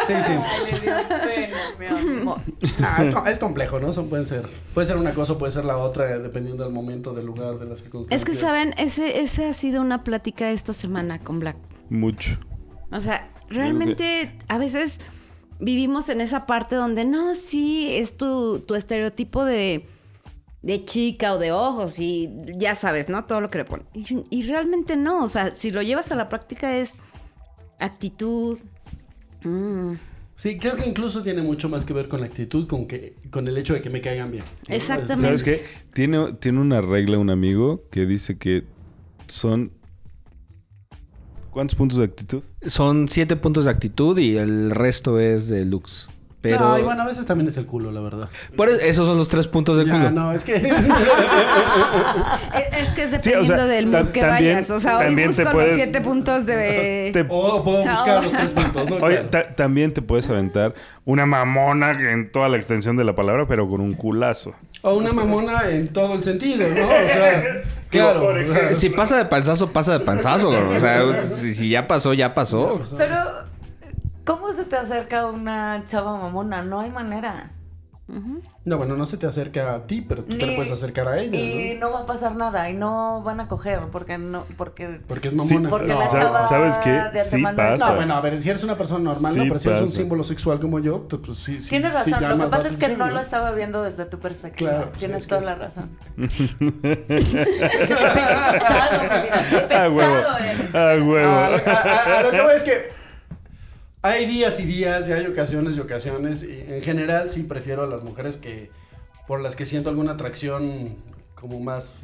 Sí, 0.06 0.14
sí. 0.26 0.32
Ay, 0.32 0.72
le 0.72 0.80
dio 0.80 0.94
pena, 1.24 1.56
mi 1.78 1.86
amor. 2.20 2.40
Ah, 2.82 3.04
es, 3.04 3.14
co- 3.14 3.26
es 3.26 3.38
complejo, 3.38 3.80
¿no? 3.80 3.92
Son, 3.92 4.08
pueden 4.08 4.26
ser, 4.26 4.48
puede 4.74 4.86
ser 4.86 4.96
una 4.96 5.12
cosa 5.12 5.34
o 5.34 5.38
puede 5.38 5.52
ser 5.52 5.64
la 5.64 5.76
otra, 5.76 6.10
eh, 6.10 6.18
dependiendo 6.18 6.64
del 6.64 6.72
momento, 6.72 7.12
del 7.12 7.26
lugar, 7.26 7.58
de 7.58 7.66
las 7.66 7.78
circunstancias. 7.80 8.20
Es 8.20 8.24
que, 8.24 8.34
¿saben? 8.34 8.74
Ese, 8.78 9.20
ese 9.20 9.46
ha 9.46 9.52
sido 9.52 9.80
una 9.80 10.04
plática 10.04 10.50
esta 10.50 10.72
semana 10.72 11.18
con 11.18 11.40
Black. 11.40 11.56
Mucho. 11.88 12.38
O 12.92 13.00
sea, 13.00 13.30
realmente 13.48 14.36
a 14.48 14.58
veces 14.58 15.00
vivimos 15.58 16.08
en 16.08 16.20
esa 16.20 16.46
parte 16.46 16.74
donde 16.76 17.04
no, 17.04 17.34
sí, 17.34 17.96
es 17.96 18.16
tu, 18.16 18.60
tu 18.60 18.74
estereotipo 18.74 19.44
de, 19.44 19.84
de 20.62 20.84
chica 20.84 21.34
o 21.34 21.38
de 21.38 21.52
ojos 21.52 21.98
y 21.98 22.30
ya 22.56 22.74
sabes, 22.74 23.08
¿no? 23.08 23.24
Todo 23.24 23.40
lo 23.40 23.50
que 23.50 23.58
le 23.58 23.64
ponen. 23.64 23.86
Y, 23.94 24.24
y 24.30 24.42
realmente 24.44 24.96
no, 24.96 25.24
o 25.24 25.28
sea, 25.28 25.54
si 25.54 25.70
lo 25.70 25.82
llevas 25.82 26.10
a 26.12 26.16
la 26.16 26.28
práctica 26.28 26.76
es 26.76 26.98
actitud. 27.78 28.58
mm, 29.44 29.94
Sí, 30.38 30.58
creo 30.58 30.76
que 30.76 30.86
incluso 30.86 31.22
tiene 31.22 31.40
mucho 31.42 31.68
más 31.68 31.86
que 31.86 31.94
ver 31.94 32.08
con 32.08 32.20
la 32.20 32.26
actitud, 32.26 32.66
con 32.68 32.86
que 32.86 33.14
con 33.30 33.48
el 33.48 33.56
hecho 33.56 33.72
de 33.72 33.80
que 33.80 33.88
me 33.88 34.02
caigan 34.02 34.30
bien. 34.30 34.44
Exactamente. 34.68 35.22
¿Sabes 35.38 35.42
qué? 35.42 35.64
Tiene, 35.94 36.34
tiene 36.34 36.60
una 36.60 36.82
regla 36.82 37.18
un 37.18 37.30
amigo 37.30 37.84
que 37.90 38.04
dice 38.04 38.38
que 38.38 38.64
son... 39.28 39.72
¿Cuántos 41.50 41.74
puntos 41.74 41.96
de 41.98 42.04
actitud? 42.04 42.42
Son 42.66 43.08
siete 43.08 43.34
puntos 43.36 43.64
de 43.64 43.70
actitud 43.70 44.18
y 44.18 44.36
el 44.36 44.70
resto 44.72 45.18
es 45.18 45.48
de 45.48 45.64
looks. 45.64 46.10
Pero. 46.42 46.60
No, 46.60 46.78
y 46.78 46.82
bueno, 46.82 47.02
a 47.02 47.06
veces 47.06 47.26
también 47.26 47.48
es 47.48 47.56
el 47.56 47.66
culo, 47.66 47.90
la 47.90 48.00
verdad. 48.00 48.28
Por 48.56 48.68
eso- 48.68 48.80
esos 48.80 49.06
son 49.06 49.18
los 49.18 49.28
tres 49.28 49.48
puntos 49.48 49.76
del 49.78 49.86
Ya, 49.88 49.92
culo. 49.94 50.10
no, 50.10 50.32
es 50.32 50.44
que... 50.44 50.54
Es, 52.80 52.90
que 52.90 53.02
es 53.04 53.10
Sí, 53.10 53.30
o 53.30 53.42
dependiendo 53.42 53.56
sea, 53.56 53.64
del 53.66 53.86
mood 53.86 54.08
que 54.10 54.20
también- 54.20 54.54
vayas. 54.54 54.70
O 54.70 54.80
sea, 54.80 54.98
hoy 54.98 55.04
también 55.06 55.28
busco 55.28 55.42
te 55.44 55.50
puedes- 55.50 55.70
los 55.72 55.80
siete 55.80 56.00
puntos 56.00 56.46
de... 56.46 57.10
Te- 57.12 57.26
o 57.28 57.64
puedo 57.64 57.82
buscar 57.84 58.22
los 58.22 58.32
tres 58.32 58.48
puntos, 58.48 58.90
¿no? 58.90 58.96
Oye, 58.96 59.18
ta- 59.30 59.54
también 59.54 59.92
te 59.92 60.02
puedes 60.02 60.28
aventar 60.30 60.74
una 61.04 61.26
mamona 61.26 61.92
en 61.92 62.30
toda 62.30 62.48
la 62.48 62.56
extensión 62.56 62.96
de 62.96 63.04
la 63.04 63.14
palabra, 63.14 63.46
pero 63.48 63.68
con 63.68 63.80
un 63.80 63.92
culazo. 63.92 64.54
O 64.82 64.94
una 64.94 65.12
mamona 65.12 65.68
en 65.70 65.88
todo 65.88 66.14
el 66.14 66.22
sentido, 66.24 66.68
¿no? 66.68 66.84
O 66.84 66.88
sea, 66.88 67.62
claro. 67.90 68.28
Si 68.74 68.90
pasa 68.90 69.16
de 69.18 69.24
panzazo, 69.24 69.72
pasa 69.72 69.98
de 69.98 70.04
panzazo. 70.04 70.50
O 70.50 70.78
sea, 70.80 71.22
si, 71.22 71.54
si 71.54 71.70
ya 71.70 71.86
pasó, 71.88 72.14
ya 72.14 72.34
pasó. 72.34 72.80
Pero, 72.96 73.16
¿cómo 74.26 74.52
se 74.52 74.64
te 74.64 74.76
acerca 74.76 75.26
una 75.26 75.84
chava 75.86 76.18
mamona? 76.18 76.62
No 76.62 76.80
hay 76.80 76.90
manera. 76.90 77.48
No, 78.64 78.78
bueno, 78.78 78.94
no 78.96 79.04
se 79.04 79.16
te 79.16 79.26
acerca 79.26 79.74
a 79.74 79.84
ti, 79.88 80.00
pero 80.00 80.22
tú 80.22 80.38
te 80.38 80.46
le 80.46 80.54
puedes 80.54 80.70
acercar 80.70 81.08
a 81.08 81.18
ella, 81.18 81.36
Y 81.36 81.74
¿no? 81.74 81.88
no 81.88 81.92
va 81.94 82.00
a 82.02 82.06
pasar 82.06 82.36
nada. 82.36 82.70
Y 82.70 82.74
no 82.74 83.20
van 83.24 83.40
a 83.40 83.48
coger 83.48 83.80
porque 83.90 84.16
no... 84.16 84.44
Porque... 84.56 85.00
Porque 85.08 85.26
es 85.26 85.42
Sí, 85.42 85.54
mamona. 85.54 85.70
Porque 85.70 85.88
No. 85.92 85.98
la 85.98 86.08
chava 86.08 86.42
¿sabes 86.44 86.78
qué? 86.78 86.90
de 86.92 87.18
Sí 87.24 87.42
pasa. 87.42 87.88
No, 87.88 87.96
bueno, 87.96 88.14
a 88.14 88.20
ver, 88.20 88.40
si 88.40 88.48
eres 88.50 88.62
una 88.62 88.76
persona 88.76 89.10
normal, 89.12 89.32
Sí 89.32 89.38
no, 89.40 89.44
pero 89.48 89.58
si 89.58 89.68
eres 89.70 89.80
un 89.80 89.90
símbolo 89.90 90.22
sexual 90.22 90.60
como 90.60 90.78
yo, 90.78 91.08
pues 91.08 91.20
pues, 91.26 91.38
sí, 91.38 91.60
sí. 91.60 91.68
Tienes 91.68 91.90
sí 92.04 92.12
razón, 92.12 92.38
lo 92.38 92.44
que 92.44 92.50
pasa 92.50 92.68
la 92.68 92.74
es 92.74 92.76
que 92.78 92.88
no 92.96 93.08
lo 93.10 93.18
estaba 93.18 93.50
viendo 93.50 93.82
desde 93.82 94.04
tu 94.04 94.20
perspectiva. 94.20 94.70
Claro, 94.70 94.90
sí, 94.92 94.98
Tienes 95.00 95.22
es 95.22 95.26
toda 95.26 95.40
que- 95.40 95.46
la 95.46 95.54
razón. 95.56 95.90
Qué 96.16 97.96
pesado, 97.96 99.00
mi 99.02 99.08
vida, 99.08 99.66
qué 99.68 99.74
A 99.74 99.90
huevo. 99.90 100.14
pesado 100.16 100.38
eres. 100.38 100.74
A 100.74 101.04
huevo. 101.04 101.28
A, 101.28 101.46
a- 101.46 101.56
a- 101.56 102.18
a 102.18 102.22
lo 102.22 102.30
que 102.30 102.40
voy 102.40 102.54
es 102.54 102.62
que 102.62 102.95
hay 104.06 104.26
días 104.26 104.58
y 104.60 104.64
días 104.64 105.08
y 105.08 105.12
hay 105.12 105.26
ocasiones 105.26 105.76
y 105.76 105.80
ocasiones. 105.80 106.42
Y 106.42 106.60
en 106.68 106.82
general 106.82 107.30
sí 107.30 107.42
prefiero 107.44 107.82
a 107.84 107.86
las 107.86 108.02
mujeres 108.02 108.36
que 108.36 108.70
por 109.26 109.40
las 109.40 109.56
que 109.56 109.66
siento 109.66 109.90
alguna 109.90 110.12
atracción 110.12 110.96
como 111.34 111.60
más, 111.60 111.94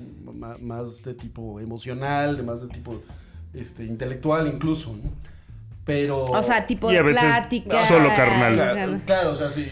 más, 0.61 1.03
de 1.03 1.15
tipo 1.15 1.59
emocional, 1.61 2.43
más 2.43 2.63
de 2.63 2.69
tipo 2.69 3.01
este, 3.55 3.85
intelectual 3.85 4.47
incluso. 4.49 4.93
¿no? 4.93 5.11
Pero... 5.85 6.25
O 6.25 6.43
sea, 6.43 6.67
tipo 6.67 6.91
Y 6.93 6.97
a 6.97 6.99
de 6.99 7.03
veces 7.03 7.23
plática. 7.23 7.85
solo 7.87 8.09
carnal. 8.11 8.55
Claro, 8.55 9.01
claro, 9.07 9.31
o 9.33 9.35
sea, 9.35 9.51
sí. 9.51 9.69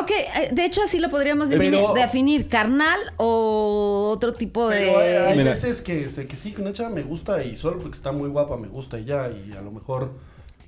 Ok, 0.00 0.10
eh, 0.10 0.48
de 0.52 0.64
hecho 0.64 0.82
así 0.82 0.98
lo 0.98 1.10
podríamos 1.10 1.48
Pero- 1.50 1.60
definir, 1.60 1.86
definir, 1.94 2.48
carnal 2.48 2.98
o 3.18 4.10
otro 4.14 4.32
tipo 4.32 4.68
Pero 4.68 4.98
hay, 4.98 5.08
de... 5.08 5.18
hay 5.18 5.36
Mira. 5.38 5.50
veces 5.50 5.82
que, 5.82 6.04
este, 6.04 6.26
que 6.26 6.36
sí, 6.36 6.52
que 6.52 6.62
una 6.62 6.72
chava 6.72 6.88
me 6.88 7.02
gusta 7.02 7.44
y 7.44 7.56
solo 7.56 7.78
porque 7.78 7.96
está 7.96 8.12
muy 8.12 8.30
guapa 8.30 8.56
me 8.56 8.68
gusta 8.68 8.98
y 8.98 9.04
ya. 9.04 9.28
Y 9.30 9.52
a 9.52 9.60
lo 9.60 9.70
mejor 9.70 10.12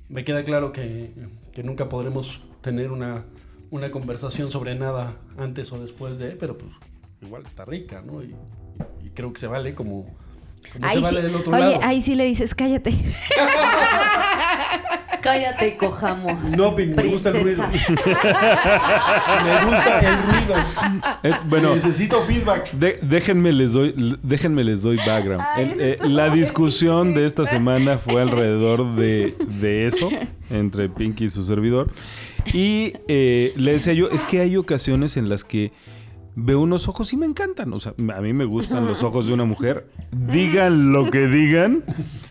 me 0.09 0.23
queda 0.23 0.43
claro 0.43 0.71
que, 0.71 1.11
que 1.53 1.63
nunca 1.63 1.89
podremos 1.89 2.41
tener 2.61 2.91
una, 2.91 3.25
una 3.71 3.91
conversación 3.91 4.51
sobre 4.51 4.75
nada 4.75 5.15
antes 5.37 5.71
o 5.71 5.79
después 5.79 6.19
de, 6.19 6.31
pero 6.31 6.57
pues 6.57 6.71
igual 7.21 7.43
está 7.45 7.65
rica, 7.65 8.01
¿no? 8.05 8.23
Y, 8.23 8.35
y 9.03 9.09
creo 9.09 9.31
que 9.33 9.39
se 9.39 9.47
vale 9.47 9.73
como, 9.75 10.03
como 10.73 10.85
Ahí 10.85 10.97
se 10.97 11.01
vale 11.03 11.21
del 11.21 11.35
otro 11.35 11.51
oye, 11.53 11.61
lado. 11.61 11.79
ahí 11.83 12.01
sí 12.01 12.15
le 12.15 12.23
dices, 12.25 12.53
cállate. 12.55 12.91
Cállate 15.25 15.67
y 15.69 15.71
cojamos. 15.73 16.51
No, 16.55 16.75
Pin, 16.75 16.95
me 16.95 17.03
gusta 17.03 17.29
el 17.31 17.41
princesa. 17.41 17.67
Me 19.43 19.65
gusta 19.65 19.99
el 19.99 20.17
ruido. 20.23 20.55
Eh, 21.23 21.31
bueno, 21.49 21.73
Necesito 21.75 22.21
feedback. 22.23 22.71
de- 22.73 22.99
déjenme, 23.01 23.51
les 23.51 23.73
doy, 23.73 24.17
déjenme 24.21 24.63
les 24.63 24.83
doy 24.83 24.97
background. 24.97 25.43
Ay, 25.55 25.63
El- 25.73 25.81
eh, 25.81 25.97
la 26.03 26.29
discusión 26.29 27.13
de 27.15 27.25
esta 27.25 27.45
semana 27.45 27.97
fue 27.97 28.21
alrededor 28.21 28.95
de, 28.95 29.35
de 29.59 29.87
eso, 29.87 30.09
entre 30.51 30.89
Pinky 30.89 31.25
y 31.25 31.29
su 31.29 31.43
servidor. 31.43 31.91
Y 32.53 32.93
eh, 33.07 33.53
le 33.55 33.71
decía 33.73 33.93
yo, 33.93 34.09
es 34.09 34.23
que 34.25 34.39
hay 34.41 34.55
ocasiones 34.57 35.17
en 35.17 35.27
las 35.29 35.43
que 35.43 35.71
veo 36.35 36.59
unos 36.59 36.87
ojos 36.87 37.11
y 37.13 37.17
me 37.17 37.25
encantan. 37.25 37.73
O 37.73 37.79
sea, 37.79 37.93
a 38.15 38.21
mí 38.21 38.33
me 38.33 38.45
gustan 38.45 38.85
los 38.85 39.01
ojos 39.03 39.25
de 39.25 39.33
una 39.33 39.45
mujer. 39.45 39.87
Digan 40.11 40.91
lo 40.93 41.09
que 41.09 41.27
digan. 41.27 41.83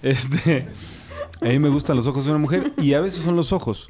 Este, 0.02 0.66
a 1.40 1.46
mí 1.46 1.58
me 1.58 1.68
gustan 1.68 1.96
los 1.96 2.06
ojos 2.06 2.24
de 2.24 2.30
una 2.30 2.40
mujer 2.40 2.72
y 2.78 2.94
a 2.94 3.00
veces 3.00 3.22
son 3.22 3.36
los 3.36 3.52
ojos. 3.52 3.88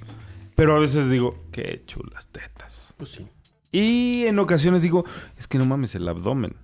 Pero 0.55 0.77
a 0.77 0.79
veces 0.79 1.11
digo, 1.11 1.31
qué 1.53 1.83
chulas 1.87 2.29
tetas. 2.29 2.95
Pues 2.97 3.11
sí. 3.11 3.27
Y 3.73 4.25
en 4.27 4.39
ocasiones 4.39 4.83
digo, 4.83 5.05
es 5.37 5.49
que 5.49 5.59
no 5.59 5.65
mames 5.65 5.95
el 5.97 6.09
abdomen. 6.09 6.55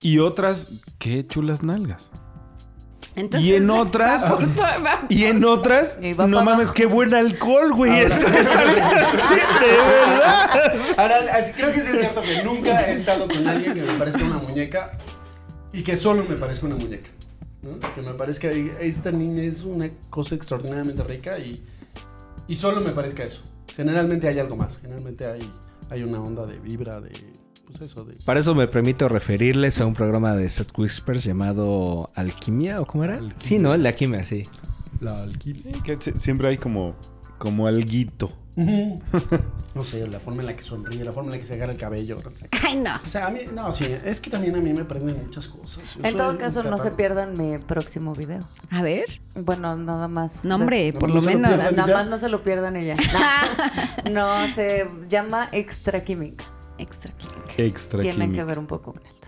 Y 0.00 0.18
otras, 0.18 0.70
qué 0.98 1.26
chulas 1.26 1.62
nalgas. 1.62 2.10
Entonces, 3.16 3.50
y 3.50 3.54
en 3.54 3.68
otras, 3.70 4.24
y 5.10 5.24
en 5.24 5.44
otras, 5.44 5.98
no 6.28 6.38
mames, 6.44 6.70
qué 6.72 6.86
buen 6.86 7.12
alcohol, 7.12 7.72
güey. 7.74 7.98
Esto- 7.98 8.28
sí, 8.28 8.32
de 8.32 8.42
verdad. 8.42 9.02
Ahora, 10.96 11.16
así- 11.34 11.52
creo 11.52 11.72
que 11.72 11.80
sí 11.82 11.88
es 11.92 11.98
cierto 12.00 12.22
que 12.22 12.42
nunca 12.44 12.88
he 12.88 12.94
estado 12.94 13.28
con 13.28 13.46
alguien 13.46 13.74
que 13.74 13.82
me 13.82 13.92
parezca 13.94 14.22
una 14.24 14.38
muñeca 14.38 14.96
y 15.72 15.82
que 15.82 15.96
solo 15.96 16.24
me 16.24 16.36
parezca 16.36 16.66
una 16.66 16.76
muñeca. 16.76 17.10
¿No? 17.62 17.78
Que 17.94 18.02
me 18.02 18.14
parezca, 18.14 18.50
esta 18.50 19.10
niña 19.12 19.42
es 19.42 19.62
una 19.62 19.90
cosa 20.08 20.34
extraordinariamente 20.34 21.02
rica 21.02 21.38
y, 21.38 21.62
y 22.48 22.56
solo 22.56 22.80
me 22.80 22.90
parezca 22.90 23.22
eso. 23.24 23.42
Generalmente 23.74 24.28
hay 24.28 24.38
algo 24.38 24.56
más, 24.56 24.78
generalmente 24.78 25.26
hay, 25.26 25.40
hay 25.90 26.02
una 26.02 26.20
onda 26.20 26.46
de 26.46 26.58
vibra, 26.58 27.00
de... 27.00 27.10
Pues 27.66 27.80
eso, 27.82 28.04
de... 28.04 28.16
Para 28.24 28.40
eso 28.40 28.54
me 28.54 28.66
permito 28.66 29.08
referirles 29.08 29.80
a 29.80 29.86
un 29.86 29.94
programa 29.94 30.34
de 30.34 30.48
Seth 30.48 30.76
Whispers 30.76 31.22
llamado 31.22 32.10
Alquimia, 32.14 32.80
¿o 32.80 32.86
cómo 32.86 33.04
era? 33.04 33.14
Alquimia. 33.14 33.36
Sí, 33.38 33.58
¿no? 33.58 33.78
De 33.78 33.88
Alquimia, 33.88 34.24
sí. 34.24 34.42
La 35.00 35.22
alquimia. 35.22 35.72
Que 35.84 35.96
siempre 36.00 36.48
hay 36.48 36.58
como, 36.58 36.96
como 37.38 37.66
alguito. 37.66 38.32
No 39.74 39.84
sé, 39.84 40.06
la 40.08 40.18
forma 40.18 40.40
en 40.42 40.46
la 40.46 40.56
que 40.56 40.62
sonríe, 40.62 41.04
la 41.04 41.12
forma 41.12 41.28
en 41.30 41.36
la 41.36 41.40
que 41.40 41.46
se 41.46 41.54
agarra 41.54 41.72
el 41.72 41.78
cabello. 41.78 42.18
no 42.22 42.30
sé. 42.30 42.48
Ay, 42.66 42.76
no. 42.76 42.90
O 43.06 43.08
sea, 43.08 43.26
a 43.26 43.30
mí, 43.30 43.40
no, 43.54 43.72
sí, 43.72 43.86
es 44.04 44.20
que 44.20 44.28
también 44.28 44.56
a 44.56 44.60
mí 44.60 44.72
me 44.72 44.84
prenden 44.84 45.24
muchas 45.24 45.46
cosas. 45.46 45.82
Yo 45.94 46.04
En 46.04 46.16
todo 46.16 46.36
caso, 46.38 46.62
no 46.64 46.78
se 46.78 46.90
pierdan 46.90 47.38
mi 47.38 47.58
próximo 47.58 48.12
video. 48.14 48.48
A 48.70 48.82
ver. 48.82 49.20
Bueno, 49.34 49.76
nada 49.76 50.08
más. 50.08 50.44
No, 50.44 50.56
hombre, 50.56 50.92
No, 50.92 50.98
por 50.98 51.08
no 51.08 51.14
lo 51.16 51.22
menos. 51.22 51.72
Nada 51.72 51.94
más 51.94 52.08
no 52.08 52.18
se 52.18 52.28
lo 52.28 52.42
pierdan 52.42 52.76
ella. 52.76 52.96
No, 54.10 54.26
se 54.54 54.86
llama 55.08 55.48
Extra 55.52 56.02
Química. 56.02 56.44
Extra 56.78 57.12
química. 57.12 57.54
Extra 57.58 58.00
Tienen 58.02 58.32
que 58.32 58.42
ver 58.42 58.58
un 58.58 58.66
poco 58.66 58.92
con 58.92 59.02
esto. 59.06 59.19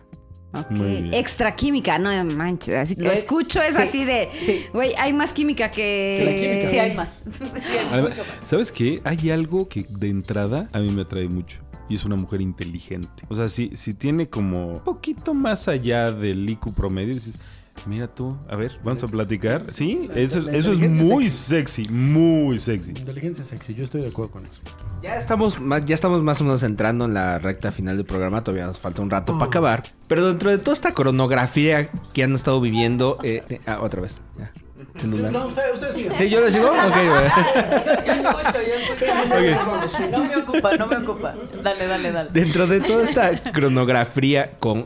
Ok. 0.54 0.70
Muy 0.70 1.02
bien. 1.02 1.14
Extra 1.14 1.56
química, 1.56 1.98
no 1.98 2.10
manches. 2.24 2.74
Así 2.74 2.96
que 2.96 3.02
Lo 3.02 3.10
escucho, 3.12 3.62
es 3.62 3.74
sí, 3.76 3.82
así 3.82 4.04
de. 4.04 4.28
sí. 4.44 4.64
Güey, 4.72 4.94
hay 4.98 5.12
más 5.12 5.32
química 5.32 5.70
que. 5.70 6.16
Que 6.18 6.24
la 6.24 6.36
química. 6.36 6.68
Sí, 6.70 6.78
hay 6.78 6.94
más. 6.94 7.22
Sí, 7.32 7.78
hay 7.78 7.86
Además, 7.92 8.18
mucho 8.18 8.30
más. 8.30 8.48
¿Sabes 8.48 8.72
qué? 8.72 9.00
Hay 9.04 9.30
algo 9.30 9.68
que 9.68 9.86
de 9.88 10.08
entrada 10.10 10.68
a 10.72 10.78
mí 10.80 10.90
me 10.90 11.02
atrae 11.02 11.28
mucho. 11.28 11.60
Y 11.88 11.94
es 11.96 12.04
una 12.04 12.16
mujer 12.16 12.40
inteligente. 12.40 13.24
O 13.28 13.34
sea, 13.34 13.48
si, 13.48 13.76
si 13.76 13.92
tiene 13.94 14.28
como 14.28 14.68
un 14.74 14.80
poquito 14.80 15.34
más 15.34 15.68
allá 15.68 16.10
del 16.12 16.48
IQ 16.48 16.72
promedio, 16.74 17.14
dices, 17.14 17.38
mira 17.86 18.06
tú, 18.08 18.36
a 18.48 18.56
ver, 18.56 18.72
vamos 18.84 19.02
a 19.02 19.08
platicar. 19.08 19.64
Sí, 19.72 20.06
La- 20.08 20.14
eso, 20.20 20.40
la 20.40 20.52
eso 20.52 20.72
es 20.72 20.78
muy 20.78 21.28
sexy, 21.30 21.84
muy 21.90 22.58
sexy. 22.58 22.90
Inteligencia 22.90 23.44
sexy, 23.44 23.74
yo 23.74 23.84
estoy 23.84 24.02
de 24.02 24.08
acuerdo 24.08 24.32
con 24.32 24.44
eso. 24.46 24.60
Ya 25.02 25.16
estamos, 25.16 25.60
más, 25.60 25.84
ya 25.84 25.94
estamos 25.94 26.22
más 26.22 26.40
o 26.40 26.44
menos 26.44 26.62
entrando 26.62 27.06
en 27.06 27.14
la 27.14 27.38
recta 27.38 27.72
final 27.72 27.96
del 27.96 28.06
programa. 28.06 28.44
Todavía 28.44 28.66
nos 28.66 28.78
falta 28.78 29.02
un 29.02 29.10
rato 29.10 29.34
para 29.34 29.46
acabar. 29.46 29.82
Pero 30.06 30.26
dentro 30.28 30.50
de 30.50 30.58
toda 30.58 30.74
esta 30.74 30.92
cronografía 30.94 31.90
que 32.12 32.22
han 32.22 32.34
estado 32.36 32.60
viviendo... 32.60 33.18
eh, 33.24 33.42
eh, 33.48 33.60
ah, 33.66 33.78
otra 33.82 34.00
vez. 34.02 34.20
Ya. 34.38 34.52
Celular. 34.96 35.32
No, 35.32 35.46
ustedes 35.46 35.72
usted 35.74 35.92
sigan. 35.92 36.18
¿Sí, 36.18 36.28
yo 36.28 36.40
le 36.40 36.52
sigo? 36.52 36.66
Ok, 36.68 36.74
güey. 36.76 36.84
Yo 38.06 38.12
escucho, 38.12 38.58
yo 38.62 38.74
escucho. 38.74 40.10
No 40.10 40.24
me 40.24 40.36
ocupa, 40.36 40.76
no 40.76 40.86
me 40.86 40.96
ocupa. 40.98 41.34
Dale, 41.62 41.86
dale, 41.86 42.12
dale. 42.12 42.30
Dentro 42.30 42.66
de 42.66 42.80
toda 42.80 43.02
esta 43.04 43.52
cronografía 43.52 44.52
con 44.60 44.84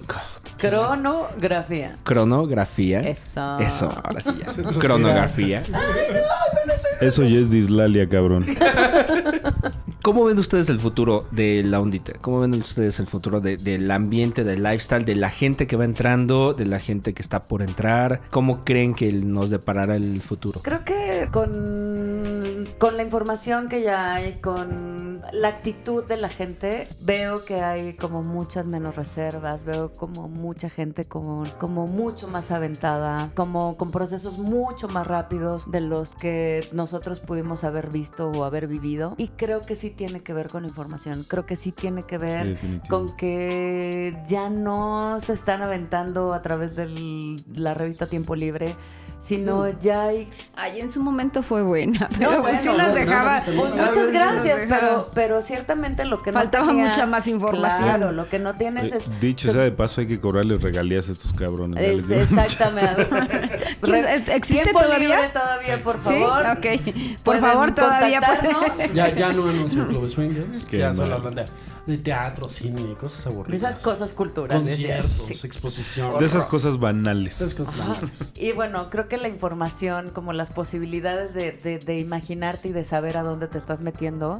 Cronografía. 0.58 1.96
Cronografía. 2.02 3.00
Eso. 3.00 3.58
Eso, 3.60 3.92
ahora 4.02 4.20
sí 4.20 4.30
ya. 4.38 4.72
Cronografía. 4.78 5.62
Eso 7.00 7.24
ya 7.24 7.38
es 7.40 7.50
dislalia, 7.50 8.08
cabrón. 8.08 8.46
¿Cómo 10.06 10.24
ven 10.24 10.38
ustedes 10.38 10.70
el 10.70 10.78
futuro 10.78 11.24
de 11.32 11.64
la 11.64 11.80
ondita? 11.80 12.12
¿Cómo 12.20 12.38
ven 12.38 12.54
ustedes 12.54 13.00
el 13.00 13.08
futuro 13.08 13.40
de- 13.40 13.56
del 13.56 13.90
ambiente, 13.90 14.44
del 14.44 14.62
lifestyle, 14.62 15.04
de 15.04 15.16
la 15.16 15.30
gente 15.30 15.66
que 15.66 15.74
va 15.76 15.84
entrando, 15.84 16.54
de 16.54 16.64
la 16.64 16.78
gente 16.78 17.12
que 17.12 17.20
está 17.22 17.46
por 17.48 17.60
entrar? 17.60 18.20
¿Cómo 18.30 18.64
creen 18.64 18.94
que 18.94 19.10
nos 19.12 19.50
deparará 19.50 19.96
el 19.96 20.20
futuro? 20.20 20.60
Creo 20.62 20.84
que 20.84 21.28
con, 21.32 22.66
con 22.78 22.96
la 22.96 23.02
información 23.02 23.68
que 23.68 23.82
ya 23.82 24.14
hay, 24.14 24.34
con 24.34 25.22
la 25.32 25.48
actitud 25.48 26.04
de 26.04 26.16
la 26.18 26.28
gente, 26.28 26.86
veo 27.00 27.44
que 27.44 27.60
hay 27.62 27.94
como 27.94 28.22
muchas 28.22 28.64
menos 28.64 28.94
reservas, 28.94 29.64
veo 29.64 29.90
como 29.90 30.28
mucha 30.28 30.70
gente 30.70 31.06
como, 31.06 31.42
como 31.58 31.88
mucho 31.88 32.28
más 32.28 32.52
aventada, 32.52 33.32
como 33.34 33.76
con 33.76 33.90
procesos 33.90 34.38
mucho 34.38 34.86
más 34.86 35.04
rápidos 35.04 35.68
de 35.68 35.80
los 35.80 36.14
que 36.14 36.64
nosotros 36.70 37.18
pudimos 37.18 37.64
haber 37.64 37.90
visto 37.90 38.30
o 38.30 38.44
haber 38.44 38.68
vivido. 38.68 39.14
Y 39.16 39.28
creo 39.30 39.62
que 39.62 39.74
sí 39.74 39.95
tiene 39.96 40.20
que 40.20 40.32
ver 40.32 40.48
con 40.48 40.64
información, 40.64 41.24
creo 41.26 41.46
que 41.46 41.56
sí 41.56 41.72
tiene 41.72 42.04
que 42.04 42.18
ver 42.18 42.58
con 42.88 43.16
que 43.16 44.16
ya 44.28 44.48
no 44.48 45.18
se 45.20 45.32
están 45.32 45.62
aventando 45.62 46.32
a 46.32 46.42
través 46.42 46.76
de 46.76 47.36
la 47.54 47.74
revista 47.74 48.06
Tiempo 48.06 48.36
Libre, 48.36 48.74
sino 49.20 49.68
ya 49.80 50.04
hay 50.04 50.28
Ay, 50.54 50.80
en 50.80 50.90
su 50.92 51.02
momento 51.02 51.42
fue 51.42 51.62
buena, 51.62 52.08
pero 52.18 52.30
No, 52.32 52.42
pues 52.42 52.60
sí 52.60 52.68
bueno, 52.68 52.84
nos 52.84 52.92
no, 52.92 52.98
dejaba. 52.98 53.42
Muchas 53.46 54.12
gracias, 54.12 54.60
dejaba. 54.60 54.80
pero, 54.80 55.10
pero 55.14 55.42
ciertamente 55.42 56.04
lo 56.04 56.22
que 56.22 56.30
no 56.32 56.38
Faltaba 56.38 56.72
mucha 56.72 57.06
más 57.06 57.26
información. 57.26 57.88
Claro, 57.88 58.12
lo 58.12 58.28
que 58.28 58.38
no 58.38 58.54
tienes 58.54 58.92
Eh, 58.92 58.96
es... 58.98 59.20
dicho 59.20 59.50
sea 59.52 59.62
de 59.62 59.72
paso, 59.72 60.00
hay 60.00 60.06
que 60.08 60.20
cobrarles 60.20 60.62
regalías 60.62 61.08
a 61.08 61.12
estos 61.12 61.32
cabrones. 61.32 61.82
es- 61.82 62.10
exactamente. 62.30 63.06
¿Quién- 63.82 64.06
¿existe 64.28 64.72
todavía? 64.72 65.32
todavía, 65.32 65.82
por 65.82 65.96
¿Sí? 66.00 66.04
favor. 66.20 66.44
Ok. 66.56 66.66
Por 67.22 67.38
favor, 67.40 67.74
todavía. 67.74 68.20
Ya, 68.94 69.14
ya 69.14 69.32
no 69.32 69.48
anuncian 69.48 69.86
Club 69.86 70.08
Swingers. 70.08 70.64
Qué 70.66 70.78
ya 70.78 70.94
solo 70.94 71.16
hablan 71.16 71.34
de, 71.34 71.44
de 71.86 71.98
teatro, 71.98 72.48
cine 72.48 72.80
y 72.82 72.94
cosas 72.94 73.24
De 73.24 73.30
aburridas. 73.30 73.70
esas 73.70 73.82
cosas 73.82 74.10
culturales. 74.12 74.68
Conciertos, 74.70 75.12
sí. 75.12 75.46
exposiciones. 75.46 76.18
De 76.18 76.26
esas 76.26 76.46
cosas 76.46 76.78
banales. 76.78 77.40
Esas 77.40 77.54
cosas 77.54 77.78
banales. 77.78 78.32
Y 78.36 78.52
bueno, 78.52 78.90
creo 78.90 79.08
que 79.08 79.16
la 79.18 79.28
información, 79.28 80.10
como 80.10 80.32
las 80.32 80.50
posibilidades 80.50 81.32
de, 81.34 81.52
de- 81.52 81.78
de 81.78 81.98
imaginarte 81.98 82.68
y 82.68 82.72
de 82.72 82.84
saber 82.84 83.16
a 83.16 83.22
dónde 83.22 83.46
te 83.48 83.58
estás 83.58 83.80
metiendo, 83.80 84.38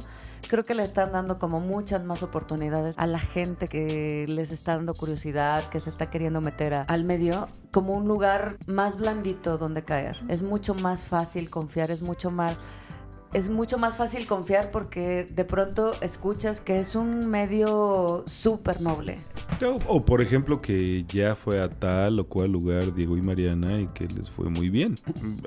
creo 0.49 0.63
que 0.65 0.75
le 0.75 0.83
están 0.83 1.11
dando 1.13 1.39
como 1.39 1.59
muchas 1.59 2.03
más 2.03 2.21
oportunidades 2.23 2.95
a 2.97 3.07
la 3.07 3.19
gente 3.19 3.67
que 3.67 4.25
les 4.27 4.51
está 4.51 4.75
dando 4.75 4.93
curiosidad, 4.93 5.63
que 5.69 5.79
se 5.79 5.89
está 5.89 6.09
queriendo 6.09 6.41
meter 6.41 6.73
a- 6.73 6.81
al 6.83 7.03
medio, 7.05 7.47
como 7.71 7.93
un 7.93 8.07
lugar 8.07 8.57
más 8.67 8.97
blandito 8.97 9.57
donde 9.57 9.83
caer. 9.83 10.17
Es 10.27 10.43
mucho 10.43 10.73
más 10.75 11.05
fácil 11.05 11.49
confiar, 11.49 11.91
es 11.91 12.01
mucho 12.01 12.29
más... 12.29 12.57
Es 13.33 13.49
mucho 13.49 13.77
más 13.77 13.95
fácil 13.97 14.25
confiar 14.25 14.71
porque 14.71 15.27
de 15.29 15.43
pronto 15.43 15.91
escuchas 16.01 16.61
que 16.61 16.79
es 16.79 16.95
un 16.95 17.29
medio 17.29 18.23
súper 18.25 18.81
noble. 18.81 19.19
O, 19.61 19.95
o, 19.95 20.05
por 20.05 20.21
ejemplo 20.21 20.61
que 20.61 21.03
ya 21.07 21.35
fue 21.35 21.61
a 21.61 21.69
tal 21.69 22.19
o 22.19 22.27
cual 22.27 22.51
lugar 22.51 22.93
Diego 22.93 23.17
y 23.17 23.21
Mariana 23.21 23.81
y 23.81 23.87
que 23.87 24.07
les 24.07 24.29
fue 24.29 24.49
muy 24.49 24.69
bien. 24.69 24.95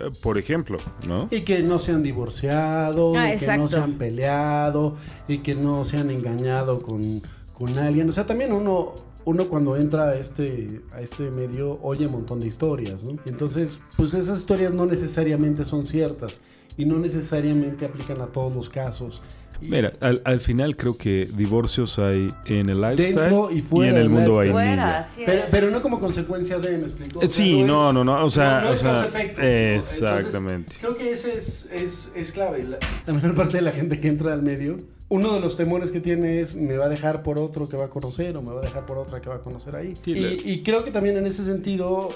Eh, 0.01 0.11
Por 0.23 0.37
ejemplo, 0.37 0.79
¿no? 1.07 1.29
Y 1.31 1.43
que 1.43 1.63
no 1.63 1.79
se 1.79 1.93
han 1.93 2.03
divorciado, 2.03 3.13
Ah, 3.17 3.35
y 3.35 3.39
que 3.39 3.57
no 3.57 3.69
se 3.69 3.79
han 3.79 3.95
peleado, 3.95 4.97
y 5.27 5.39
que 5.39 5.55
no 5.55 5.85
se 5.85 5.97
han 5.97 6.11
engañado 6.11 6.83
con, 6.83 7.23
con 7.55 7.79
alguien. 7.79 8.09
O 8.09 8.13
sea, 8.13 8.27
también 8.27 8.53
uno, 8.53 8.95
uno 9.25 9.45
cuando 9.47 9.77
entra 9.77 10.11
a 10.11 10.15
este, 10.17 10.83
a 10.93 11.01
este 11.01 11.31
medio 11.31 11.79
oye 11.83 12.07
un 12.07 12.13
montón 12.13 12.41
de 12.41 12.49
historias, 12.49 13.05
¿no? 13.05 13.17
Entonces, 13.27 13.79
pues 13.97 14.13
esas 14.15 14.39
historias 14.41 14.73
no 14.75 14.87
necesariamente 14.87 15.65
son 15.65 15.87
ciertas 15.87 16.41
y 16.81 16.85
no 16.87 16.99
necesariamente 16.99 17.85
aplican 17.85 18.21
a 18.21 18.27
todos 18.27 18.55
los 18.55 18.69
casos. 18.71 19.21
Y 19.63 19.67
Mira, 19.69 19.93
al, 20.01 20.23
al 20.25 20.41
final 20.41 20.75
creo 20.75 20.97
que 20.97 21.29
divorcios 21.37 21.99
hay 21.99 22.33
en 22.47 22.71
el 22.71 22.81
lifestyle 22.81 23.15
Dentro 23.15 23.51
y 23.51 23.59
fuera 23.61 23.91
en 23.93 23.99
el 23.99 24.09
mundo 24.09 24.37
vainilla. 24.37 25.07
Pero, 25.27 25.43
pero 25.51 25.71
no 25.71 25.83
como 25.83 26.01
consecuencia 26.01 26.59
de, 26.59 26.79
¿me 26.79 26.85
explico? 26.85 27.19
O 27.19 27.23
sea, 27.23 27.29
Sí, 27.31 27.63
no, 27.63 27.89
es- 27.89 27.95
no, 27.95 28.03
no, 28.03 28.25
o 28.25 28.31
sea, 28.31 28.61
no, 28.61 28.65
no 28.65 28.71
o 28.71 28.73
es 28.73 28.79
sea, 28.79 28.93
¿no? 28.93 28.99
Entonces, 29.05 30.03
exactamente. 30.03 30.77
creo 30.81 30.97
que 30.97 31.13
ese 31.13 31.37
es, 31.37 31.69
es, 31.73 32.13
es 32.17 32.33
clave. 32.33 32.65
La, 32.65 32.79
la 33.07 33.13
menor 33.13 33.35
parte 33.35 33.59
de 33.59 33.63
la 33.63 33.73
gente 33.73 34.01
que 34.01 34.09
entra 34.09 34.33
al 34.33 34.41
medio, 34.43 34.79
uno 35.11 35.35
de 35.35 35.41
los 35.41 35.59
temores 35.59 35.91
que 35.91 36.01
tiene 36.01 36.41
es 36.41 36.55
me 36.57 36.79
va 36.79 36.87
a 36.87 36.89
dejar 36.89 37.23
por 37.23 37.39
otro 37.39 37.69
que 37.69 37.77
va 37.77 37.85
a 37.87 37.91
conocer 37.91 38.37
o 38.39 38.43
me 38.43 38.53
va 38.53 38.61
a 38.61 38.65
dejar 38.65 38.87
por 38.87 38.97
otra 38.97 39.21
que 39.21 39.29
va 39.29 39.35
a 39.37 39.41
conocer 39.41 39.77
ahí. 39.77 39.93
Sí, 40.03 40.13
y, 40.13 40.51
y 40.53 40.63
creo 40.63 40.85
que 40.85 40.91
también 40.91 41.19
en 41.19 41.27
ese 41.27 41.45
sentido, 41.45 42.09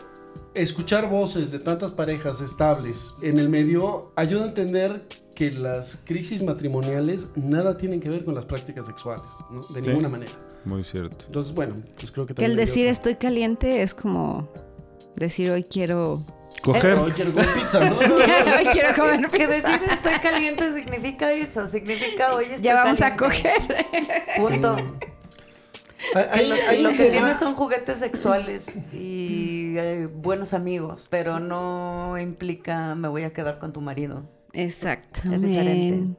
escuchar 0.55 1.09
voces 1.09 1.51
de 1.53 1.59
tantas 1.59 1.91
parejas 1.91 2.41
estables 2.41 3.14
en 3.22 3.39
el 3.39 3.49
medio 3.49 4.12
ayuda 4.16 4.45
a 4.45 4.49
entender 4.49 5.07
que 5.35 5.51
las 5.51 5.99
crisis 6.05 6.43
matrimoniales 6.43 7.28
nada 7.35 7.76
tienen 7.76 8.01
que 8.01 8.09
ver 8.09 8.24
con 8.24 8.35
las 8.35 8.45
prácticas 8.45 8.87
sexuales, 8.87 9.24
¿no? 9.51 9.62
De 9.68 9.82
Sí. 9.82 9.89
ninguna 9.89 10.09
manera. 10.09 10.32
Muy 10.64 10.85
cierto. 10.85 11.24
Entonces, 11.26 11.53
bueno, 11.55 11.74
pues 11.99 12.11
creo 12.12 12.24
que 12.26 12.35
Que 12.35 12.45
el 12.45 12.57
decir 12.57 12.87
estoy 12.87 13.16
caliente 13.16 13.82
es 13.82 13.95
como 13.95 14.49
decir 15.16 15.51
hoy 15.51 15.64
quiero. 15.64 16.24
Coger. 16.62 16.93
otra- 16.93 17.03
Hoy 17.05 17.12
quiero 17.12 17.32
comer 17.32 17.49
pizza, 17.53 17.91
¿no? 17.91 17.97
hoy 17.99 18.66
quiero 18.72 18.89
comer 18.97 19.20
Que 19.28 19.47
pizza. 19.47 19.70
decir 19.70 19.89
estoy 19.93 20.12
caliente 20.22 20.72
significa 20.72 21.32
eso, 21.32 21.66
significa 21.66 22.35
oye 22.35 22.55
estoy 22.55 22.62
Ya 22.64 22.74
vamos 22.76 23.03
a 23.03 23.16
caliente. 23.16 23.43
coger. 23.43 23.87
Punto. 24.39 24.76
Hay- 26.15 26.25
hay- 26.31 26.49
lo, 26.49 26.55
hay 26.55 26.83
lo 26.83 26.89
un 26.91 26.97
que 26.97 27.11
tienes 27.11 27.39
son 27.39 27.55
juguetes 27.55 27.99
sexuales 27.99 28.67
y 28.93 29.77
eh, 29.79 30.07
buenos 30.07 30.55
amigos, 30.55 31.07
pero 31.11 31.41
no 31.41 32.15
implica 32.21 32.95
me 32.95 33.09
voy 33.09 33.23
a 33.25 33.33
quedar 33.33 33.59
con 33.59 33.73
tu 33.73 33.81
marido. 33.81 34.23
Exactamente. 34.53 36.17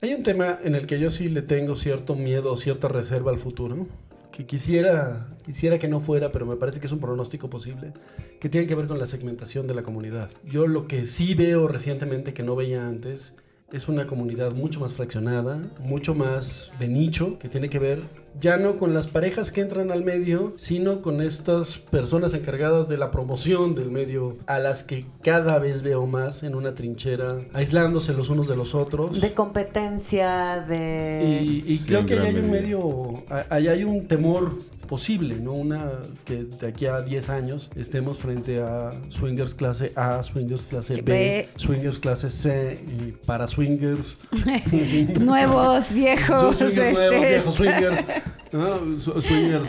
Hay 0.00 0.12
un 0.14 0.22
tema 0.22 0.58
en 0.62 0.74
el 0.74 0.86
que 0.86 0.98
yo 1.00 1.10
sí 1.10 1.28
le 1.28 1.42
tengo 1.42 1.76
cierto 1.76 2.14
miedo, 2.14 2.56
cierta 2.56 2.88
reserva 2.88 3.30
al 3.30 3.38
futuro, 3.38 3.86
que 4.32 4.44
quisiera, 4.44 5.28
quisiera 5.46 5.78
que 5.78 5.88
no 5.88 6.00
fuera, 6.00 6.30
pero 6.32 6.44
me 6.44 6.56
parece 6.56 6.80
que 6.80 6.86
es 6.86 6.92
un 6.92 6.98
pronóstico 6.98 7.48
posible, 7.48 7.92
que 8.40 8.48
tiene 8.48 8.66
que 8.66 8.74
ver 8.74 8.86
con 8.86 8.98
la 8.98 9.06
segmentación 9.06 9.66
de 9.66 9.74
la 9.74 9.82
comunidad. 9.82 10.28
Yo 10.44 10.66
lo 10.66 10.88
que 10.88 11.06
sí 11.06 11.34
veo 11.34 11.68
recientemente 11.68 12.34
que 12.34 12.42
no 12.42 12.54
veía 12.56 12.86
antes 12.86 13.34
es 13.72 13.88
una 13.88 14.06
comunidad 14.06 14.52
mucho 14.52 14.80
más 14.80 14.92
fraccionada, 14.92 15.58
mucho 15.80 16.14
más 16.14 16.70
de 16.78 16.88
nicho, 16.88 17.38
que 17.38 17.48
tiene 17.48 17.70
que 17.70 17.78
ver 17.78 18.02
ya 18.40 18.56
no 18.56 18.76
con 18.76 18.94
las 18.94 19.06
parejas 19.06 19.52
que 19.52 19.60
entran 19.60 19.90
al 19.90 20.04
medio, 20.04 20.54
sino 20.56 21.02
con 21.02 21.22
estas 21.22 21.78
personas 21.78 22.34
encargadas 22.34 22.88
de 22.88 22.98
la 22.98 23.10
promoción 23.10 23.74
del 23.74 23.90
medio, 23.90 24.30
a 24.46 24.58
las 24.58 24.82
que 24.82 25.06
cada 25.22 25.58
vez 25.58 25.82
veo 25.82 26.06
más 26.06 26.42
en 26.42 26.54
una 26.54 26.74
trinchera, 26.74 27.38
aislándose 27.52 28.12
los 28.12 28.28
unos 28.28 28.48
de 28.48 28.56
los 28.56 28.74
otros. 28.74 29.20
De 29.20 29.32
competencia, 29.32 30.64
de... 30.66 31.40
Y, 31.42 31.72
y 31.72 31.76
Sí, 31.78 31.86
creo 31.86 32.06
que 32.06 32.14
ahí 32.18 32.28
hay 32.28 32.36
un 32.36 32.50
medio, 32.50 33.12
ahí 33.50 33.68
hay 33.68 33.84
un 33.84 34.06
temor 34.06 34.52
posible, 34.84 35.36
¿no? 35.36 35.52
Una 35.52 35.92
que 36.24 36.44
de 36.44 36.68
aquí 36.68 36.86
a 36.86 37.00
10 37.00 37.28
años 37.30 37.70
estemos 37.76 38.18
frente 38.18 38.60
a 38.60 38.90
swingers 39.10 39.54
clase 39.54 39.92
A, 39.96 40.22
swingers 40.22 40.66
clase 40.66 40.94
B, 40.96 41.02
B. 41.02 41.48
swingers 41.56 41.98
clase 41.98 42.30
C 42.30 42.78
y 42.86 43.12
para 43.26 43.48
swingers. 43.48 44.16
Nuevos, 45.20 45.92
viejos, 45.92 46.56
swingers 46.56 46.78
este, 46.78 46.92
nuevos, 46.92 47.28
viejos 47.28 47.54
swingers, 47.54 48.04
¿no? 48.52 48.98
Swingers 48.98 49.68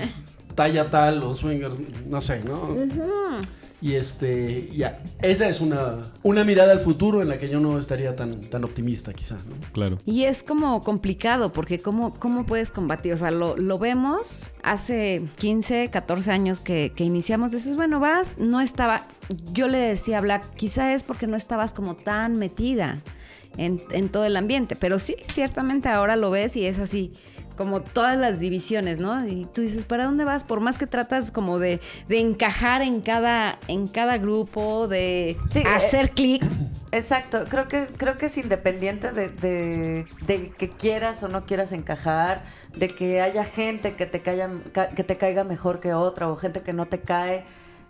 talla 0.55 0.89
tal 0.89 1.21
o 1.21 1.35
swingers, 1.35 1.75
no 2.07 2.21
sé, 2.21 2.41
¿no? 2.43 2.75
Y 3.81 3.95
este, 3.95 4.69
ya, 4.75 5.03
esa 5.21 5.49
es 5.49 5.59
una, 5.59 5.99
una 6.23 6.43
mirada 6.43 6.71
al 6.71 6.79
futuro 6.79 7.21
en 7.21 7.27
la 7.27 7.37
que 7.37 7.47
yo 7.47 7.59
no 7.59 7.77
estaría 7.77 8.15
tan, 8.15 8.39
tan 8.41 8.63
optimista 8.63 9.13
quizá, 9.13 9.35
¿no? 9.35 9.55
Claro. 9.73 9.99
Y 10.05 10.23
es 10.23 10.41
como 10.41 10.81
complicado 10.81 11.51
porque 11.51 11.79
¿cómo, 11.79 12.13
cómo 12.13 12.45
puedes 12.45 12.71
combatir? 12.71 13.13
O 13.13 13.17
sea, 13.17 13.31
lo, 13.31 13.57
lo 13.57 13.77
vemos 13.77 14.53
hace 14.63 15.23
15, 15.37 15.91
14 15.91 16.31
años 16.31 16.61
que, 16.61 16.93
que 16.95 17.03
iniciamos. 17.03 17.51
Dices, 17.51 17.75
bueno, 17.75 17.99
vas, 17.99 18.37
no 18.37 18.61
estaba, 18.61 19.07
yo 19.51 19.67
le 19.67 19.77
decía 19.77 20.19
a 20.19 20.21
Black, 20.21 20.55
quizá 20.55 20.93
es 20.93 21.03
porque 21.03 21.27
no 21.27 21.35
estabas 21.35 21.73
como 21.73 21.95
tan 21.95 22.39
metida 22.39 23.03
en, 23.57 23.81
en 23.91 24.09
todo 24.09 24.25
el 24.25 24.37
ambiente, 24.37 24.75
pero 24.75 24.99
sí, 24.99 25.15
ciertamente 25.21 25.89
ahora 25.89 26.15
lo 26.15 26.31
ves 26.31 26.55
y 26.55 26.65
es 26.65 26.79
así 26.79 27.11
como 27.55 27.81
todas 27.81 28.17
las 28.17 28.39
divisiones, 28.39 28.97
¿no? 28.99 29.25
Y 29.27 29.45
tú 29.53 29.61
dices, 29.61 29.85
¿para 29.85 30.05
dónde 30.05 30.23
vas? 30.25 30.43
Por 30.43 30.59
más 30.59 30.77
que 30.77 30.87
tratas 30.87 31.31
como 31.31 31.59
de, 31.59 31.79
de 32.07 32.19
encajar 32.19 32.81
en 32.81 33.01
cada, 33.01 33.57
en 33.67 33.87
cada 33.87 34.17
grupo, 34.17 34.87
de 34.87 35.37
Sí, 35.51 35.59
eh, 35.59 35.63
hacer 35.67 36.11
clic. 36.11 36.43
Exacto, 36.91 37.43
creo 37.49 37.67
que, 37.67 37.87
creo 37.97 38.17
que 38.17 38.27
es 38.27 38.37
independiente 38.37 39.11
de, 39.11 39.29
de- 39.29 40.05
de 40.27 40.49
que 40.57 40.69
quieras 40.69 41.21
o 41.23 41.27
no 41.27 41.45
quieras 41.45 41.71
encajar, 41.71 42.43
de 42.75 42.87
que 42.89 43.21
haya 43.21 43.43
gente 43.45 43.95
que 43.95 44.05
te, 44.05 44.21
caiga, 44.21 44.49
ca- 44.71 44.89
que 44.89 45.03
te 45.03 45.17
caiga 45.17 45.43
mejor 45.43 45.79
que 45.79 45.93
otra 45.93 46.29
o 46.29 46.35
gente 46.35 46.61
que 46.61 46.73
no 46.73 46.85
te 46.85 46.99
cae, 47.01 47.43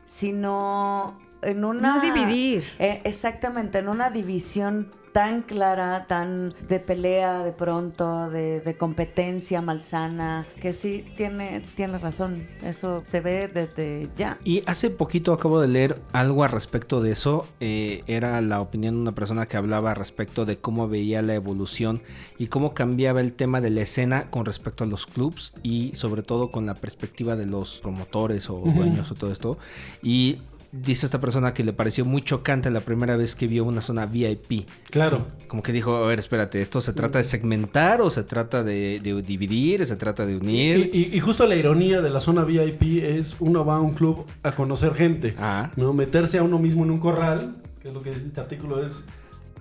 sino 0.08 1.18
en 1.42 1.64
una... 1.66 1.96
No 1.98 2.02
dividir. 2.02 2.64
Eh, 2.80 3.02
exactamente, 3.04 3.80
en 3.80 3.90
una 3.90 4.10
división 4.10 4.92
tan 5.16 5.44
clara, 5.44 6.08
tan 6.08 6.54
de 6.68 6.82
pelea 6.82 7.42
de 7.42 7.54
pronto, 7.54 8.30
de, 8.30 8.60
de 8.60 8.76
competencia 8.76 9.62
malsana, 9.62 10.46
que 10.62 10.74
sí 10.74 11.06
tiene, 11.16 11.64
tiene 11.78 12.00
razón. 12.00 12.46
Eso 12.62 13.02
se 13.06 13.22
ve 13.22 13.48
desde 13.48 14.10
ya. 14.18 14.38
Y 14.44 14.62
hace 14.66 14.90
poquito 14.90 15.32
acabo 15.32 15.62
de 15.62 15.70
leer 15.70 16.02
algo 16.12 16.44
al 16.44 16.52
respecto 16.52 17.02
de 17.02 17.12
eso. 17.14 17.48
Eh, 17.62 18.04
era 18.08 18.42
la 18.42 18.60
opinión 18.60 18.96
de 18.96 19.02
una 19.04 19.14
persona 19.14 19.46
que 19.46 19.56
hablaba 19.56 19.94
respecto 19.94 20.44
de 20.44 20.58
cómo 20.58 20.90
veía 20.90 21.22
la 21.22 21.34
evolución 21.34 22.02
y 22.38 22.48
cómo 22.48 22.74
cambiaba 22.74 23.22
el 23.22 23.32
tema 23.32 23.62
de 23.62 23.70
la 23.70 23.84
escena 23.84 24.30
con 24.30 24.44
respecto 24.46 24.84
a 24.84 24.88
los 24.88 25.08
clubs 25.08 25.54
y 25.64 25.94
sobre 25.96 26.24
todo 26.24 26.52
con 26.52 26.66
la 26.66 26.74
perspectiva 26.74 27.38
de 27.38 27.46
los 27.46 27.80
promotores 27.80 28.50
o 28.50 28.56
dueños 28.66 29.10
o 29.12 29.16
todo 29.16 29.32
esto. 29.32 29.58
Y 30.04 30.40
dice 30.84 31.06
esta 31.06 31.20
persona 31.22 31.54
que 31.54 31.64
le 31.64 31.74
pareció 31.74 32.06
muy 32.06 32.22
chocante 32.22 32.70
la 32.70 32.82
primera 32.82 33.16
vez 33.16 33.36
que 33.36 33.48
vio 33.48 33.64
una 33.66 33.82
zona 33.82 34.06
VIP. 34.06 34.68
Claro. 34.90 35.28
Como 35.48 35.64
que 35.64 35.72
dijo, 35.72 35.96
a 35.96 36.08
ver, 36.08 36.20
espérate, 36.20 36.62
¿esto 36.62 36.82
se 36.82 36.94
trata 36.94 37.18
de 37.20 37.24
segmentar 37.24 38.02
o 38.02 38.10
se 38.10 38.24
trata 38.24 38.64
de, 38.64 39.00
de 39.00 39.22
dividir, 39.22 39.86
se 39.86 39.96
trata 39.96 40.26
de 40.26 40.36
unir? 40.38 40.90
y- 40.94 41.16
y 41.16 41.20
justo 41.20 41.46
la 41.48 41.56
ironía 41.56 42.02
de 42.02 42.10
la 42.10 42.20
zona 42.20 42.44
VIP 42.44 43.04
es 43.04 43.36
uno 43.40 43.64
va 43.66 43.78
a 43.78 43.80
un 43.82 43.94
club 43.94 44.26
a 44.44 44.52
conocer 44.52 44.94
gente. 44.96 45.36
Ah. 45.40 45.72
¿no? 45.76 45.94
Meterse 45.94 46.38
a 46.40 46.44
uno 46.44 46.58
mismo 46.60 46.84
en 46.84 46.92
un 46.92 47.00
corral, 47.00 47.56
que 47.82 47.88
es 47.90 47.94
lo 47.94 48.02
que 48.02 48.12
dice 48.12 48.28
este 48.28 48.42
artículo, 48.42 48.82
es 48.84 49.02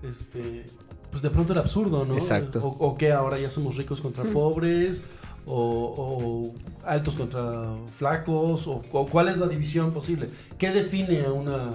este 0.02 0.64
pues 1.10 1.22
de 1.22 1.30
pronto 1.30 1.52
era 1.52 1.60
absurdo, 1.62 2.04
¿no? 2.04 2.14
Exacto. 2.14 2.58
O, 2.60 2.88
o 2.88 2.96
que 2.98 3.12
ahora 3.12 3.38
ya 3.38 3.48
somos 3.48 3.76
ricos 3.76 4.00
contra 4.00 4.24
pobres, 4.24 5.04
o, 5.46 6.52
o 6.54 6.54
altos 6.86 7.14
contra 7.14 7.64
flacos, 7.98 8.66
o, 8.66 8.82
o 8.92 9.06
cuál 9.06 9.28
es 9.28 9.36
la 9.36 9.46
división 9.46 9.92
posible. 9.92 10.26
¿Qué 10.58 10.70
define 10.70 11.24
a 11.24 11.32
una 11.32 11.70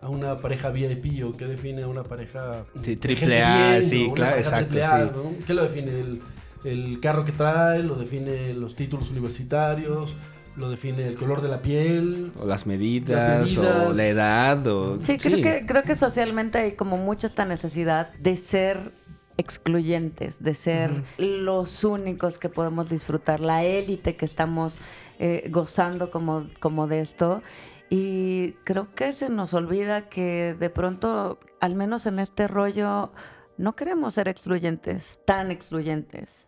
a 0.00 0.08
una 0.10 0.36
pareja 0.36 0.68
VIP 0.70 1.24
o 1.24 1.32
qué 1.32 1.46
define 1.46 1.82
a 1.82 1.88
una 1.88 2.02
pareja 2.02 2.66
Sí, 2.82 2.96
triple 2.96 3.42
A, 3.42 3.70
bien, 3.70 3.82
sí, 3.82 4.10
claro, 4.14 4.36
exacto, 4.36 4.78
A, 4.84 4.98
sí. 5.00 5.12
¿no? 5.16 5.32
¿Qué 5.46 5.54
lo 5.54 5.62
define? 5.62 5.98
El, 5.98 6.20
el 6.64 7.00
carro 7.00 7.24
que 7.24 7.32
trae, 7.32 7.82
lo 7.82 7.94
define 7.94 8.52
los 8.54 8.76
títulos 8.76 9.10
universitarios, 9.10 10.14
lo 10.56 10.70
define 10.70 11.08
el 11.08 11.14
color 11.16 11.40
de 11.40 11.48
la 11.48 11.62
piel. 11.62 12.32
O 12.38 12.46
las 12.46 12.66
medidas, 12.66 13.56
Las 13.56 13.58
o 13.58 13.92
la 13.94 14.06
edad, 14.06 14.66
o... 14.66 14.98
Sí, 15.02 15.16
creo 15.16 15.42
que, 15.42 15.64
creo 15.66 15.82
que 15.82 15.94
socialmente 15.94 16.58
hay 16.58 16.72
como 16.72 16.96
mucha 16.96 17.26
esta 17.26 17.44
necesidad 17.44 18.12
de 18.14 18.36
ser 18.36 18.92
excluyentes, 19.36 20.42
de 20.42 20.54
ser 20.54 21.02
los 21.18 21.84
únicos 21.84 22.38
que 22.38 22.48
podemos 22.48 22.88
disfrutar, 22.88 23.40
la 23.40 23.64
élite 23.64 24.16
que 24.16 24.24
estamos 24.24 24.78
eh, 25.18 25.48
gozando 25.50 26.10
como, 26.10 26.46
como 26.60 26.86
de 26.86 27.00
esto. 27.00 27.42
Y 27.90 28.52
creo 28.64 28.94
que 28.94 29.12
se 29.12 29.28
nos 29.28 29.54
olvida 29.54 30.08
que 30.08 30.56
de 30.58 30.70
pronto, 30.70 31.38
al 31.60 31.74
menos 31.74 32.06
en 32.06 32.18
este 32.18 32.48
rollo, 32.48 33.12
no 33.56 33.76
queremos 33.76 34.14
ser 34.14 34.28
excluyentes, 34.28 35.18
tan 35.24 35.50
excluyentes. 35.50 36.46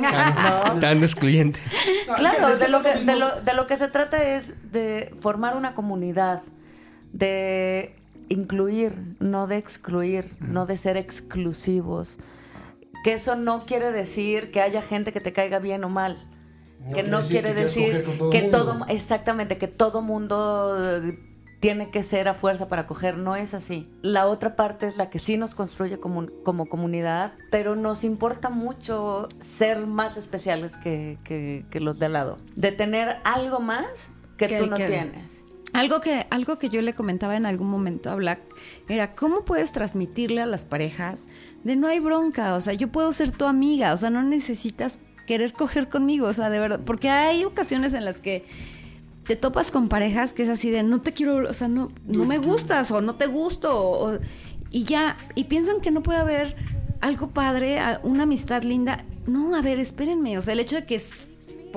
Tan, 0.00 0.80
tan 0.80 1.02
excluyentes. 1.02 1.76
Claro, 2.16 2.56
de 2.56 2.68
lo 2.68 2.82
que, 2.82 2.94
de, 2.96 3.16
lo, 3.16 3.40
de 3.40 3.54
lo 3.54 3.66
que 3.66 3.76
se 3.76 3.88
trata 3.88 4.22
es 4.22 4.54
de 4.70 5.14
formar 5.20 5.56
una 5.56 5.74
comunidad, 5.74 6.42
de 7.12 7.96
incluir, 8.28 9.16
no 9.20 9.46
de 9.46 9.56
excluir, 9.58 10.36
no 10.40 10.66
de 10.66 10.76
ser 10.76 10.96
exclusivos. 10.96 12.18
Que 13.04 13.12
eso 13.14 13.36
no 13.36 13.66
quiere 13.66 13.92
decir 13.92 14.50
que 14.50 14.60
haya 14.62 14.80
gente 14.82 15.12
que 15.12 15.20
te 15.20 15.32
caiga 15.32 15.58
bien 15.58 15.84
o 15.84 15.88
mal. 15.88 16.16
que 16.94 17.02
no 17.02 17.22
quiere 17.22 17.54
decir 17.54 18.04
todo 18.04 18.28
que 18.30 18.42
mundo. 18.42 18.58
todo, 18.58 18.86
exactamente, 18.88 19.56
que 19.56 19.68
todo 19.68 20.02
mundo 20.02 20.76
eh, 20.78 21.18
tiene 21.60 21.90
que 21.90 22.02
ser 22.02 22.28
a 22.28 22.34
fuerza 22.34 22.68
para 22.68 22.86
coger. 22.86 23.16
No 23.16 23.36
es 23.36 23.54
así. 23.54 23.90
La 24.02 24.26
otra 24.26 24.54
parte 24.54 24.86
es 24.86 24.96
la 24.98 25.08
que 25.08 25.18
sí 25.18 25.38
nos 25.38 25.54
construye 25.54 25.98
como, 25.98 26.26
como 26.44 26.66
comunidad, 26.66 27.32
pero 27.50 27.74
nos 27.74 28.04
importa 28.04 28.50
mucho 28.50 29.28
ser 29.40 29.86
más 29.86 30.16
especiales 30.18 30.76
que, 30.76 31.18
que- 31.24 31.64
que 31.70 31.80
los 31.80 31.98
de 31.98 32.06
al 32.06 32.12
lado. 32.14 32.36
De 32.54 32.70
tener 32.72 33.16
algo 33.24 33.60
más 33.60 34.10
que, 34.36 34.46
Que 34.46 34.58
tú 34.58 34.66
no 34.66 34.76
que- 34.76 34.86
tienes. 34.86 35.42
Algo 35.74 36.00
que, 36.00 36.26
algo 36.30 36.58
que 36.58 36.68
yo 36.68 36.80
le 36.82 36.92
comentaba 36.94 37.36
en 37.36 37.46
algún 37.46 37.68
momento 37.68 38.10
a 38.10 38.14
Black 38.14 38.40
era 38.88 39.14
cómo 39.14 39.44
puedes 39.44 39.72
transmitirle 39.72 40.40
a 40.40 40.46
las 40.46 40.64
parejas 40.64 41.26
de 41.64 41.76
no 41.76 41.86
hay 41.88 42.00
bronca, 42.00 42.54
o 42.54 42.60
sea, 42.60 42.74
yo 42.74 42.88
puedo 42.88 43.12
ser 43.12 43.30
tu 43.32 43.44
amiga, 43.44 43.92
o 43.92 43.96
sea, 43.96 44.10
no 44.10 44.22
necesitas 44.22 45.00
querer 45.26 45.52
coger 45.52 45.88
conmigo, 45.88 46.26
o 46.28 46.32
sea, 46.32 46.48
de 46.50 46.58
verdad, 46.60 46.80
porque 46.84 47.10
hay 47.10 47.44
ocasiones 47.44 47.94
en 47.94 48.04
las 48.04 48.20
que 48.20 48.44
te 49.26 49.36
topas 49.36 49.70
con 49.70 49.88
parejas 49.88 50.32
que 50.34 50.42
es 50.42 50.48
así 50.50 50.70
de 50.70 50.82
no 50.82 51.00
te 51.00 51.12
quiero, 51.12 51.48
o 51.48 51.54
sea, 51.54 51.66
no, 51.68 51.90
no 52.06 52.24
me 52.26 52.38
gustas 52.38 52.90
o 52.90 53.00
no 53.00 53.14
te 53.16 53.26
gusto, 53.26 53.74
o- 53.74 54.18
y 54.70 54.84
ya, 54.84 55.16
y 55.34 55.44
piensan 55.44 55.80
que 55.80 55.90
no 55.90 56.02
puede 56.02 56.18
haber 56.18 56.56
algo 57.00 57.28
padre, 57.30 57.80
una 58.02 58.24
amistad 58.24 58.62
linda. 58.64 59.04
No, 59.26 59.54
a 59.54 59.62
ver, 59.62 59.78
espérenme, 59.78 60.36
o 60.36 60.42
sea, 60.42 60.52
el 60.52 60.60
hecho 60.60 60.76
de 60.76 60.84
que 60.84 61.02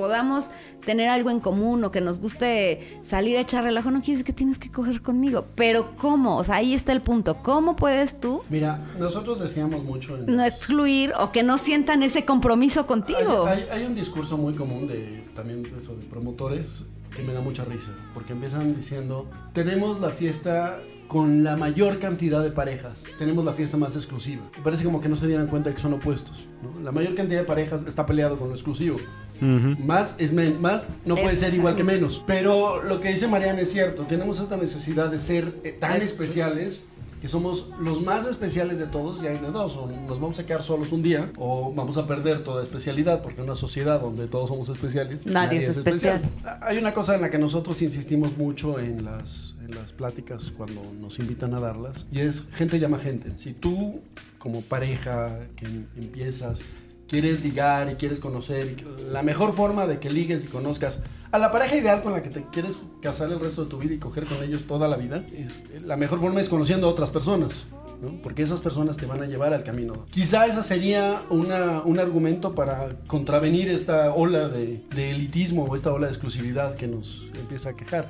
podamos 0.02 0.52
tener 0.86 1.10
algo 1.10 1.32
en 1.32 1.40
común 1.40 1.84
o 1.84 1.90
que 1.92 2.02
nos 2.02 2.20
guste 2.20 3.00
salir 3.02 3.36
a 3.36 3.42
echar 3.42 3.64
relajo, 3.64 3.90
no 3.90 4.00
quiere 4.02 4.14
decir 4.14 4.26
que 4.26 4.32
tienes 4.34 4.60
que 4.60 4.70
coger 4.72 5.02
conmigo. 5.02 5.44
Pero 5.56 5.96
¿cómo? 5.98 6.38
O 6.38 6.44
sea, 6.44 6.56
ahí 6.58 6.76
está 6.76 6.92
el 6.94 7.02
punto. 7.02 7.38
¿Cómo 7.42 7.76
puedes 7.76 8.20
tú 8.22 8.44
Mira, 8.50 8.80
nosotros 9.00 9.40
decíamos 9.40 9.84
mucho 9.84 10.16
en... 10.16 10.28
no 10.36 10.46
excluir 10.46 11.14
o 11.20 11.32
que 11.32 11.42
no 11.42 11.58
sientan 11.58 12.04
ese 12.04 12.24
compromiso 12.26 12.86
contigo? 12.86 13.48
Hay, 13.48 13.64
hay- 13.64 13.70
hay 13.80 13.86
un 13.86 13.96
discurso 13.96 14.38
muy 14.38 14.54
común 14.54 14.88
de 14.88 15.24
también 15.36 15.66
eso, 15.82 15.96
de 15.96 16.06
promotores 16.06 16.84
que 17.16 17.24
me 17.24 17.34
da 17.34 17.42
mucha 17.42 17.66
risa, 17.66 17.92
porque 18.14 18.34
empiezan 18.34 18.76
diciendo, 18.76 19.26
tenemos 19.54 20.00
la 20.00 20.10
fiesta 20.10 20.80
con 21.08 21.42
la 21.44 21.56
mayor 21.56 22.00
cantidad 22.00 22.44
de 22.44 22.52
parejas, 22.52 23.04
tenemos 23.18 23.46
la 23.46 23.54
fiesta 23.54 23.78
más 23.78 23.96
exclusiva. 23.96 24.44
Parece 24.62 24.84
como 24.84 25.00
que 25.00 25.08
no 25.08 25.16
se 25.16 25.26
dieran 25.26 25.48
cuenta 25.48 25.74
que 25.74 25.80
son 25.82 25.94
opuestos. 25.94 26.46
¿no? 26.62 26.82
La 26.82 26.92
mayor 26.92 27.16
cantidad 27.16 27.40
de 27.40 27.46
parejas 27.46 27.84
está 27.88 28.06
peleado 28.06 28.36
con 28.36 28.50
lo 28.50 28.56
exclusivo. 28.56 28.98
Más 29.42 30.16
es 30.20 30.34
men- 30.34 30.62
más 30.62 30.90
no 31.06 31.16
puede 31.16 31.36
ser 31.36 31.54
igual 31.54 31.76
que 31.76 31.84
menos. 31.84 32.24
Pero 32.26 32.82
lo 32.84 33.00
que 33.00 33.10
dice 33.10 33.28
Mariana 33.28 33.62
es 33.62 33.72
cierto. 33.72 34.04
Tenemos 34.04 34.40
esta 34.40 34.58
necesidad 34.58 35.10
de 35.12 35.20
ser 35.20 35.56
eh, 35.64 35.72
tan 35.80 35.94
Es- 35.98 36.04
especiales 36.04 36.84
que 37.22 37.28
somos 37.28 37.72
los 37.82 38.04
más 38.04 38.28
especiales 38.28 38.78
de 38.78 38.86
todos 38.86 39.24
y 39.24 39.28
hay 39.28 39.40
de 39.40 39.48
dos. 39.48 39.76
O 39.76 39.88
nos 39.88 40.22
vamos 40.22 40.38
a 40.38 40.46
quedar 40.46 40.62
solos 40.62 40.92
un 40.92 41.02
día 41.02 41.32
o 41.38 41.74
vamos 41.74 41.98
a 41.98 42.06
perder 42.06 42.44
toda 42.44 42.62
especialidad 42.62 43.24
porque 43.24 43.40
en 43.40 43.46
una 43.46 43.56
sociedad 43.56 44.00
donde 44.02 44.28
todos 44.28 44.50
somos 44.50 44.70
especiales 44.70 45.26
Nadie 45.26 45.64
es 45.66 45.78
especial. 45.78 46.22
Hay 46.62 46.78
una 46.78 46.94
cosa 46.94 47.16
en 47.16 47.22
la 47.22 47.32
que 47.32 47.40
nosotros 47.40 47.82
insistimos 47.82 48.38
mucho 48.38 48.80
en 48.80 49.04
las, 49.04 49.56
en 49.68 49.74
las 49.74 49.94
pláticas 49.94 50.52
cuando 50.56 50.80
nos 51.00 51.18
invitan 51.18 51.56
a 51.56 51.60
darlas 51.60 52.06
y 52.12 52.20
es 52.20 52.44
gente 52.54 52.80
llama 52.80 53.00
gente. 53.00 53.32
Si 53.36 53.54
tú 53.54 54.00
como 54.38 54.62
pareja 54.62 55.40
que 55.56 55.66
em- 55.66 55.88
empiezas 55.98 56.62
quieres 57.08 57.44
ligar 57.44 57.90
y 57.92 57.96
quieres 57.96 58.20
conocer, 58.20 58.84
la 59.12 59.24
mejor 59.24 59.54
forma 59.54 59.88
de 59.88 60.00
que 60.00 60.10
ligues 60.10 60.44
y 60.44 60.48
conozcas 60.48 61.02
a 61.32 61.38
la 61.38 61.52
pareja 61.52 61.76
ideal 61.76 62.02
con 62.02 62.14
la 62.14 62.22
que 62.22 62.30
te 62.30 62.46
quieres 62.52 62.74
casar 63.02 63.30
el 63.32 63.40
resto 63.40 63.64
de 63.66 63.70
tu 63.70 63.78
vida 63.78 63.94
y 63.94 63.98
coger 63.98 64.26
con 64.26 64.42
ellos 64.44 64.64
toda 64.68 64.88
la 64.88 64.96
vida, 64.98 65.24
es- 65.36 65.84
la 65.84 65.98
mejor 65.98 66.20
forma 66.20 66.40
es 66.42 66.50
conociendo 66.50 66.88
a 66.88 66.90
otras 66.92 67.10
personas. 67.10 67.66
¿no? 68.00 68.12
Porque 68.22 68.44
esas 68.44 68.60
personas 68.60 68.96
te 68.96 69.08
van 69.08 69.24
a 69.24 69.26
llevar 69.26 69.54
al 69.56 69.64
camino. 69.64 70.06
Quizá 70.12 70.46
esa 70.46 70.62
sería 70.62 71.20
una, 71.32 71.82
un 71.82 71.98
argumento 71.98 72.54
para 72.54 72.90
contravenir 73.08 73.70
esta 73.70 74.14
ola 74.14 74.50
de, 74.50 74.84
de 74.94 75.10
elitismo 75.10 75.64
o 75.64 75.76
esta 75.76 75.92
ola 75.92 76.06
de 76.06 76.12
exclusividad 76.14 76.76
que 76.76 76.86
nos 76.88 77.26
empieza 77.40 77.70
a 77.70 77.74
quejar 77.74 78.08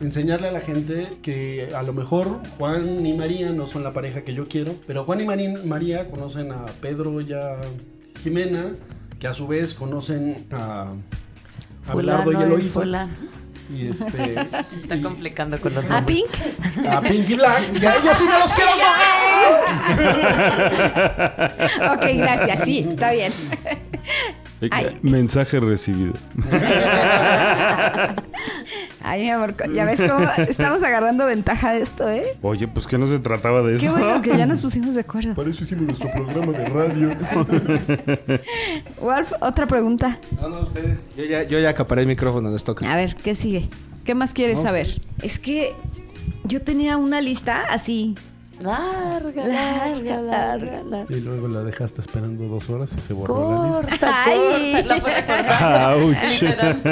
enseñarle 0.00 0.48
a 0.48 0.52
la 0.52 0.60
gente 0.60 1.08
que 1.20 1.68
a 1.74 1.82
lo 1.82 1.92
mejor 1.92 2.40
Juan 2.58 3.04
y 3.04 3.12
María 3.12 3.50
no 3.50 3.66
son 3.66 3.84
la 3.84 3.92
pareja 3.92 4.22
que 4.24 4.32
yo 4.32 4.44
quiero, 4.46 4.72
pero 4.86 5.04
Juan 5.04 5.20
y 5.20 5.24
Mari- 5.26 5.64
María 5.66 6.10
conocen 6.10 6.50
a 6.52 6.64
Pedro 6.80 7.20
y 7.20 7.34
a 7.34 7.56
Jimena, 8.26 8.72
que 9.20 9.28
a 9.28 9.32
su 9.32 9.46
vez 9.46 9.72
conocen 9.72 10.48
a 10.50 10.86
Abelardo 11.86 12.32
y 12.32 12.36
y 12.36 12.42
Eloísa. 12.42 13.06
Y 13.72 13.86
este. 13.88 14.34
Se 14.68 14.76
está 14.80 14.96
y- 14.96 15.02
complicando 15.02 15.60
con 15.60 15.72
los 15.74 15.84
¿A 15.84 15.88
nombres. 16.00 16.24
Pink? 16.24 16.86
a 16.90 17.00
Pinky 17.00 17.34
Black. 17.34 17.62
Y 17.80 17.86
a 17.86 17.94
ellos 17.96 18.16
sí 18.16 18.24
me 18.24 18.38
los 18.40 18.52
quiero 18.52 18.70
ok, 21.94 22.04
gracias, 22.16 22.60
sí, 22.64 22.84
está 22.88 23.12
bien. 23.12 23.32
Ay. 24.72 24.98
Mensaje 25.02 25.60
recibido. 25.60 26.14
Ay, 29.08 29.22
mi 29.22 29.30
amor, 29.30 29.54
ya 29.72 29.84
ves 29.84 30.00
cómo 30.00 30.26
estamos 30.48 30.82
agarrando 30.82 31.26
ventaja 31.26 31.72
de 31.72 31.82
esto, 31.82 32.10
¿eh? 32.10 32.24
Oye, 32.42 32.66
pues 32.66 32.88
que 32.88 32.98
no 32.98 33.06
se 33.06 33.20
trataba 33.20 33.62
de 33.62 33.76
Qué 33.78 33.86
eso. 33.86 33.92
bueno 33.96 34.20
que 34.20 34.36
ya 34.36 34.46
nos 34.46 34.60
pusimos 34.62 34.96
de 34.96 35.02
acuerdo. 35.02 35.32
Para 35.36 35.48
eso 35.48 35.62
hicimos 35.62 35.84
nuestro 35.84 36.10
programa 36.12 36.52
de 36.58 36.64
radio. 36.64 37.10
Wolf, 39.00 39.32
otra 39.40 39.66
pregunta. 39.66 40.18
No, 40.40 40.48
no, 40.48 40.60
ustedes. 40.62 41.04
Yo 41.16 41.24
ya, 41.24 41.44
yo 41.44 41.60
ya 41.60 41.70
acaparé 41.70 42.02
el 42.02 42.08
micrófono, 42.08 42.50
les 42.50 42.64
toca. 42.64 42.92
A 42.92 42.96
ver, 42.96 43.14
¿qué 43.14 43.36
sigue? 43.36 43.68
¿Qué 44.04 44.16
más 44.16 44.32
quieres 44.32 44.60
saber? 44.60 45.00
Es 45.22 45.38
que 45.38 45.72
yo 46.42 46.60
tenía 46.62 46.96
una 46.96 47.20
lista 47.20 47.62
así. 47.70 48.16
Larga, 48.60 49.46
Larga, 49.46 50.20
larga, 50.20 50.82
larga. 50.82 51.14
Y 51.16 51.20
luego 51.20 51.46
la 51.46 51.62
dejaste 51.62 52.00
esperando 52.00 52.48
dos 52.48 52.68
horas 52.70 52.90
y 52.96 53.00
se 53.00 53.12
borró 53.12 53.70
la 53.72 53.80
lista. 53.82 53.88
Corta, 53.88 54.24
Ay. 54.24 54.72
corta. 54.88 54.96
La 54.96 55.94
voy 55.94 56.14
a 56.14 56.26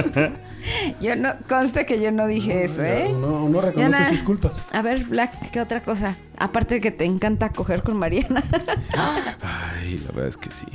cortar. 0.03 0.54
Yo 1.01 1.15
no, 1.17 1.35
conste 1.49 1.85
que 1.87 2.01
yo 2.01 2.11
no 2.11 2.27
dije 2.27 2.65
eso, 2.65 2.83
¿eh? 2.83 3.11
No, 3.13 3.49
no 3.49 3.61
reconoce 3.61 4.11
sus 4.11 4.23
culpas. 4.23 4.63
A 4.73 4.83
ver, 4.83 5.05
Black, 5.05 5.51
¿qué 5.51 5.61
otra 5.61 5.83
cosa? 5.83 6.17
Aparte 6.39 6.77
de 6.77 6.81
que 6.81 6.91
te 6.91 7.05
encanta 7.05 7.51
coger 7.51 7.83
con 7.83 7.97
Mariana. 7.99 8.43
Ay, 9.77 9.99
la 9.99 10.13
verdad 10.13 10.29
es 10.29 10.37
que 10.37 10.51
sí. 10.51 10.67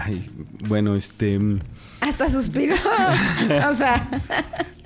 Ay, 0.00 0.24
bueno, 0.68 0.94
este... 0.96 1.38
mm, 1.38 1.60
Hasta 2.00 2.30
suspiró. 2.30 2.74
o 3.70 3.74
sea, 3.74 4.08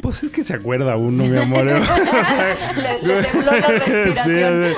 Pues 0.01 0.23
es 0.25 0.31
que 0.33 0.43
se 0.45 0.55
acuerda 0.55 0.97
uno, 0.97 1.25
mi 1.25 1.39
amor. 1.39 1.69
¿eh? 1.69 1.81
Le, 3.03 3.03
le 3.15 3.23
tembló 3.23 3.53
la 3.53 3.69
respiración. 3.69 4.75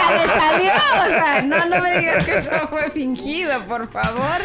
Hasta 0.00 1.42
no, 1.42 1.68
no 1.68 1.82
me 1.82 1.98
digas 1.98 2.24
que 2.24 2.38
eso 2.38 2.50
fue 2.68 2.90
fingido, 2.90 3.64
por 3.66 3.88
favor. 3.90 4.40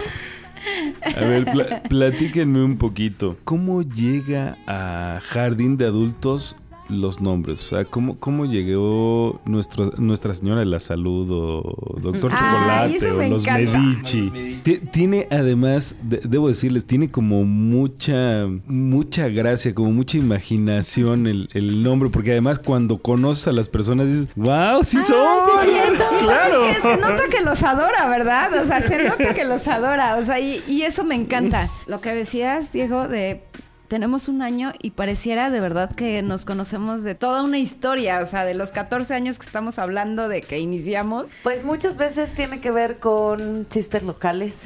A 1.16 1.20
ver, 1.20 1.46
pla- 1.46 1.82
platíquenme 1.88 2.64
un 2.64 2.78
poquito. 2.78 3.38
¿Cómo 3.44 3.82
llega 3.84 4.58
a 4.68 5.20
Jardín 5.30 5.78
de 5.78 5.86
Adultos 5.86 6.56
los 6.90 7.20
nombres? 7.22 7.62
O 7.64 7.68
sea, 7.70 7.86
¿cómo, 7.86 8.20
cómo 8.20 8.46
llegó 8.46 9.40
nuestro, 9.46 9.92
Nuestra 9.98 10.34
Señora 10.34 10.60
de 10.60 10.66
la 10.66 10.80
Salud 10.80 11.28
o 11.32 12.00
Doctor 12.02 12.32
Chocolate 12.32 13.12
o 13.12 13.16
me 13.16 13.30
los 13.30 13.44
encanta. 13.44 13.78
Medici? 13.80 14.60
Ti- 14.64 14.80
Tiene 14.92 15.28
además, 15.32 15.96
de- 16.02 16.22
debo 16.24 16.48
decirles, 16.48 16.86
tiene 16.86 17.10
como 17.12 17.44
mucha, 17.44 18.46
mucha 18.68 19.28
gracia, 19.30 19.74
como 19.74 19.92
mucha 19.92 20.18
imaginación 20.18 21.28
el, 21.28 21.50
el 21.54 21.84
nombre, 21.84 22.10
porque 22.10 22.32
además 22.32 22.60
cuando 22.60 22.98
conoces 22.98 23.48
a 23.48 23.52
las 23.52 23.70
personas 23.70 24.08
dices, 24.08 24.28
wow, 24.36 24.84
sí 24.84 25.02
son. 25.04 25.18
claro. 26.20 26.66
Es 26.66 26.78
que 26.80 26.82
se 26.82 26.98
nota 26.98 27.24
que 27.30 27.44
los 27.44 27.64
adora, 27.64 28.08
¿verdad? 28.08 28.52
O 28.64 28.66
sea, 28.68 28.82
se 28.82 29.04
nota 29.08 29.34
que 29.34 29.44
los 29.44 29.68
adora. 29.68 30.18
O 30.18 30.26
sea, 30.26 30.40
y, 30.40 30.62
y 30.68 30.84
eso 30.84 31.04
me 31.04 31.16
encanta. 31.16 31.70
Lo 31.88 32.02
que 32.02 32.14
decías, 32.14 32.72
Diego, 32.74 33.08
de 33.08 33.42
tenemos 33.88 34.28
un 34.28 34.42
año 34.42 34.74
y 34.82 34.92
pareciera 34.92 35.50
de 35.50 35.60
verdad 35.60 35.94
que 35.94 36.22
nos 36.22 36.46
conocemos 36.46 37.04
de 37.04 37.16
toda 37.16 37.44
una 37.44 37.60
historia. 37.60 38.20
O 38.20 38.28
sea, 38.28 38.46
de 38.46 38.54
los 38.54 38.72
14 38.72 39.14
años 39.14 39.38
que 39.40 39.46
estamos 39.46 39.80
hablando 39.80 40.28
de 40.28 40.42
que 40.42 40.60
iniciamos. 40.60 41.30
Pues 41.44 41.64
muchas 41.64 41.98
veces 41.98 42.34
tiene 42.34 42.60
que 42.60 42.72
ver 42.72 43.00
con 43.00 43.68
chistes 43.70 44.04
locales, 44.04 44.64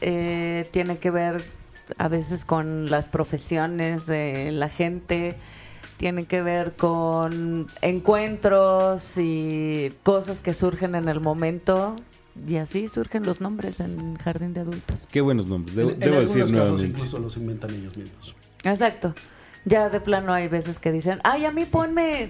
eh, 0.00 0.68
tiene 0.70 0.98
que 0.98 1.10
ver 1.10 1.42
a 1.98 2.08
veces 2.08 2.44
con 2.44 2.90
las 2.90 3.08
profesiones 3.08 4.06
de 4.06 4.50
la 4.52 4.68
gente, 4.68 5.36
tiene 5.96 6.24
que 6.24 6.42
ver 6.42 6.74
con 6.76 7.66
encuentros 7.80 9.16
y 9.16 9.92
cosas 10.02 10.40
que 10.40 10.52
surgen 10.52 10.94
en 10.94 11.08
el 11.08 11.20
momento. 11.20 11.96
Y 12.48 12.56
así 12.56 12.88
surgen 12.88 13.24
los 13.24 13.40
nombres 13.40 13.80
en 13.80 14.16
Jardín 14.16 14.52
de 14.54 14.60
Adultos. 14.60 15.06
Qué 15.10 15.20
buenos 15.20 15.46
nombres, 15.48 15.74
debo, 15.76 15.90
En- 15.90 15.94
en 15.94 16.00
debo 16.00 16.20
decir 16.20 16.40
casos 16.42 16.50
nuevamente. 16.52 16.86
incluso 16.86 17.18
los 17.18 17.36
inventan 17.36 17.70
ellos 17.74 17.96
mismos. 17.96 18.34
Exacto. 18.64 19.14
Ya 19.64 19.88
de 19.88 20.00
plano 20.00 20.32
hay 20.32 20.48
veces 20.48 20.78
que 20.78 20.92
dicen, 20.92 21.18
ay, 21.24 21.44
a 21.44 21.50
mí 21.50 21.64
ponme 21.64 22.28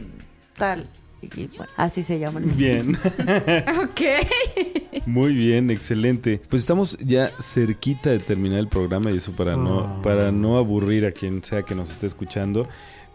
tal. 0.57 0.87
Y 1.23 1.47
bueno, 1.49 1.73
así 1.77 2.03
se 2.03 2.19
llaman. 2.19 2.45
Bien. 2.57 2.97
Ok. 3.83 5.07
Muy 5.07 5.35
bien, 5.35 5.71
excelente. 5.71 6.41
Pues 6.49 6.63
estamos 6.63 6.97
ya 6.99 7.31
cerquita 7.41 8.11
de 8.11 8.19
terminar 8.19 8.59
el 8.61 8.69
programa 8.69 9.11
y 9.11 9.17
eso 9.17 9.33
para 9.33 9.57
no 9.57 9.81
Ah. 9.81 10.03
para 10.03 10.31
no 10.33 10.57
aburrir 10.59 11.05
a 11.07 11.13
quien 11.13 11.43
sea 11.43 11.63
que 11.63 11.75
nos 11.75 11.91
esté 11.91 12.07
escuchando, 12.07 12.69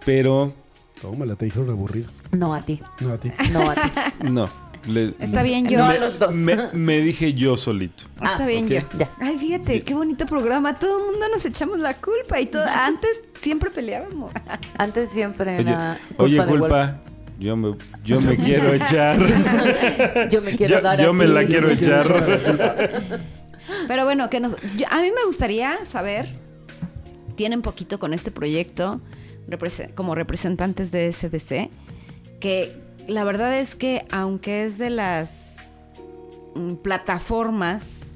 pero 0.05 0.53
Tómala, 1.01 1.35
te 1.35 1.45
dijeron 1.45 1.69
aburrido. 1.71 2.09
No 2.31 2.53
a 2.53 2.61
ti, 2.61 2.79
No 2.99 3.11
a 3.13 3.17
ti. 3.17 3.31
no 3.51 3.69
a 3.71 3.73
ti. 3.75 3.81
no. 4.31 4.47
Le- 4.87 5.13
Está 5.19 5.43
bien 5.43 5.67
yo. 5.67 5.79
No 5.79 5.87
me, 5.87 5.99
los 5.99 6.19
dos. 6.19 6.33
me- 6.35 6.69
me 6.73 6.99
dije 6.99 7.33
yo 7.33 7.57
solito. 7.57 8.05
Está 8.15 8.43
Ah, 8.43 8.47
bien 8.47 8.65
ok. 8.65 8.71
yo. 8.71 8.81
Ya. 8.99 9.09
Ay, 9.19 9.37
fíjate, 9.37 9.81
qué 9.83 9.93
bonito 9.93 10.25
programa. 10.25 10.73
Todo 10.75 10.99
el 10.99 11.11
mundo 11.11 11.27
nos 11.29 11.45
echamos 11.45 11.79
la 11.79 11.93
culpa 11.95 12.39
y 12.39 12.45
todo. 12.47 12.63
Antes 12.67 13.21
siempre 13.39 13.69
peleábamos. 13.69 14.31
Antes 14.77 15.09
siempre 15.09 15.51
Oye, 15.57 15.61
era 15.69 15.97
oye, 16.17 16.39
de 16.41 16.45
culpa. 16.45 16.99
Yo 17.39 17.55
me, 17.57 17.75
yo 18.05 18.21
me 18.21 18.35
quiero 18.37 18.71
echar. 18.73 19.17
Yo 20.29 20.41
me 20.41 20.55
quiero 20.55 20.75
yo 20.75 20.81
dar 20.81 21.01
yo 21.01 21.09
a 21.09 21.13
me 21.13 21.25
ti. 21.25 21.31
la 21.31 21.45
quiero 21.45 21.69
echar. 21.71 23.01
Pero 23.87 24.03
bueno, 24.05 24.29
que 24.29 24.39
nos, 24.39 24.55
yo- 24.77 24.85
a 24.89 25.01
mí 25.01 25.11
me 25.11 25.25
gustaría 25.25 25.85
saber, 25.85 26.27
tienen 27.35 27.61
poquito 27.61 27.99
con 27.99 28.13
este 28.13 28.29
proyecto 28.31 29.01
represe- 29.47 29.93
como 29.95 30.13
representantes 30.15 30.91
de 30.91 31.11
SDC, 31.11 31.69
que 32.39 32.75
la 33.11 33.23
verdad 33.23 33.57
es 33.59 33.75
que 33.75 34.05
aunque 34.09 34.65
es 34.65 34.77
de 34.77 34.89
las 34.89 35.71
mm, 36.55 36.75
plataformas, 36.75 38.15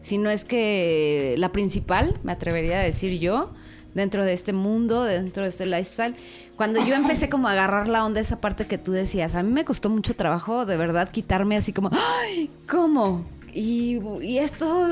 si 0.00 0.18
no 0.18 0.30
es 0.30 0.44
que 0.44 1.34
la 1.38 1.50
principal, 1.50 2.18
me 2.22 2.32
atrevería 2.32 2.80
a 2.80 2.82
decir 2.82 3.18
yo, 3.18 3.52
dentro 3.94 4.24
de 4.24 4.34
este 4.34 4.52
mundo, 4.52 5.02
dentro 5.02 5.42
de 5.42 5.48
este 5.48 5.66
lifestyle, 5.66 6.14
cuando 6.56 6.84
yo 6.84 6.94
empecé 6.94 7.28
como 7.28 7.48
a 7.48 7.52
agarrar 7.52 7.88
la 7.88 8.04
onda, 8.04 8.20
esa 8.20 8.40
parte 8.40 8.66
que 8.66 8.78
tú 8.78 8.92
decías, 8.92 9.34
a 9.34 9.42
mí 9.42 9.50
me 9.50 9.64
costó 9.64 9.88
mucho 9.88 10.14
trabajo 10.14 10.66
de 10.66 10.76
verdad 10.76 11.10
quitarme 11.10 11.56
así 11.56 11.72
como, 11.72 11.90
¡ay! 11.92 12.50
¿Cómo? 12.68 13.24
Y, 13.54 13.98
y 14.22 14.38
esto, 14.38 14.86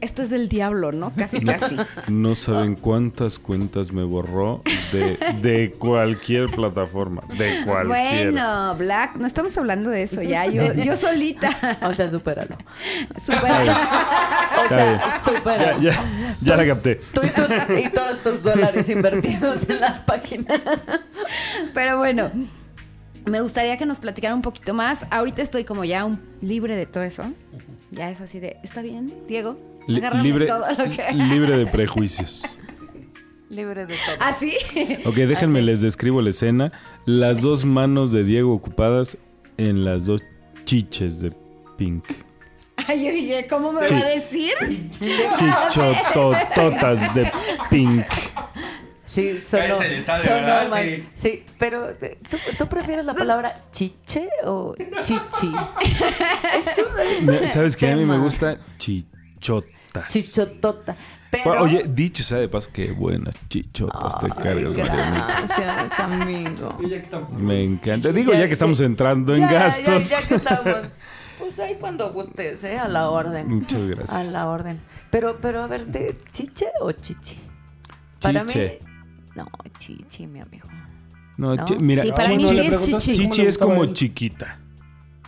esto 0.00 0.22
es 0.22 0.30
del 0.30 0.48
diablo, 0.48 0.90
¿no? 0.92 1.12
Casi, 1.14 1.40
casi. 1.40 1.76
No 2.08 2.34
saben 2.34 2.74
cuántas 2.74 3.38
cuentas 3.38 3.92
me 3.92 4.02
borró 4.02 4.62
de, 4.92 5.16
de 5.40 5.70
cualquier 5.72 6.46
plataforma. 6.50 7.22
De 7.36 7.64
cualquier. 7.64 8.32
Bueno, 8.32 8.74
Black, 8.76 9.16
no 9.16 9.26
estamos 9.26 9.56
hablando 9.56 9.90
de 9.90 10.02
eso 10.02 10.22
ya. 10.22 10.46
Yo, 10.46 10.72
yo 10.74 10.96
solita. 10.96 11.50
O 11.82 11.92
sea, 11.94 12.10
supéralo. 12.10 12.56
Súper. 13.20 13.42
O 13.50 14.68
sea. 14.68 14.68
Ya, 14.70 15.20
supéralo. 15.24 15.82
ya, 15.82 15.98
ya 16.42 16.56
la 16.56 16.66
capté. 16.66 16.96
Tú 17.12 17.20
y, 17.24 17.88
todos 17.90 18.22
tus 18.22 18.42
dólares 18.42 18.88
invertidos 18.88 19.68
en 19.68 19.80
las 19.80 19.98
páginas. 20.00 20.60
Pero 21.74 21.98
bueno, 21.98 22.30
me 23.26 23.40
gustaría 23.40 23.76
que 23.78 23.86
nos 23.86 23.98
platicara 23.98 24.34
un 24.34 24.42
poquito 24.42 24.74
más. 24.74 25.06
Ahorita 25.10 25.42
estoy 25.42 25.64
como 25.64 25.84
ya 25.84 26.04
un- 26.04 26.20
libre 26.40 26.76
de 26.76 26.86
todo 26.86 27.02
eso. 27.02 27.24
Ya 27.90 28.10
es 28.10 28.20
así 28.20 28.40
de, 28.40 28.56
¿está 28.62 28.82
bien, 28.82 29.12
Diego? 29.28 29.58
Li- 29.86 30.00
libre, 30.22 30.46
todo 30.46 30.64
lo 30.70 30.84
que- 30.90 31.12
libre 31.14 31.58
de 31.58 31.66
prejuicios. 31.66 32.58
Libre 33.52 33.84
de 33.84 33.94
todo. 33.94 34.16
¿Ah, 34.18 34.32
sí? 34.32 34.56
Ok, 35.04 35.14
déjenme 35.14 35.60
les 35.60 35.82
describo 35.82 36.22
la 36.22 36.30
escena. 36.30 36.72
Las 37.04 37.42
dos 37.42 37.66
manos 37.66 38.10
de 38.10 38.24
Diego 38.24 38.54
ocupadas 38.54 39.18
en 39.58 39.84
las 39.84 40.06
dos 40.06 40.22
chiches 40.64 41.20
de 41.20 41.34
Pink. 41.76 42.02
Ay, 42.88 43.04
yo 43.04 43.12
dije, 43.12 43.46
¿cómo 43.48 43.70
me 43.72 43.86
va 43.86 43.86
a 43.98 44.08
decir? 44.08 44.54
Chichotototas 45.36 47.14
de 47.14 47.30
Pink. 47.68 48.06
Sí, 49.04 49.38
sonó, 49.46 49.76
Cállese, 49.76 49.88
le 49.90 50.02
sale, 50.02 50.24
sonó 50.24 50.36
¿verdad? 50.36 50.70
mal. 50.70 50.84
Sí. 50.84 51.04
Sí. 51.14 51.44
pero 51.58 51.90
eh, 51.90 52.18
¿tú, 52.30 52.38
tú 52.56 52.66
prefieres 52.66 53.04
la 53.04 53.14
palabra 53.14 53.54
chiche 53.70 54.30
o 54.44 54.74
chichi? 55.02 55.52
Es 56.56 56.78
un, 56.78 56.98
es 56.98 57.28
un 57.44 57.52
¿Sabes 57.52 57.76
qué? 57.76 57.90
A 57.90 57.96
mí 57.96 58.06
me 58.06 58.16
gusta 58.16 58.58
chichotas. 58.78 60.06
Chichotota. 60.08 60.96
Pero... 61.32 61.44
Pa- 61.44 61.62
Oye, 61.62 61.82
dicho 61.88 62.22
sea 62.22 62.38
de 62.38 62.48
paso, 62.48 62.68
qué 62.72 62.92
buenas 62.92 63.34
chichotas 63.48 64.18
te 64.20 64.28
cargas. 64.28 64.74
Gracias, 64.74 65.98
amigo. 65.98 66.78
Ya 66.88 67.02
Me 67.38 67.64
encanta. 67.64 68.12
Digo, 68.12 68.32
ya 68.34 68.46
que 68.46 68.52
estamos 68.52 68.80
entrando 68.82 69.34
en 69.34 69.40
Ya, 69.40 69.50
ya, 69.50 69.58
gastos. 69.64 70.10
Ya, 70.10 70.28
que 70.28 70.34
estamos. 70.36 70.76
Pues 71.38 71.58
ahí 71.58 71.76
cuando 71.80 72.12
gustes, 72.12 72.62
¿eh? 72.62 72.78
A 72.78 72.86
la 72.86 73.10
orden. 73.10 73.48
Muchas 73.48 73.80
gracias. 73.88 74.12
A 74.12 74.22
la 74.30 74.48
orden. 74.48 74.78
Pero, 75.10 75.38
pero 75.42 75.62
a 75.62 75.66
ver, 75.66 75.86
¿de 75.86 76.16
¿chiche 76.30 76.66
o 76.80 76.92
chichi? 76.92 77.36
Para 78.20 78.46
Chiche. 78.46 78.78
mí. 78.80 78.88
No, 79.34 79.48
chichi, 79.76 80.26
mi 80.28 80.38
amigo. 80.40 80.68
No, 81.38 81.56
¿No? 81.56 81.64
chi- 81.64 81.76
mira, 81.80 82.04
Sí, 82.04 82.12
para 82.12 82.28
mí 82.28 82.38
chichi, 82.38 82.54
sí 82.54 82.60
es 82.68 82.80
chichi. 82.80 83.12
chichi 83.14 83.42
es 83.46 83.58
como 83.58 83.86
chiquita. 83.86 84.58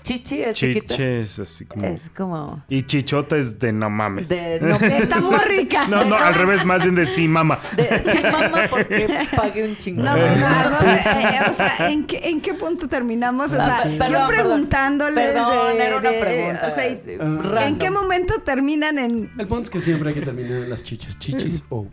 Chichi 0.05 0.43
es 0.43 0.57
chiquita. 0.57 0.87
Chiche 0.95 1.21
es 1.23 1.39
así 1.39 1.65
como. 1.65 1.87
Es 1.87 2.11
como. 2.15 2.63
Y 2.69 2.83
chichota 2.83 3.37
es 3.39 3.59
de 3.59 3.73
no 3.73 3.89
mames. 3.89 4.29
De, 4.29 4.61
no, 4.61 4.77
Está 4.77 5.19
muy 5.19 5.39
rica. 5.39 5.89
No, 5.89 6.05
no, 6.05 6.15
al 6.17 6.35
revés, 6.35 6.65
más 6.65 6.83
bien 6.83 6.95
de 6.95 7.07
sí, 7.07 7.27
mama. 7.27 7.59
de 7.75 8.03
sí, 8.03 8.23
mamá, 8.23 8.65
porque 8.69 9.09
pagué 9.35 9.67
un 9.67 9.77
chingo. 9.79 10.03
No, 10.05 10.15
no, 10.15 10.21
no, 10.27 10.93
eh, 10.93 11.41
o 11.51 11.55
sea, 11.55 11.91
¿en 11.91 12.05
qué, 12.07 12.21
¿en 12.25 12.41
qué 12.43 12.53
punto 12.55 12.87
terminamos? 12.87 13.51
O 13.53 13.57
sea, 13.57 13.83
Perdón, 13.85 13.99
yo 13.99 13.99
perdón. 13.99 14.29
preguntándoles 14.29 15.15
Perdón, 15.33 15.77
de- 15.79 15.87
era 15.87 15.97
una 15.97 16.11
de- 16.11 16.21
pregunta. 16.21 16.69
o 16.71 16.75
sea, 16.75 16.89
¿y- 16.89 17.01
sí, 17.05 17.11
Ah. 17.19 17.25
¿En 17.25 17.43
random. 17.43 17.79
qué 17.79 17.91
momento 17.91 18.35
terminan 18.45 18.99
en 18.99 19.31
El 19.39 19.47
punto 19.47 19.65
es 19.65 19.71
que 19.71 19.81
siempre 19.81 20.11
hay 20.11 20.15
que 20.17 20.21
terminar 20.23 20.53
en 20.65 20.71
las 20.71 20.83
chichis. 20.85 21.19
Chichis 21.19 21.65
o 21.71 21.87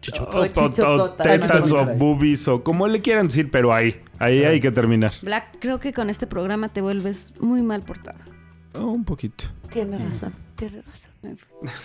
chichotas. 0.00 0.34
O 0.34 0.38
O, 0.40 0.46
chichotota. 0.46 1.22
tetas 1.22 1.70
o 1.72 1.84
boobies 1.84 2.48
o 2.48 2.62
como 2.62 2.88
le 2.88 3.02
quieran 3.02 3.28
decir, 3.28 3.50
pero 3.50 3.74
ahí, 3.74 3.96
ahí 4.18 4.44
hay 4.44 4.60
que 4.60 4.70
terminar. 4.70 5.12
Black? 5.22 5.56
Creo 5.60 5.78
que 5.80 5.92
con 5.92 6.10
este 6.10 6.26
programa 6.26 6.68
te 6.68 6.80
vuelves 6.80 7.32
muy 7.40 7.62
mal 7.62 7.82
portada. 7.82 8.20
Oh, 8.74 8.86
un 8.86 9.04
poquito. 9.04 9.44
Tiene 9.72 9.98
razón, 9.98 10.32
tiene 10.56 10.82
razón. 10.82 11.10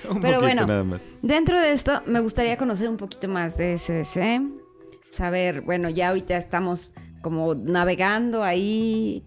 Un 0.10 0.22
Pero 0.22 0.40
poquito 0.40 0.40
bueno. 0.42 0.68
nada 0.68 0.84
más. 0.84 1.04
Dentro 1.22 1.60
de 1.60 1.72
esto, 1.72 2.02
me 2.06 2.20
gustaría 2.20 2.58
conocer 2.58 2.88
un 2.88 2.98
poquito 2.98 3.28
más 3.28 3.58
de 3.58 3.78
SDC. 3.78 4.42
Saber, 5.10 5.62
bueno, 5.62 5.90
ya 5.90 6.10
ahorita 6.10 6.38
estamos 6.38 6.94
como 7.22 7.56
navegando 7.56 8.44
ahí 8.44 9.24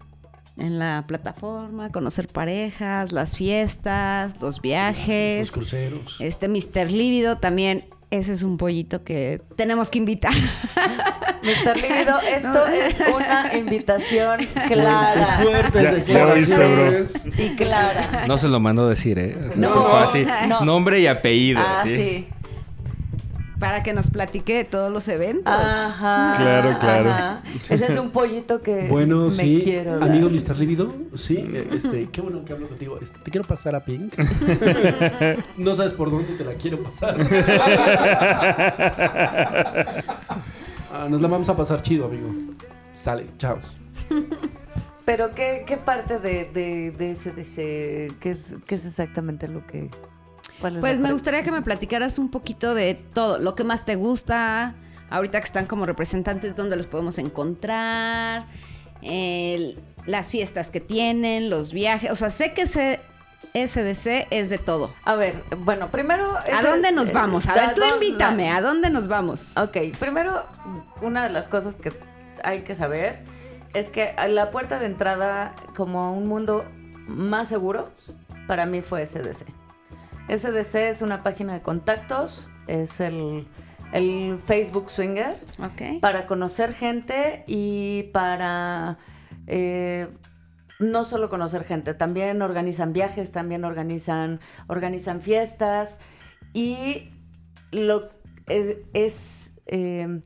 en 0.57 0.79
la 0.79 1.05
plataforma, 1.07 1.91
conocer 1.91 2.27
parejas, 2.27 3.11
las 3.11 3.35
fiestas, 3.35 4.41
los 4.41 4.61
viajes. 4.61 5.47
Los 5.47 5.51
cruceros. 5.51 6.17
Este 6.19 6.47
Mr. 6.47 6.91
Lívido 6.91 7.37
también, 7.37 7.83
ese 8.09 8.33
es 8.33 8.43
un 8.43 8.57
pollito 8.57 9.03
que 9.03 9.41
tenemos 9.55 9.89
que 9.91 9.97
invitar. 9.97 10.33
Mr. 11.43 11.75
Lívido, 11.77 12.19
esto 12.35 12.67
es 12.67 12.99
una 13.13 13.53
invitación 13.55 14.39
clara. 14.67 15.39
Fuertes 15.43 16.07
Ya- 16.07 16.13
ya 16.13 16.27
oíste, 16.27 16.55
bro. 16.55 16.91
declaraciones. 16.91 17.23
Y 17.37 17.55
clara. 17.55 18.23
No 18.27 18.37
se 18.37 18.47
lo 18.47 18.59
mandó 18.59 18.87
decir, 18.89 19.19
¿eh? 19.19 19.37
O 19.37 19.47
sea, 19.53 19.57
No, 19.57 19.69
fue 19.89 19.99
así. 19.99 20.25
no. 20.47 20.61
Nombre 20.61 20.99
y 20.99 21.07
apellido. 21.07 21.61
Ah, 21.61 21.81
¿sí? 21.83 21.95
sí. 21.95 22.27
Para 23.59 23.81
que 23.83 23.93
nos 23.93 24.09
platique 24.09 24.53
de 24.55 24.63
todos 24.63 24.91
los 24.91 25.07
eventos. 25.07 25.51
Ajá. 25.53 26.33
Claro, 26.37 26.77
claro. 26.79 27.09
ajá. 27.11 27.43
Ese 27.69 27.91
es 27.93 27.99
un 27.99 28.11
pollito 28.11 28.61
que 28.61 28.87
Bueno, 28.87 29.25
me 29.25 29.31
sí. 29.31 29.61
quiero. 29.63 29.97
dar. 29.99 30.09
Amigo 30.09 30.29
Mr. 30.29 30.57
Lívido, 30.57 30.93
sí. 31.15 31.43
Este, 31.71 32.07
qué 32.09 32.21
bueno 32.21 32.45
que 32.45 32.53
hablo 32.53 32.67
contigo. 32.67 32.99
Este, 33.01 33.17
te 33.19 33.31
quiero 33.31 33.47
pasar 33.47 33.75
a 33.75 33.83
Pink. 33.83 34.13
no 35.57 35.73
sabes 35.75 35.93
por 35.93 36.11
dónde 36.11 36.33
te 36.35 36.43
la 36.45 36.53
quiero 36.53 36.81
pasar. 36.83 37.17
Ah, 40.91 41.07
nos 41.09 41.21
la 41.21 41.27
vamos 41.27 41.49
a 41.49 41.55
pasar 41.55 41.81
chido, 41.81 42.05
amigo. 42.05 42.29
Sale, 42.93 43.25
chao. 43.37 43.59
Pero, 45.05 45.31
¿qué, 45.31 45.63
qué 45.65 45.77
parte 45.77 46.19
de, 46.19 46.45
de, 46.53 46.91
de 46.91 47.11
ese, 47.11 47.31
de 47.31 47.41
ese- 47.41 48.11
qué 48.19 48.31
es, 48.31 48.53
qué 48.65 48.75
es 48.75 48.85
exactamente 48.85 49.47
lo 49.47 49.65
que... 49.65 49.89
cuál 50.59 50.75
es 50.75 50.79
Pues 50.81 50.99
me 50.99 51.11
gustaría 51.13 51.43
que 51.43 51.51
me 51.51 51.61
platicaras 51.61 52.19
un 52.19 52.29
poquito 52.29 52.73
de 52.73 52.95
todo, 52.95 53.39
lo 53.39 53.55
que 53.55 53.63
más 53.63 53.85
te 53.85 53.95
gusta, 53.95 54.73
ahorita 55.09 55.39
que 55.39 55.45
están 55.45 55.65
como 55.65 55.85
representantes, 55.85 56.55
dónde 56.55 56.75
los 56.75 56.87
podemos 56.87 57.17
encontrar, 57.17 58.45
el- 59.01 59.77
las 60.05 60.31
fiestas 60.31 60.71
que 60.71 60.79
tienen, 60.79 61.49
los 61.49 61.73
viajes, 61.73 62.11
o 62.11 62.15
sea, 62.15 62.29
sé 62.29 62.53
que 62.53 62.65
SDC 63.53 64.27
es 64.29 64.49
de 64.49 64.57
todo. 64.57 64.93
A 65.03 65.15
ver, 65.15 65.43
bueno, 65.59 65.89
primero... 65.89 66.37
¿A 66.37 66.61
dónde 66.63 66.91
nos 66.91 67.11
vamos? 67.11 67.47
A 67.47 67.53
ver, 67.53 67.73
tú 67.73 67.83
invítame, 67.95 68.49
¿a 68.51 68.61
dónde 68.61 68.89
nos 68.89 69.07
vamos? 69.07 69.57
Ok, 69.57 69.77
primero, 69.99 70.43
una 71.01 71.23
de 71.23 71.29
las 71.29 71.47
cosas 71.47 71.75
que 71.75 71.91
hay 72.43 72.61
que 72.61 72.75
saber 72.75 73.19
es 73.73 73.89
que 73.89 74.13
la 74.29 74.51
puerta 74.51 74.79
de 74.79 74.85
entrada 74.85 75.53
como 75.75 76.01
a 76.03 76.11
un 76.11 76.27
mundo 76.27 76.65
más 77.07 77.47
seguro 77.47 77.89
para 78.47 78.65
mí 78.65 78.81
fue 78.81 79.05
SDC. 79.05 79.45
SDC 80.27 80.75
es 80.89 81.01
una 81.01 81.23
página 81.23 81.53
de 81.53 81.61
contactos, 81.61 82.49
es 82.67 82.99
el, 82.99 83.47
el 83.93 84.39
Facebook 84.45 84.89
Swinger. 84.91 85.37
Para 86.01 86.25
conocer 86.25 86.73
gente 86.73 87.43
y 87.47 88.03
para 88.13 88.97
eh, 89.47 90.07
no 90.79 91.05
solo 91.05 91.29
conocer 91.29 91.63
gente, 91.63 91.93
también 91.93 92.41
organizan 92.41 92.93
viajes, 92.93 93.31
también 93.31 93.63
organizan, 93.63 94.39
organizan 94.67 95.21
fiestas. 95.21 95.99
Y 96.53 97.09
lo 97.71 98.09
es, 98.47 98.77
es, 98.93 99.53
eh, 99.67 100.21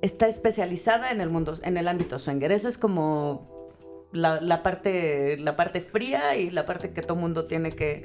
está 0.00 0.28
especializada 0.28 1.10
en 1.10 1.20
el 1.20 1.30
mundo, 1.30 1.58
en 1.62 1.76
el 1.76 1.88
ámbito 1.88 2.18
swinger. 2.18 2.52
Eso 2.52 2.68
es 2.68 2.78
como 2.78 3.70
la, 4.12 4.40
la 4.40 4.62
parte, 4.62 5.36
la 5.38 5.56
parte 5.56 5.80
fría 5.80 6.36
y 6.36 6.50
la 6.50 6.66
parte 6.66 6.92
que 6.92 7.02
todo 7.02 7.16
mundo 7.16 7.46
tiene 7.46 7.70
que, 7.70 8.04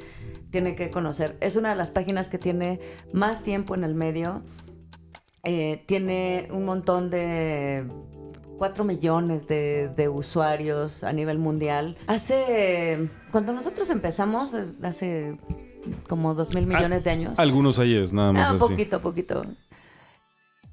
tiene 0.52 0.76
que 0.76 0.90
conocer. 0.90 1.38
Es 1.42 1.56
una 1.56 1.70
de 1.70 1.76
las 1.76 1.92
páginas 1.92 2.30
que 2.30 2.38
tiene 2.38 2.80
más 3.14 3.44
tiempo 3.44 3.76
en 3.76 3.84
el 3.84 3.94
medio. 3.96 4.42
Eh, 5.44 5.84
tiene 5.88 6.48
un 6.52 6.66
montón 6.66 7.10
de 7.10 7.86
4 8.58 8.84
millones 8.84 9.48
de, 9.48 9.90
de 9.96 10.10
usuarios 10.10 11.04
a 11.04 11.14
nivel 11.14 11.38
mundial. 11.38 11.98
Hace, 12.08 13.08
cuando 13.32 13.54
nosotros 13.54 13.90
empezamos, 13.90 14.56
hace 14.84 15.38
como 16.10 16.34
2 16.34 16.54
mil 16.54 16.66
millones 16.68 17.04
de 17.04 17.12
años. 17.12 17.40
Algunos 17.40 17.80
ayeres, 17.80 18.12
nada 18.14 18.34
más 18.34 18.50
Ah, 18.50 18.56
así. 18.56 18.60
poquito, 18.60 19.02
poquito. 19.02 19.46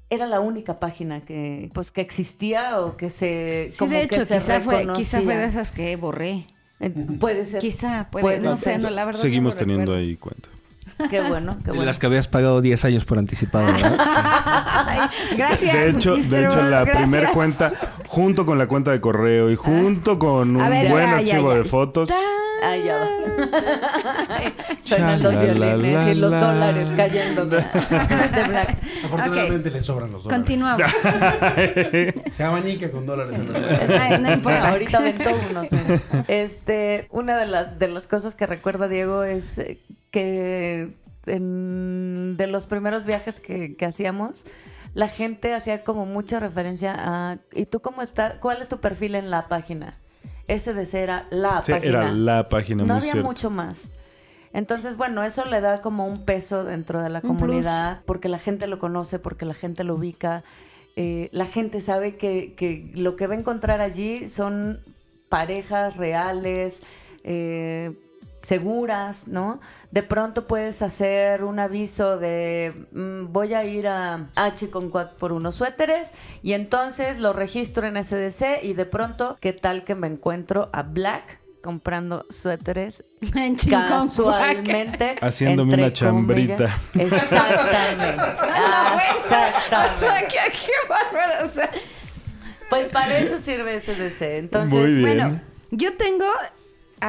Era 0.09 0.27
la 0.27 0.39
única 0.39 0.79
página 0.79 1.21
que, 1.25 1.69
pues, 1.73 1.91
que 1.91 2.01
existía 2.01 2.79
o 2.81 2.95
que 2.95 3.09
se, 3.09 3.69
Sí, 3.71 3.79
como 3.79 3.91
de 3.93 4.07
que 4.07 4.15
hecho, 4.15 4.25
se 4.25 4.35
quizá 4.35 4.61
fue, 4.61 4.87
quizá 4.93 5.21
fue 5.21 5.35
de 5.35 5.45
esas 5.45 5.71
que 5.71 5.95
borré. 5.95 6.45
Eh, 6.79 6.89
Puede 7.19 7.45
ser. 7.45 7.59
Quizá, 7.61 8.07
puede, 8.11 8.23
Puede 8.23 8.39
no 8.39 8.57
ser. 8.57 8.73
sé, 8.73 8.79
no, 8.79 8.89
la 8.89 9.05
verdad. 9.05 9.21
Seguimos 9.21 9.55
no 9.55 9.59
teniendo 9.59 9.93
recuerdo. 9.93 10.07
ahí 10.09 10.15
cuenta. 10.17 10.49
Qué 11.09 11.19
bueno, 11.21 11.57
qué 11.63 11.71
bueno. 11.71 11.83
Las 11.85 11.99
que 11.99 12.05
habías 12.05 12.27
pagado 12.29 12.61
10 12.61 12.85
años 12.85 13.03
por 13.05 13.17
anticipado, 13.17 13.65
¿verdad? 13.65 13.95
Ay, 14.87 15.35
gracias. 15.35 15.73
de 15.73 15.89
hecho, 15.89 16.15
Mr. 16.15 16.23
de 16.29 16.45
hecho 16.45 16.61
la 16.63 16.85
primera 16.85 17.31
cuenta, 17.31 17.73
junto 18.07 18.45
con 18.45 18.57
la 18.57 18.67
cuenta 18.67 18.91
de 18.91 19.01
correo 19.01 19.49
y 19.51 19.55
junto 19.57 20.17
con 20.19 20.55
un 20.55 20.69
ver, 20.69 20.89
buen 20.89 21.05
ya, 21.05 21.11
ya, 21.11 21.17
archivo 21.17 21.51
ya. 21.51 21.57
de 21.57 21.63
fotos, 21.65 22.09
Ay, 22.09 22.17
ya 22.77 22.97
va. 22.97 23.07
Suenan 24.83 25.23
los 25.23 25.39
violines 25.39 25.93
la, 25.93 26.11
y 26.11 26.15
los 26.15 26.31
la. 26.31 26.39
dólares 26.39 26.89
cayendo 26.95 27.45
de, 27.45 27.57
de 28.35 28.43
Black. 28.47 28.77
Afortunadamente 29.03 29.71
le 29.71 29.81
sobran 29.81 30.11
los 30.11 30.23
dólares. 30.23 30.37
Continuamos. 30.45 30.91
Se 32.31 32.43
abanica 32.43 32.91
con 32.91 33.05
dólares 33.05 33.37
en 33.37 34.23
no 34.23 34.33
importa. 34.33 34.69
Ahorita 34.71 34.97
aventó 34.99 35.29
unos. 35.49 35.67
Este, 36.27 37.07
una 37.11 37.37
de 37.37 37.45
las, 37.47 37.77
de 37.79 37.87
las 37.87 38.07
cosas 38.07 38.35
que 38.35 38.45
recuerda 38.45 38.87
Diego 38.87 39.23
es 39.23 39.61
que 40.11 40.89
en- 41.25 42.35
de 42.37 42.47
los 42.47 42.65
primeros 42.65 43.05
viajes 43.05 43.39
que, 43.39 43.75
que 43.75 43.85
hacíamos, 43.85 44.45
la 44.93 45.07
gente 45.09 45.53
hacía 45.53 45.83
como 45.83 46.05
mucha 46.05 46.39
referencia 46.39 46.93
a 46.97 47.37
¿y 47.51 47.65
tú 47.65 47.81
cómo 47.81 48.01
estás? 48.01 48.35
¿Cuál 48.39 48.61
es 48.61 48.69
tu 48.69 48.79
perfil 48.79 49.15
en 49.15 49.29
la 49.29 49.47
página? 49.47 49.97
SDC 50.47 50.93
era 50.95 51.25
la 51.29 51.63
sí, 51.63 51.71
página. 51.71 51.89
era 51.89 52.11
la 52.11 52.49
página 52.49 52.83
no 52.83 52.95
muy 52.95 53.09
había 53.09 53.23
mucho 53.23 53.49
más. 53.49 53.89
Entonces, 54.53 54.95
bueno, 54.95 55.23
eso 55.23 55.43
le 55.45 55.59
da 55.59 55.81
como 55.81 56.07
un 56.07 56.23
peso 56.23 56.63
dentro 56.63 57.01
de 57.01 57.09
la 57.09 57.19
Un 57.23 57.27
comunidad, 57.27 58.01
porque 58.05 58.29
la 58.29 58.39
gente 58.39 58.67
lo 58.67 58.79
conoce, 58.79 59.19
porque 59.19 59.45
la 59.45 59.53
gente 59.53 59.83
lo 59.83 59.95
ubica. 59.95 60.43
Eh, 60.95 61.27
la 61.33 61.45
gente 61.45 61.81
sabe 61.81 62.15
que, 62.15 62.53
que 62.55 62.89
lo 62.95 63.17
que 63.17 63.27
va 63.27 63.35
a 63.35 63.37
encontrar 63.37 63.81
allí 63.81 64.29
son 64.29 64.79
parejas 65.27 65.97
reales, 65.97 66.81
eh, 67.25 67.91
seguras, 68.45 69.27
¿no? 69.27 69.59
De 69.91 70.03
pronto 70.03 70.47
puedes 70.47 70.81
hacer 70.81 71.43
un 71.43 71.59
aviso 71.59 72.17
de 72.17 72.73
mm, 72.91 73.31
voy 73.31 73.53
a 73.53 73.63
ir 73.65 73.87
a 73.87 74.27
H 74.35 74.69
con 74.69 74.91
por 74.91 75.31
unos 75.31 75.55
suéteres 75.55 76.13
y 76.43 76.53
entonces 76.53 77.19
lo 77.19 77.33
registro 77.33 77.87
en 77.87 78.01
SDC 78.03 78.63
y 78.63 78.73
de 78.73 78.85
pronto, 78.85 79.37
¿qué 79.41 79.53
tal 79.53 79.83
que 79.83 79.95
me 79.95 80.07
encuentro 80.07 80.69
a 80.73 80.83
Black 80.83 81.39
comprando 81.61 82.25
suéteres 82.29 83.03
En 83.35 83.55
casualmente 83.55 85.15
Haciéndome 85.19 85.73
una 85.73 85.91
chambrita. 85.91 86.77
comillas. 86.93 86.93
Exactamente. 87.13 88.21
O 88.21 89.27
sea, 89.27 89.49
Exactamente. 89.49 91.81
Pues 92.69 92.87
para 92.89 93.17
eso 93.17 93.39
sirve 93.39 93.79
SDC. 93.79 94.21
Entonces, 94.21 94.79
Muy 94.79 94.95
bien. 94.95 95.01
Bueno, 95.01 95.41
yo 95.71 95.95
tengo 95.97 96.25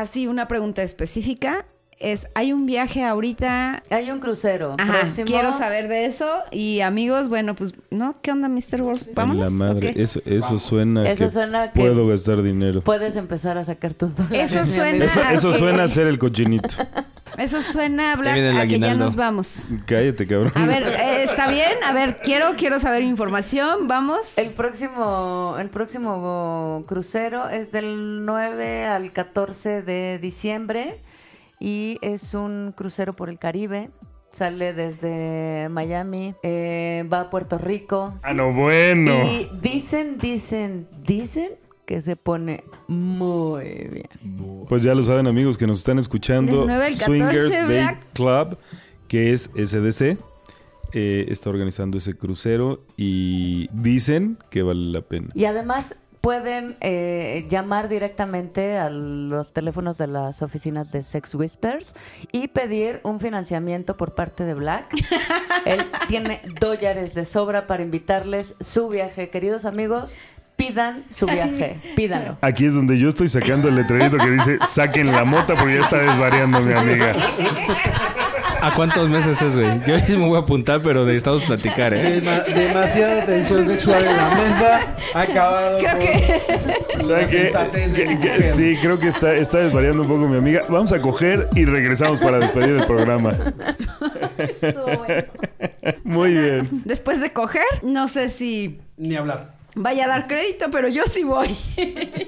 así 0.00 0.26
una 0.26 0.48
pregunta 0.48 0.82
específica. 0.82 1.64
Es, 1.98 2.26
hay 2.34 2.52
un 2.52 2.66
viaje 2.66 3.02
ahorita. 3.04 3.82
hay 3.88 4.10
un 4.10 4.20
crucero. 4.20 4.74
Ajá, 4.78 5.00
próximo. 5.00 5.24
quiero 5.26 5.52
saber 5.54 5.88
de 5.88 6.04
eso. 6.04 6.28
Y 6.50 6.80
amigos, 6.82 7.28
bueno, 7.30 7.54
pues, 7.54 7.72
¿no? 7.90 8.12
¿Qué 8.20 8.32
onda, 8.32 8.48
Mr. 8.50 8.82
Wolf? 8.82 9.08
En 9.08 9.14
Vámonos. 9.14 9.44
la 9.44 9.50
madre, 9.50 9.94
eso, 9.96 10.20
eso 10.26 10.58
suena 10.58 11.08
Eso 11.08 11.24
que 11.24 11.30
suena 11.30 11.72
que- 11.72 11.80
puedo 11.80 12.06
gastar 12.06 12.42
dinero. 12.42 12.82
Puedes 12.82 13.16
empezar 13.16 13.56
a 13.56 13.64
sacar 13.64 13.94
tus 13.94 14.14
dólares. 14.14 14.52
Eso 14.54 14.66
suena-. 14.74 15.04
Eso, 15.06 15.22
eso 15.22 15.52
suena 15.54 15.84
a 15.84 15.88
ser 15.88 16.06
el 16.06 16.18
cochinito. 16.18 16.68
Eso 17.38 17.60
suena 17.60 18.12
a, 18.12 18.16
Black, 18.16 18.56
a 18.56 18.66
que 18.66 18.78
ya 18.78 18.94
nos 18.94 19.16
vamos. 19.16 19.74
Cállate, 19.84 20.26
cabrón. 20.26 20.52
A 20.54 20.66
ver, 20.66 20.86
eh, 20.86 21.24
¿está 21.24 21.50
bien? 21.50 21.82
A 21.84 21.92
ver, 21.92 22.18
quiero, 22.22 22.54
quiero 22.56 22.80
saber 22.80 23.02
información. 23.02 23.88
Vamos. 23.88 24.38
El 24.38 24.52
próximo, 24.54 25.56
el 25.58 25.68
próximo 25.68 26.84
crucero 26.86 27.48
es 27.48 27.72
del 27.72 28.24
9 28.24 28.84
al 28.86 29.12
14 29.12 29.82
de 29.82 30.18
diciembre 30.20 31.02
y 31.58 31.98
es 32.00 32.34
un 32.34 32.72
crucero 32.76 33.12
por 33.12 33.28
el 33.28 33.38
Caribe. 33.38 33.90
Sale 34.32 34.74
desde 34.74 35.68
Miami, 35.70 36.34
eh, 36.42 37.08
va 37.10 37.22
a 37.22 37.30
Puerto 37.30 37.56
Rico. 37.58 38.18
Ah, 38.22 38.34
no, 38.34 38.52
bueno. 38.52 39.24
Y 39.24 39.50
dicen, 39.62 40.18
dicen, 40.18 40.88
dicen 41.02 41.52
que 41.86 42.02
se 42.02 42.16
pone 42.16 42.64
muy 42.88 43.88
bien. 43.90 44.66
Pues 44.68 44.82
ya 44.82 44.94
lo 44.94 45.02
saben, 45.02 45.26
amigos 45.26 45.56
que 45.56 45.66
nos 45.66 45.78
están 45.78 45.98
escuchando. 45.98 46.58
Del 46.58 46.66
9 46.66 46.84
al 46.84 46.92
14, 46.92 47.04
Swingers 47.04 47.68
Day. 47.68 47.86
Club, 48.12 48.58
que 49.08 49.32
es 49.32 49.50
SDC, 49.54 50.18
eh, 50.92 51.26
está 51.28 51.48
organizando 51.48 51.98
ese 51.98 52.14
crucero 52.14 52.80
y 52.96 53.68
dicen 53.72 54.36
que 54.50 54.62
vale 54.62 54.90
la 54.92 55.00
pena. 55.00 55.28
Y 55.34 55.44
además 55.44 55.94
pueden 56.26 56.76
eh, 56.80 57.46
llamar 57.48 57.88
directamente 57.88 58.78
a 58.78 58.90
los 58.90 59.52
teléfonos 59.52 59.96
de 59.96 60.08
las 60.08 60.42
oficinas 60.42 60.90
de 60.90 61.04
Sex 61.04 61.36
Whispers 61.36 61.94
y 62.32 62.48
pedir 62.48 62.98
un 63.04 63.20
financiamiento 63.20 63.96
por 63.96 64.16
parte 64.16 64.44
de 64.44 64.54
Black. 64.54 64.92
Él 65.66 65.84
tiene 66.08 66.40
dólares 66.60 67.14
de 67.14 67.24
sobra 67.24 67.68
para 67.68 67.84
invitarles 67.84 68.56
su 68.58 68.88
viaje. 68.88 69.30
Queridos 69.30 69.64
amigos, 69.64 70.16
pidan 70.56 71.04
su 71.10 71.26
viaje, 71.26 71.76
pídanlo. 71.94 72.38
Aquí 72.40 72.64
es 72.66 72.74
donde 72.74 72.98
yo 72.98 73.08
estoy 73.08 73.28
sacando 73.28 73.68
el 73.68 73.76
letrerito 73.76 74.16
que 74.18 74.30
dice 74.30 74.58
saquen 74.68 75.12
la 75.12 75.24
mota 75.24 75.54
porque 75.54 75.74
ya 75.74 75.82
está 75.82 75.98
desvariando 76.00 76.60
mi 76.60 76.72
amiga. 76.72 77.12
¿A 78.62 78.74
cuántos 78.74 79.08
meses 79.10 79.40
es, 79.42 79.54
güey? 79.54 79.68
Yo 79.86 79.98
sí 80.00 80.16
me 80.16 80.26
voy 80.26 80.36
a 80.36 80.40
apuntar, 80.40 80.80
pero 80.82 81.04
necesitamos 81.04 81.42
platicar, 81.44 81.92
¿eh? 81.92 82.20
Dema- 82.22 82.42
demasiada 82.44 83.24
tensión 83.26 83.68
sexual 83.68 84.02
en 84.04 84.16
la 84.16 84.30
mesa. 84.30 84.80
Ha 85.14 85.20
acabado 85.20 85.78
Creo 85.78 87.28
que 87.28 88.50
sí, 88.50 88.76
creo 88.80 88.98
que 88.98 89.08
está, 89.08 89.34
está 89.34 89.58
desvariando 89.58 90.02
un 90.02 90.08
poco 90.08 90.26
mi 90.26 90.38
amiga. 90.38 90.62
Vamos 90.70 90.90
a 90.92 91.00
coger 91.00 91.48
y 91.54 91.64
regresamos 91.66 92.18
para 92.20 92.38
despedir 92.38 92.76
el 92.76 92.86
programa. 92.86 93.32
Muy 96.02 96.32
bien. 96.32 96.68
después 96.84 97.20
de 97.20 97.32
coger, 97.32 97.62
no 97.82 98.08
sé 98.08 98.30
si 98.30 98.80
Ni 98.96 99.16
hablar. 99.16 99.55
Vaya 99.76 100.06
a 100.06 100.08
dar 100.08 100.26
crédito, 100.26 100.66
pero 100.72 100.88
yo 100.88 101.04
sí 101.08 101.22
voy. 101.22 101.48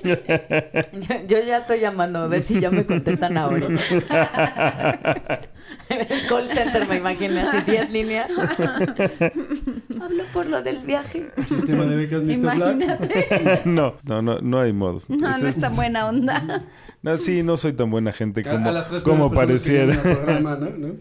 Yo, 0.05 0.15
yo 1.29 1.39
ya 1.45 1.59
estoy 1.59 1.81
llamando 1.81 2.21
a 2.21 2.27
ver 2.29 2.43
si 2.45 2.61
ya 2.61 2.71
me 2.71 2.87
contestan 2.87 3.37
ahora. 3.37 3.67
El 5.91 6.07
call 6.29 6.49
center, 6.49 6.87
me 6.89 6.97
imagino, 6.97 7.41
así 7.41 7.71
10 7.71 7.91
líneas. 7.91 8.31
Hablo 10.01 10.25
por 10.33 10.47
lo 10.47 10.63
del 10.63 10.79
viaje. 10.81 11.31
Sistema 11.49 11.85
de 11.85 11.97
becas 11.97 12.23
Mr. 12.27 12.39
Black. 12.39 12.57
Imagínate. 12.57 13.63
No, 13.65 13.95
no, 14.05 14.23
no, 14.23 14.39
no 14.41 14.61
hay 14.61 14.73
modo. 14.73 15.01
No, 15.09 15.31
Es- 15.31 15.43
no 15.43 15.49
es 15.49 15.59
tan 15.61 15.75
buena 15.77 16.07
onda. 16.09 16.63
No, 17.03 17.17
sí, 17.17 17.43
no 17.43 17.57
soy 17.57 17.73
tan 17.75 17.91
buena 17.91 18.13
gente 18.13 18.41
A- 18.49 18.51
como, 18.51 19.03
como 19.03 19.33
pareciera. 19.33 19.87
vienen 19.95 20.07
al 20.07 20.17
programa, 20.17 20.57
¿no? 20.57 20.71
¿no? 20.71 20.95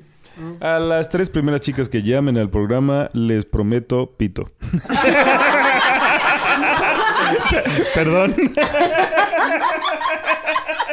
A 0.60 0.80
las 0.80 1.10
tres 1.10 1.30
primeras 1.32 1.62
chicas 1.62 1.90
que 1.90 2.04
llamen 2.04 2.38
al 2.38 2.50
programa 2.50 3.10
les 3.14 3.46
prometo 3.46 4.14
pito. 4.18 4.52
Perdón. 7.94 8.36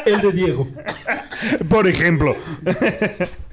El 0.05 0.21
de 0.21 0.33
Diego. 0.33 0.69
Por 1.69 1.87
ejemplo. 1.87 2.37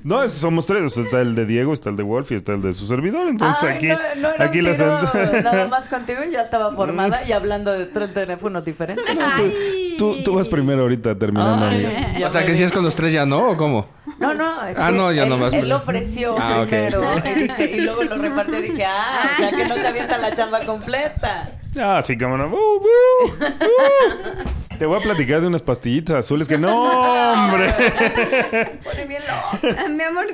no, 0.04 0.28
somos 0.30 0.68
tres. 0.68 0.84
O 0.84 0.90
sea, 0.90 1.04
está 1.04 1.22
el 1.22 1.36
de 1.36 1.46
Diego, 1.46 1.74
está 1.74 1.90
el 1.90 1.96
de 1.96 2.04
Wolf 2.04 2.32
y 2.32 2.36
está 2.36 2.54
el 2.54 2.62
de 2.62 2.74
su 2.74 2.88
servidor. 2.88 3.28
Entonces 3.28 3.64
Ay, 3.64 3.76
aquí, 3.76 3.88
no, 3.88 3.98
no 4.22 4.30
era 4.36 4.46
aquí 4.46 4.62
las 4.62 4.80
nada 5.44 5.68
más 5.68 5.88
contigo 5.88 6.22
ya 6.32 6.42
estaba 6.42 6.74
formada 6.76 7.24
y 7.26 7.32
hablando 7.32 7.72
de 7.72 7.86
tres 7.86 8.14
teléfonos 8.14 8.66
diferentes. 8.66 9.06
Ay. 9.08 9.96
tú, 9.98 10.18
tú 10.24 10.36
vas 10.36 10.48
primero 10.48 10.82
ahorita 10.84 11.18
terminando, 11.18 11.66
Ay, 11.66 12.18
ya 12.20 12.28
O 12.28 12.32
sea, 12.32 12.46
que 12.46 12.56
si 12.56 12.64
es 12.64 12.72
con 12.72 12.84
los 12.84 12.96
tres 12.96 13.14
ya 13.14 13.26
no, 13.26 13.52
¿o 13.52 13.58
cómo? 13.58 13.88
No, 14.20 14.34
no. 14.34 14.66
es 14.66 14.78
Ah, 14.78 14.92
no, 14.92 15.12
ya 15.12 15.24
él, 15.24 15.30
nomás 15.30 15.54
Él 15.54 15.68
me- 15.68 15.74
ofreció 15.74 16.36
Ah, 16.38 16.66
primero 16.68 17.02
y, 17.60 17.82
luego 17.82 18.04
lo 18.04 18.16
repartió 18.18 18.60
y 18.60 18.62
dije, 18.64 18.86
ah, 18.86 19.30
o 19.38 19.42
sea 19.42 19.52
que 19.52 19.66
no 19.66 19.76
se 19.76 19.88
avienta 19.88 20.18
la 20.18 20.36
chamba 20.36 20.60
completa. 20.66 21.52
Ah, 21.80 22.02
sí, 22.04 22.16
no. 22.18 22.28
Uh, 22.28 22.56
uh, 22.56 23.26
uh. 23.28 24.78
Te 24.78 24.86
voy 24.86 25.00
a 25.00 25.04
platicar 25.04 25.42
de 25.42 25.48
unas 25.48 25.62
pastillitas 25.62 26.18
azules 26.18 26.48
que 26.48 26.58
no, 26.58 27.34
hombre. 27.34 27.71
Pone 28.84 29.06
bien 29.08 29.22
loco. 29.22 29.76
Ah, 29.78 29.88
Mi 29.90 30.04
amor, 30.04 30.26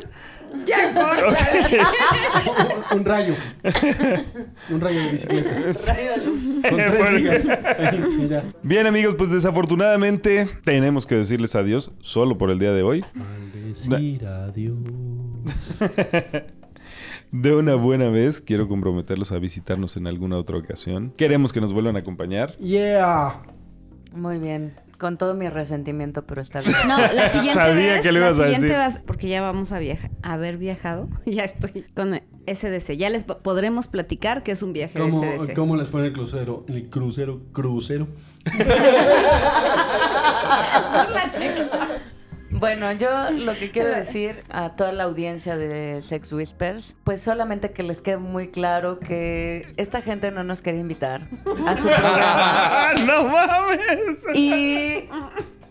ya 0.65 0.93
corta. 0.93 1.37
Un 2.95 3.05
rayo. 3.05 3.33
Un 4.69 4.81
rayo 4.81 5.01
de 5.03 5.11
bicicleta. 5.11 5.49
Rayo 5.51 6.11
de 6.11 6.25
luz. 6.25 6.41
Con 6.69 6.77
tres 6.77 6.97
Bueno. 6.97 7.17
ligas. 7.17 7.49
Ahí, 7.49 8.27
ya. 8.29 8.43
Bien, 8.63 8.87
amigos, 8.87 9.15
pues 9.15 9.31
desafortunadamente 9.31 10.47
tenemos 10.63 11.05
que 11.05 11.15
decirles 11.15 11.55
adiós 11.55 11.91
solo 11.99 12.37
por 12.37 12.49
el 12.51 12.59
día 12.59 12.71
de 12.71 12.83
hoy. 12.83 13.03
Decir 13.53 14.25
adiós. 14.25 14.77
De 17.31 17.53
una 17.53 17.75
buena 17.75 18.09
vez, 18.09 18.39
quiero 18.41 18.69
comprometerlos 18.69 19.33
a 19.33 19.37
visitarnos 19.37 19.97
en 19.97 20.07
alguna 20.07 20.37
otra 20.37 20.57
ocasión. 20.57 21.13
Queremos 21.17 21.51
que 21.51 21.59
nos 21.59 21.73
vuelvan 21.73 21.97
a 21.97 21.99
acompañar. 21.99 22.55
Yeah. 22.57 23.41
Muy 24.13 24.37
bien. 24.39 24.73
Con 24.99 25.17
todo 25.17 25.35
mi 25.35 25.47
resentimiento, 25.47 26.25
pero 26.25 26.41
está 26.41 26.59
bien. 26.61 26.73
No, 26.87 26.97
la 26.97 27.07
siguiente 27.31 27.53
Sabía 27.61 27.93
vez, 27.93 28.01
que 28.01 28.11
la 28.11 28.19
ibas 28.19 28.39
a 28.39 28.43
siguiente 28.43 28.67
decir. 28.67 28.79
vas- 28.79 28.99
porque 29.05 29.29
ya 29.29 29.41
vamos 29.41 29.71
a 29.71 29.77
viajar, 29.79 30.09
haber 30.23 30.57
viajado. 30.57 31.07
Ya 31.25 31.43
estoy 31.43 31.85
con 31.95 32.19
SDC. 32.47 32.93
Ya 32.97 33.09
les 33.11 33.23
po- 33.23 33.37
podremos 33.39 33.87
platicar 33.87 34.41
que 34.41 34.51
es 34.53 34.63
un 34.63 34.73
viaje 34.73 34.99
¿Cómo, 34.99 35.21
de 35.21 35.37
SDC. 35.39 35.53
¿Cómo 35.55 35.75
les 35.77 35.87
fue 35.87 35.99
en 36.01 36.07
el 36.07 36.13
crucero? 36.13 36.65
El 36.67 36.89
crucero, 36.89 37.41
crucero. 37.53 38.07
Bueno, 42.59 42.91
yo 42.93 43.09
lo 43.31 43.55
que 43.55 43.69
quiero 43.71 43.89
decir 43.89 44.43
a 44.49 44.69
toda 44.75 44.91
la 44.91 45.03
audiencia 45.03 45.55
de 45.57 46.01
Sex 46.01 46.31
Whispers, 46.33 46.95
pues 47.03 47.21
solamente 47.21 47.71
que 47.71 47.83
les 47.83 48.01
quede 48.01 48.17
muy 48.17 48.49
claro 48.49 48.99
que 48.99 49.67
esta 49.77 50.01
gente 50.01 50.31
no 50.31 50.43
nos 50.43 50.61
quería 50.61 50.81
invitar 50.81 51.21
a 51.67 51.77
su 51.77 51.83
programa 51.87 52.93
¡No 53.05 53.23
mames! 53.27 53.79
y 54.33 55.07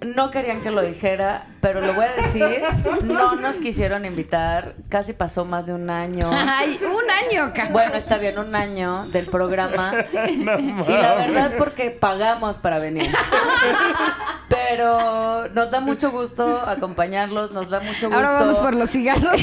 no 0.01 0.31
querían 0.31 0.61
que 0.61 0.71
lo 0.71 0.83
dijera, 0.83 1.47
pero 1.61 1.81
lo 1.81 1.95
voy 1.95 2.05
a 2.05 2.23
decir, 2.23 2.63
no 3.05 3.37
nos 3.37 3.57
quisieron 3.57 4.05
invitar, 4.05 4.75
casi 4.89 5.13
pasó 5.13 5.45
más 5.45 5.67
de 5.67 5.73
un 5.73 5.89
año. 5.91 6.31
Ay, 6.33 6.79
un 6.83 7.11
año, 7.11 7.53
cabrón. 7.55 7.73
Bueno, 7.73 7.95
está 7.97 8.19
bien, 8.19 8.39
un 8.39 8.55
año 8.55 9.07
del 9.09 9.27
programa. 9.27 9.93
y 10.29 10.45
la 10.45 11.15
verdad 11.15 11.53
porque 11.59 11.91
pagamos 11.91 12.59
para 12.59 12.79
venir. 12.79 13.07
Pero 14.49 15.49
nos 15.49 15.71
da 15.71 15.81
mucho 15.81 16.11
gusto 16.11 16.61
acompañarlos, 16.61 17.53
nos 17.53 17.69
da 17.69 17.81
mucho 17.81 18.07
gusto. 18.07 18.15
Ahora 18.15 18.31
vamos 18.31 18.59
por 18.59 18.75
los 18.75 18.91
cigarros. 18.91 19.41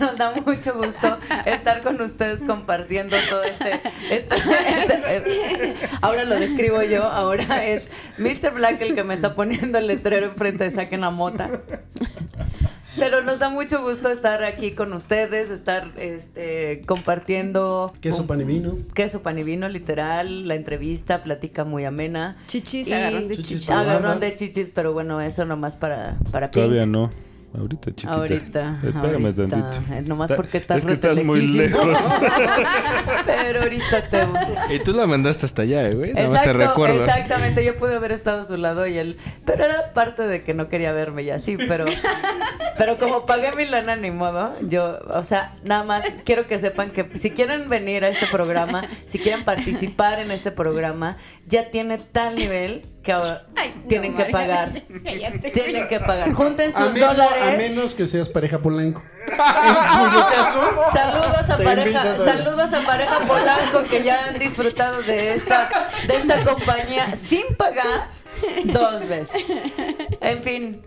Nos 0.00 0.16
da 0.16 0.32
mucho 0.44 0.74
gusto 0.74 1.18
estar 1.44 1.82
con 1.82 2.00
ustedes 2.00 2.42
compartiendo 2.42 3.16
todo 3.28 3.42
este, 3.42 3.80
este- 4.10 4.34
este- 4.36 5.76
ahora 6.00 6.24
lo 6.24 6.36
describo 6.36 6.82
yo, 6.82 7.04
ahora 7.04 7.64
es 7.64 7.90
Mr. 8.18 8.52
Black 8.52 8.80
el 8.80 8.94
que 8.94 9.04
me 9.04 9.14
está 9.14 9.34
poniendo 9.34 9.47
el 9.52 9.86
letrero 9.86 10.26
enfrente 10.26 10.64
de 10.64 10.70
saquen 10.70 11.00
la 11.02 11.10
mota. 11.10 11.60
Pero 12.96 13.22
nos 13.22 13.38
da 13.38 13.48
mucho 13.48 13.80
gusto 13.82 14.10
estar 14.10 14.42
aquí 14.42 14.72
con 14.72 14.92
ustedes, 14.92 15.50
estar 15.50 15.92
este, 15.98 16.82
compartiendo 16.84 17.92
Queso, 18.00 18.22
un- 18.22 18.26
pan 18.26 18.40
y 18.40 18.44
vino. 18.44 18.76
queso, 18.92 19.22
pan 19.22 19.38
y 19.38 19.44
vino, 19.44 19.68
literal, 19.68 20.48
la 20.48 20.56
entrevista, 20.56 21.22
plática 21.22 21.64
muy 21.64 21.84
amena. 21.84 22.36
Chichis, 22.48 22.88
Y- 22.88 22.92
agarrón 22.92 23.28
de 23.28 23.36
Chichis 23.36 23.70
Agarrón 23.70 24.18
de 24.18 24.34
chichis, 24.34 24.68
pero 24.74 24.92
bueno, 24.92 25.20
eso 25.20 25.44
nomás 25.44 25.76
para, 25.76 26.16
para 26.32 26.50
Todavía 26.50 26.82
Pink. 26.82 26.92
no. 26.92 27.10
Ahorita, 27.56 27.90
chiquita. 27.94 28.12
Ahorita. 28.12 28.78
Espérame 28.84 29.24
ahorita. 29.26 29.48
tantito. 29.48 29.94
Eh, 29.94 30.02
Nomás 30.02 30.28
Ta- 30.28 30.36
porque 30.36 30.58
estás 30.58 30.78
Es 30.78 30.86
que 30.86 30.92
estás 30.92 31.22
muy 31.24 31.46
lejos. 31.46 31.98
Pero 33.26 33.62
ahorita 33.62 34.02
te... 34.02 34.74
Y 34.74 34.78
tú 34.80 34.92
la 34.92 35.06
mandaste 35.06 35.46
hasta 35.46 35.62
allá, 35.62 35.88
eh, 35.88 35.94
güey. 35.94 36.12
Nada 36.12 36.28
más 36.28 36.42
te 36.42 36.50
Exacto, 36.50 36.68
recuerdo. 36.70 37.04
exactamente. 37.06 37.64
Yo 37.64 37.76
pude 37.78 37.96
haber 37.96 38.12
estado 38.12 38.42
a 38.42 38.44
su 38.44 38.56
lado 38.56 38.86
y 38.86 38.98
él... 38.98 39.16
Pero 39.46 39.64
era 39.64 39.92
parte 39.94 40.22
de 40.26 40.42
que 40.42 40.52
no 40.54 40.68
quería 40.68 40.92
verme 40.92 41.22
y 41.22 41.30
así, 41.30 41.56
pero... 41.56 41.86
Pero 42.76 42.96
como 42.96 43.26
pagué 43.26 43.52
mi 43.56 43.64
lana, 43.64 43.96
ni 43.96 44.10
modo. 44.10 44.52
Yo, 44.68 44.98
o 45.10 45.24
sea, 45.24 45.52
nada 45.64 45.84
más 45.84 46.04
quiero 46.24 46.46
que 46.46 46.58
sepan 46.58 46.90
que 46.90 47.08
si 47.18 47.30
quieren 47.30 47.68
venir 47.68 48.04
a 48.04 48.08
este 48.08 48.26
programa, 48.26 48.82
si 49.06 49.18
quieren 49.18 49.44
participar 49.44 50.20
en 50.20 50.30
este 50.30 50.52
programa, 50.52 51.16
ya 51.46 51.70
tiene 51.70 51.98
tal 51.98 52.36
nivel 52.36 52.82
que 53.02 53.12
ahora 53.12 53.46
Ay, 53.56 53.72
no, 53.82 53.88
tienen 53.88 54.16
que 54.16 54.24
pagar. 54.26 54.70
Tienen 55.52 55.88
que 55.88 56.00
pagar. 56.00 56.32
Junten 56.32 56.70
A 56.74 56.78
sus 56.78 56.92
menos, 56.92 57.16
dólares. 57.16 57.42
a 57.42 57.56
menos 57.56 57.94
que 57.94 58.06
seas 58.06 58.28
pareja 58.28 58.58
polanco. 58.58 59.02
En 59.26 59.34
cuyo 59.36 60.26
caso, 60.32 60.92
Saludos 60.92 61.50
a 61.50 61.58
pareja, 61.58 62.18
saludos 62.18 62.72
a 62.72 62.80
pareja 62.80 63.18
Polanco 63.20 63.82
que 63.88 64.02
ya 64.02 64.26
han 64.26 64.38
disfrutado 64.38 65.02
de 65.02 65.34
esta, 65.34 65.68
de 66.06 66.16
esta 66.16 66.44
compañía 66.44 67.14
sin 67.14 67.54
pagar 67.56 68.08
dos 68.64 69.06
veces. 69.08 69.44
En 70.20 70.42
fin. 70.42 70.82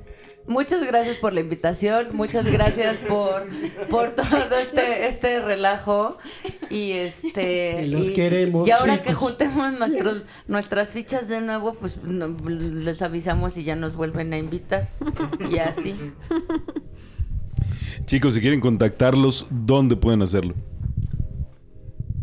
Muchas 0.47 0.83
gracias 0.85 1.17
por 1.17 1.33
la 1.33 1.41
invitación, 1.41 2.07
muchas 2.13 2.45
gracias 2.45 2.97
por, 2.97 3.43
por 3.89 4.11
todo 4.11 4.57
este, 4.61 5.07
este 5.07 5.39
relajo 5.39 6.17
y 6.69 6.91
este 6.91 7.83
Y 7.85 7.87
los 7.87 8.09
queremos, 8.09 8.67
y 8.67 8.71
ahora 8.71 9.01
que 9.01 9.13
juntemos 9.13 9.71
nuestros, 9.77 10.23
nuestras 10.47 10.89
fichas 10.89 11.27
de 11.27 11.41
nuevo, 11.41 11.73
pues 11.75 12.03
no- 12.03 12.35
les 12.49 13.01
avisamos 13.01 13.55
y 13.57 13.63
ya 13.63 13.75
nos 13.75 13.95
vuelven 13.95 14.33
a 14.33 14.37
invitar 14.37 14.89
y 15.49 15.57
así. 15.59 15.93
Chicos, 18.05 18.33
si 18.33 18.41
quieren 18.41 18.59
contactarlos, 18.61 19.47
¿dónde 19.49 19.95
pueden 19.95 20.21
hacerlo? 20.21 20.55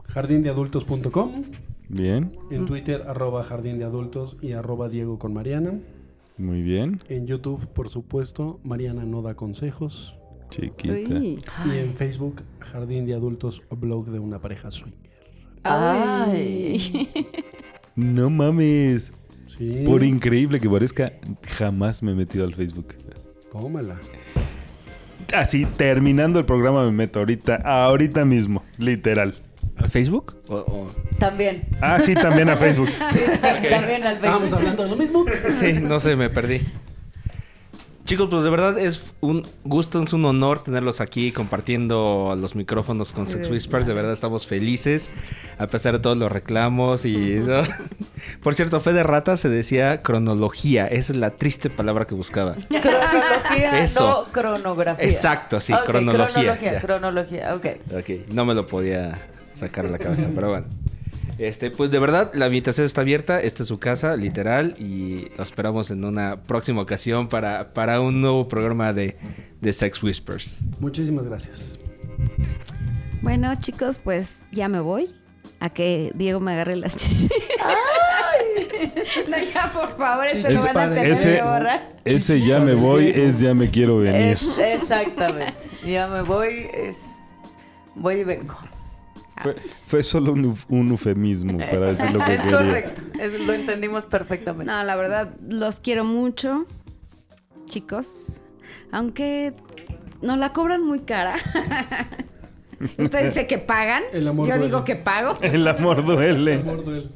jardindeadultos.com. 0.08 1.44
Bien, 1.90 2.36
En 2.50 2.66
Twitter, 2.66 3.04
arroba 3.08 3.44
jardín 3.44 3.78
de 3.78 3.84
adultos 3.84 4.36
y 4.42 4.52
arroba 4.52 4.88
Diego 4.88 5.18
con 5.18 5.32
Mariana. 5.32 5.78
Muy 6.38 6.62
bien. 6.62 7.02
En 7.08 7.26
YouTube, 7.26 7.66
por 7.68 7.88
supuesto, 7.88 8.60
Mariana 8.62 9.04
no 9.04 9.22
da 9.22 9.34
consejos. 9.34 10.16
Chiquita. 10.50 10.94
Uy. 10.94 11.42
Y 11.66 11.78
en 11.78 11.94
Facebook, 11.94 12.42
Jardín 12.60 13.04
de 13.04 13.14
Adultos, 13.14 13.62
blog 13.70 14.06
de 14.06 14.18
una 14.18 14.40
pareja 14.40 14.70
swinger. 14.70 15.10
Ay. 15.64 16.78
No 17.96 18.30
mames. 18.30 19.10
Sí. 19.48 19.82
Por 19.84 20.04
increíble 20.04 20.60
que 20.60 20.70
parezca, 20.70 21.14
jamás 21.42 22.00
me 22.00 22.12
he 22.12 22.14
metido 22.14 22.44
al 22.44 22.54
Facebook. 22.54 22.94
Tómala. 23.50 23.98
Así, 25.34 25.66
terminando 25.66 26.38
el 26.38 26.44
programa 26.44 26.84
me 26.84 26.92
meto 26.92 27.18
ahorita, 27.18 27.56
ahorita 27.56 28.24
mismo, 28.24 28.62
literal. 28.78 29.34
¿A 29.82 29.88
Facebook? 29.88 30.34
O- 30.48 30.56
o- 30.56 30.90
También. 31.18 31.66
Ah, 31.80 31.98
sí, 32.00 32.14
también 32.14 32.48
a 32.48 32.56
Facebook. 32.56 32.88
También 33.70 34.04
al 34.04 34.16
Estábamos 34.16 34.42
Facebook. 34.50 34.58
hablando 34.58 34.82
de 34.84 34.88
lo 34.90 34.96
mismo. 34.96 35.24
Sí, 35.52 35.72
no 35.74 36.00
sé, 36.00 36.16
me 36.16 36.30
perdí. 36.30 36.66
Chicos, 38.04 38.28
pues 38.30 38.42
de 38.42 38.48
verdad 38.48 38.78
es 38.78 39.12
un 39.20 39.46
gusto, 39.64 40.02
es 40.02 40.14
un 40.14 40.24
honor 40.24 40.64
tenerlos 40.64 41.02
aquí 41.02 41.30
compartiendo 41.30 42.34
los 42.40 42.54
micrófonos 42.56 43.12
con 43.12 43.28
Sex 43.28 43.50
Whispers. 43.50 43.86
De 43.86 43.92
verdad 43.92 44.14
estamos 44.14 44.46
felices, 44.46 45.10
a 45.58 45.66
pesar 45.66 45.92
de 45.92 45.98
todos 45.98 46.16
los 46.16 46.32
reclamos 46.32 47.04
y... 47.04 47.14
¿no? 47.44 47.60
Por 48.42 48.54
cierto, 48.54 48.80
fe 48.80 48.94
de 48.94 49.02
rata 49.02 49.36
se 49.36 49.50
decía 49.50 50.00
cronología. 50.00 50.86
Esa 50.86 51.12
es 51.12 51.18
la 51.18 51.32
triste 51.32 51.68
palabra 51.68 52.06
que 52.06 52.14
buscaba. 52.14 52.54
Cronología, 52.54 53.82
Eso. 53.82 54.24
no 54.24 54.32
cronografía. 54.32 55.04
Exacto, 55.06 55.60
sí, 55.60 55.74
cronología, 55.84 56.32
Cronología, 56.32 56.72
ya. 56.72 56.80
cronología, 56.80 57.54
ok. 57.56 57.66
Ok, 57.94 58.32
no 58.32 58.46
me 58.46 58.54
lo 58.54 58.66
podía 58.66 59.20
sacar 59.58 59.88
la 59.88 59.98
cabeza, 59.98 60.28
pero 60.34 60.50
bueno. 60.50 60.66
Este, 61.38 61.70
pues 61.70 61.90
de 61.92 62.00
verdad, 62.00 62.32
la 62.34 62.46
invitación 62.46 62.84
está 62.84 63.02
abierta. 63.02 63.40
Esta 63.40 63.62
es 63.62 63.68
su 63.68 63.78
casa, 63.78 64.16
literal. 64.16 64.74
Y 64.78 65.28
lo 65.36 65.42
esperamos 65.44 65.90
en 65.92 66.04
una 66.04 66.42
próxima 66.42 66.82
ocasión 66.82 67.28
para, 67.28 67.72
para 67.74 68.00
un 68.00 68.20
nuevo 68.20 68.48
programa 68.48 68.92
de, 68.92 69.16
de 69.60 69.72
Sex 69.72 70.02
Whispers. 70.02 70.62
Muchísimas 70.80 71.26
gracias. 71.26 71.78
Bueno, 73.22 73.54
chicos, 73.60 74.00
pues 74.02 74.42
ya 74.52 74.68
me 74.68 74.80
voy. 74.80 75.10
A 75.60 75.70
que 75.70 76.12
Diego 76.14 76.38
me 76.40 76.52
agarre 76.52 76.76
las 76.76 76.96
chichis. 76.96 77.28
no, 79.28 79.36
ya, 79.54 79.72
por 79.72 79.96
favor, 79.96 80.26
esto 80.26 80.50
lo 80.50 80.62
van 80.62 80.76
a 80.92 80.94
tener 80.94 81.10
Ese, 81.12 81.36
que 81.36 81.42
borrar. 81.42 81.88
ese 82.04 82.40
ya 82.40 82.60
me 82.60 82.74
voy, 82.74 83.08
es 83.08 83.40
ya 83.40 83.54
me 83.54 83.68
quiero 83.70 83.98
venir. 83.98 84.32
Es- 84.34 84.58
exactamente. 84.58 85.54
Ya 85.84 86.06
me 86.06 86.22
voy, 86.22 86.66
es. 86.72 86.96
Voy 87.96 88.16
y 88.20 88.24
vengo. 88.24 88.56
Fue, 89.42 89.54
fue 89.54 90.02
solo 90.02 90.32
un, 90.32 90.44
uf- 90.54 90.66
un 90.68 90.88
eufemismo 90.90 91.58
para 91.58 91.86
decir 91.92 92.10
lo 92.10 92.18
que 92.24 92.34
es 92.34 92.42
quería. 92.42 92.58
correcto. 92.58 93.02
es- 93.20 93.40
lo 93.40 93.52
entendimos 93.52 94.04
perfectamente. 94.04 94.70
No, 94.72 94.82
la 94.82 94.96
verdad, 94.96 95.30
los 95.48 95.80
quiero 95.80 96.04
mucho, 96.04 96.66
chicos. 97.66 98.40
Aunque 98.90 99.54
nos 100.22 100.38
la 100.38 100.52
cobran 100.52 100.82
muy 100.84 101.00
cara. 101.00 101.36
Ustedes 102.96 103.34
dicen 103.34 103.46
que 103.48 103.58
pagan. 103.58 104.02
El 104.12 104.28
amor 104.28 104.46
Yo 104.46 104.54
duele. 104.54 104.66
digo 104.66 104.84
que 104.84 104.94
pago. 104.96 105.34
El 105.42 105.66
amor 105.66 106.04
duele. 106.04 106.62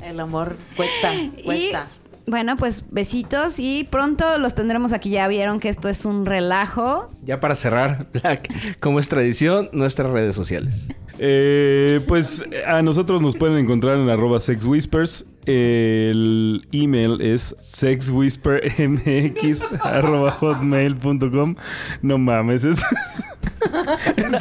El 0.03 0.19
amor 0.21 0.57
cuesta, 0.77 1.15
Y 1.15 1.43
cuesta. 1.45 1.87
Bueno, 2.27 2.57
pues 2.57 2.85
besitos 2.91 3.59
y 3.59 3.87
pronto 3.91 4.39
los 4.39 4.55
tendremos 4.55 4.93
aquí. 4.93 5.11
Ya 5.11 5.29
vieron 5.29 5.61
que 5.61 5.69
esto 5.69 5.89
es 5.89 6.05
un 6.05 6.27
relajo. 6.27 7.11
Ya 7.23 7.41
para 7.41 7.57
cerrar, 7.57 8.07
Black, 8.13 8.49
como 8.81 9.01
es 9.01 9.09
tradición, 9.09 9.69
nuestras 9.73 10.11
redes 10.11 10.35
sociales. 10.35 10.89
Eh, 11.19 12.01
pues 12.09 12.45
a 12.67 12.83
nosotros 12.83 13.23
nos 13.23 13.37
pueden 13.37 13.59
encontrar 13.59 13.97
en 13.97 14.09
arroba 14.09 14.41
sexwhispers. 14.41 15.27
El 15.47 16.67
email 16.73 17.21
es 17.21 17.57
sexwhispermx 17.61 19.63
arroba 19.83 20.33
hotmail.com. 20.33 21.57
No 22.03 22.19
mames, 22.19 22.65
esto, 22.65 22.85
es- 22.87 23.25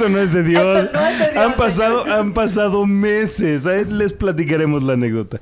no 0.10 0.20
es 0.20 0.34
de 0.34 0.44
Dios. 0.44 0.90
No 0.94 1.00
es 1.00 1.20
de 1.20 1.26
Dios, 1.32 1.38
han, 1.38 1.56
pasado, 1.56 2.06
han 2.06 2.34
pasado 2.34 2.86
meses. 2.86 3.66
Ahí 3.66 3.86
les 3.86 4.14
platicaremos 4.14 4.84
la 4.84 4.94
anécdota. 4.94 5.40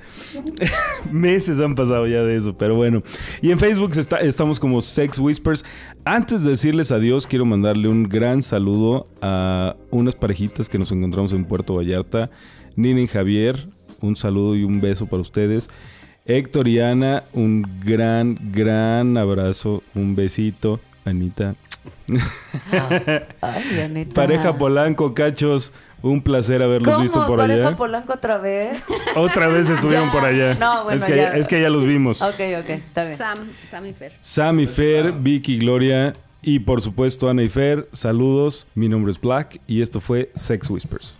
meses 1.12 1.60
han 1.60 1.76
pasado 1.76 2.08
ya 2.08 2.22
de 2.24 2.36
eso, 2.38 2.58
pero 2.58 2.76
bueno. 2.76 3.04
Y 3.42 3.52
en 3.52 3.60
Facebook 3.60 3.92
está- 3.98 4.20
estamos 4.20 4.60
como 4.60 4.82
Sex 4.82 5.20
Whispers. 5.20 5.66
Antes 6.06 6.44
de 6.44 6.52
decirles 6.52 6.92
adiós, 6.92 7.28
quiero 7.28 7.46
mandarle 7.46 7.88
un 7.90 8.04
gran 8.04 8.44
saludo 8.44 9.08
a 9.22 9.76
unas 9.92 10.16
parejitas 10.16 10.70
que 10.70 10.80
nos 10.80 10.92
encontramos 10.92 11.34
en 11.34 11.46
Puerto 11.46 11.76
Vallarta. 11.76 12.30
Nina 12.76 13.02
y 13.02 13.08
Javier, 13.08 13.68
un 14.02 14.16
saludo 14.16 14.56
y 14.56 14.64
un 14.64 14.82
beso 14.82 15.06
para 15.08 15.22
ustedes. 15.22 15.70
Héctor 16.26 16.68
y 16.68 16.80
Ana, 16.80 17.24
un 17.34 17.66
gran, 17.84 18.38
gran 18.52 19.18
abrazo, 19.18 19.82
un 19.96 20.16
besito. 20.16 20.80
Anita. 21.06 21.56
Ay, 23.42 23.80
Anita. 23.84 24.14
Pareja 24.14 24.58
Polanco, 24.58 25.14
cachos, 25.14 25.74
un 26.02 26.22
placer 26.22 26.62
haberlos 26.62 26.94
¿Cómo? 26.94 27.02
visto 27.04 27.26
por 27.26 27.38
¿Pareja 27.40 27.68
allá. 27.70 27.78
Polanco 27.78 28.14
otra 28.14 28.38
vez? 28.38 28.84
Otra 29.16 29.48
vez 29.48 29.70
estuvieron 29.72 30.08
Ya. 30.08 30.12
por 30.12 30.26
allá. 30.26 30.54
No, 30.56 30.84
bueno, 30.84 30.98
es, 30.98 31.06
que, 31.06 31.16
ya. 31.16 31.36
es 31.36 31.48
que 31.48 31.62
ya 31.62 31.70
los 31.70 31.86
vimos. 31.86 32.22
Ok, 32.22 32.40
ok, 32.60 32.70
está 32.70 33.06
bien. 33.06 33.18
Sam, 33.18 33.38
Sam 33.72 33.86
y 33.88 33.94
Fer. 33.94 34.14
Sam 34.22 34.60
y 34.60 34.66
Fer, 34.68 35.12
Vicky, 35.14 35.58
Gloria 35.58 36.14
y 36.42 36.60
por 36.60 36.82
supuesto 36.82 37.30
Ana 37.30 37.44
y 37.44 37.50
Fer. 37.50 37.88
Saludos. 37.92 38.68
Mi 38.76 38.88
nombre 38.88 39.12
es 39.12 39.20
Black 39.20 39.60
y 39.68 39.82
esto 39.82 40.00
fue 40.00 40.32
Sex 40.36 40.70
Whispers. 40.70 41.16